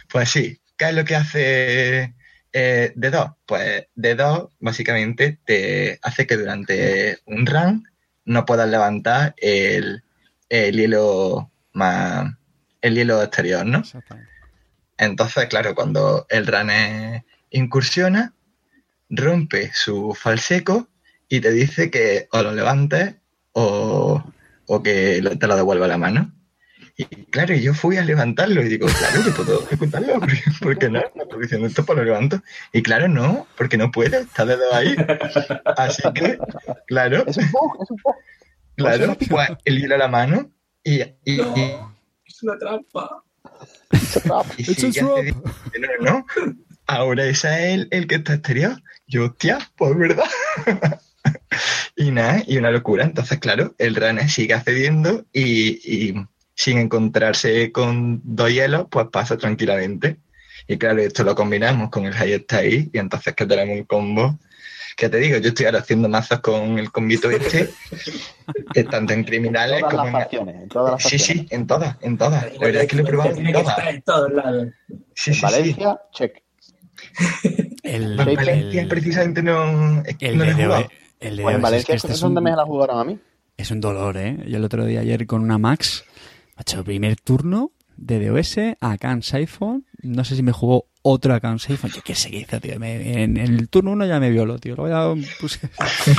[0.10, 2.14] Pues sí, ¿qué es lo que hace
[2.54, 3.36] eh, D2?
[3.46, 7.88] Pues D2 básicamente te hace que durante un run
[8.26, 10.04] no puedas levantar el,
[10.50, 12.34] el hielo más
[12.82, 13.84] el hielo exterior, ¿no?
[14.98, 18.34] Entonces, claro, cuando el runner incursiona,
[19.10, 20.88] rompe su falseco
[21.28, 23.16] y te dice que o lo levantes
[23.54, 24.24] o,
[24.84, 26.32] que te lo devuelva la mano.
[27.00, 30.20] Y claro, yo fui a levantarlo y digo, claro que puedo ejecutarlo,
[30.62, 32.44] porque no, no estoy diciendo esto, pues lo levanto.
[32.74, 34.98] Y claro, no, porque no puedo, está dedo ahí.
[35.78, 36.38] Así que,
[36.88, 37.24] claro.
[37.26, 38.20] Es un poco, es un poco.
[38.76, 40.52] Claro, pues el hilo a la mano
[40.84, 41.40] y, y,
[42.26, 43.24] es una trampa.
[44.58, 45.16] Es no,
[46.02, 46.26] no,
[46.86, 48.84] Ahora esa es el, el que está exterior.
[49.08, 50.30] Yo, hostia, pues verdad.
[51.96, 53.06] y nada, y una locura.
[53.06, 56.14] Entonces, claro, el runner sigue accediendo y,
[56.60, 60.18] sin encontrarse con dos hielos, pues pasa tranquilamente.
[60.68, 63.86] Y claro, esto lo combinamos con el high está ahí, y entonces que tenemos un
[63.86, 64.38] combo
[64.98, 67.70] que te digo, yo estoy ahora haciendo mazos con el convito este,
[68.92, 70.12] tanto en criminales como en...
[70.12, 72.54] Facciones, en todas las Sí, sí, en todas, en todas.
[72.56, 73.88] La verdad es que lo he probado en todas.
[73.88, 74.68] En todos lados.
[75.16, 76.44] Sí, sí, Valencia, check.
[77.84, 80.90] El, Valencia precisamente no, el no de, jugado.
[81.22, 83.18] El de pues en Valencia es, que este es donde me la jugaron a mí.
[83.56, 84.38] Es un dolor, ¿eh?
[84.48, 86.06] Yo el otro día ayer con una Max,
[86.62, 89.86] hecho primer turno de DOS a Can iPhone.
[90.02, 91.90] No sé si me jugó otro account safe.
[91.90, 92.74] Yo qué sé qué hizo, tío.
[92.74, 94.76] en, el turno uno ya me violó, tío.
[94.76, 95.70] Luego ya puse,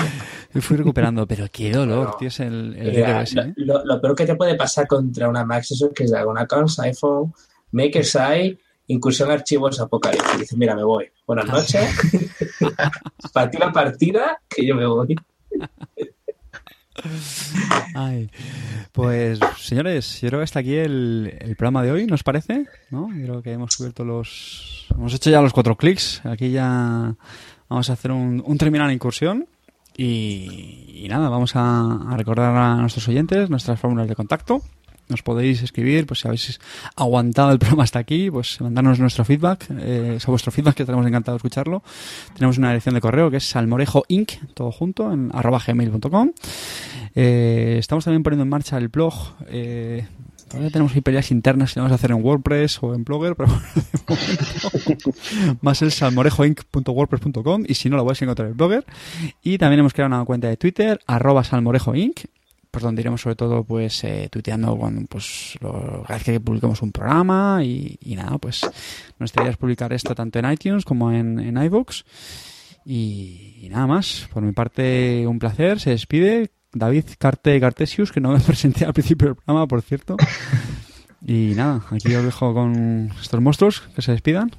[0.53, 1.27] me fui recuperando.
[1.27, 3.53] Pero qué dolor, tío, es el, el Mira, ¿eh?
[3.57, 6.71] lo, lo, peor que te puede pasar contra una Max es que haga una account
[6.81, 7.33] iPhone,
[7.73, 10.35] Makerside, incursión archivos apocalipsis.
[10.35, 11.11] Y dices, mira, me voy.
[11.27, 11.89] Buenas noches.
[13.33, 15.17] partida partida, que yo me voy.
[17.95, 18.31] Ay,
[18.93, 22.67] pues señores, yo creo que hasta aquí el, programa de hoy, ¿nos parece?
[22.91, 23.09] ¿No?
[23.15, 24.87] Yo creo que hemos cubierto los...
[24.95, 26.21] Hemos hecho ya los cuatro clics.
[26.25, 27.15] Aquí ya
[27.69, 29.47] vamos a hacer un, un terminal incursión.
[29.97, 34.63] Y, nada, vamos a recordar a nuestros oyentes nuestras fórmulas de contacto
[35.11, 36.61] nos podéis escribir, pues si habéis
[36.97, 41.43] aguantado el programa hasta aquí, pues mandarnos nuestro feedback, eh, vuestro feedback, que estaremos encantados
[41.43, 41.83] de escucharlo.
[42.35, 46.33] Tenemos una dirección de correo que es salmorejoinc, todo junto, en arroba gmail.com.
[47.15, 49.15] Eh, estamos también poniendo en marcha el blog,
[49.49, 50.07] eh,
[50.51, 53.51] Todavía tenemos peleas internas que vamos a hacer en WordPress o en Blogger, pero
[55.61, 58.85] más el salmorejoinc.wordpress.com y si no lo vais a encontrar en Blogger.
[59.45, 62.23] Y también hemos creado una cuenta de Twitter, arroba salmorejoinc,
[62.71, 66.83] pues donde iremos sobre todo pues eh, tuiteando cuando pues lo, cada vez que publiquemos
[66.83, 68.61] un programa y, nada, pues
[69.19, 72.05] nuestra idea es publicar esto tanto en iTunes como en, en iVoox.
[72.85, 78.33] Y, nada más, por mi parte un placer, se despide David Carte Cartesius, que no
[78.33, 80.17] me presenté al principio del programa, por cierto.
[81.27, 84.51] Y nada, aquí os dejo con estos monstruos que se despidan.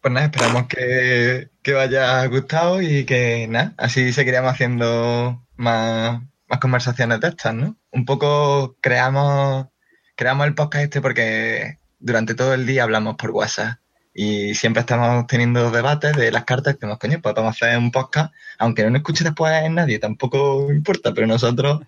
[0.00, 6.20] Pues nada, esperamos que, que os haya gustado y que nada, así seguiremos haciendo más,
[6.48, 7.76] más conversaciones de estas, ¿no?
[7.92, 9.66] Un poco creamos,
[10.14, 13.78] creamos el podcast este porque durante todo el día hablamos por WhatsApp
[14.18, 17.78] y siempre estamos teniendo debates de las cartas que nos coño, pues vamos a hacer
[17.78, 21.82] un podcast, aunque no nos escuche después nadie, tampoco importa, pero nosotros,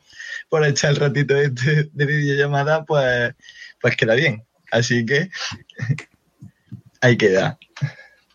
[0.51, 3.35] por echar el ratito este de videollamada, pues,
[3.81, 4.45] pues queda bien.
[4.71, 5.31] Así que
[7.01, 7.59] ahí queda.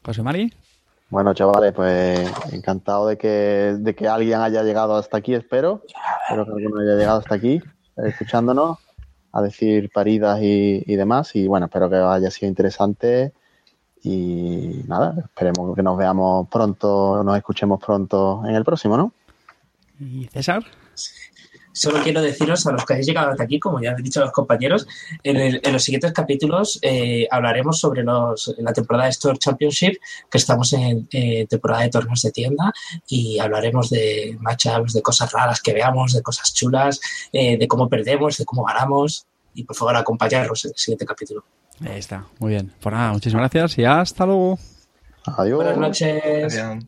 [0.01, 0.51] José Mari.
[1.13, 5.83] Bueno, chavales, pues encantado de que, de que alguien haya llegado hasta aquí, espero.
[6.23, 7.61] Espero que alguno haya llegado hasta aquí,
[7.97, 8.79] escuchándonos,
[9.31, 11.35] a decir paridas y, y demás.
[11.35, 13.31] Y bueno, espero que haya sido interesante
[14.01, 19.13] y nada, esperemos que nos veamos pronto, nos escuchemos pronto en el próximo, ¿no?
[19.99, 20.63] ¿Y César?
[21.73, 24.31] Solo quiero deciros a los que habéis llegado hasta aquí, como ya han dicho los
[24.31, 24.87] compañeros,
[25.23, 29.97] en, los siguientes capítulos eh, hablaremos sobre los, la temporada de Store Championship,
[30.29, 31.07] que estamos en
[31.47, 32.71] temporada de torneos de tienda,
[33.07, 36.99] y hablaremos de matchups, de cosas raras que veamos, de cosas chulas,
[37.31, 41.43] eh, de cómo perdemos, de cómo ganamos, y por favor acompañarnos en el siguiente capítulo.
[41.81, 42.71] Ahí está, muy bien.
[42.79, 44.59] Pues nada, muchísimas gracias y hasta luego.
[45.25, 45.57] Adiós.
[45.57, 46.59] Buenas noches.
[46.59, 46.85] Adiós.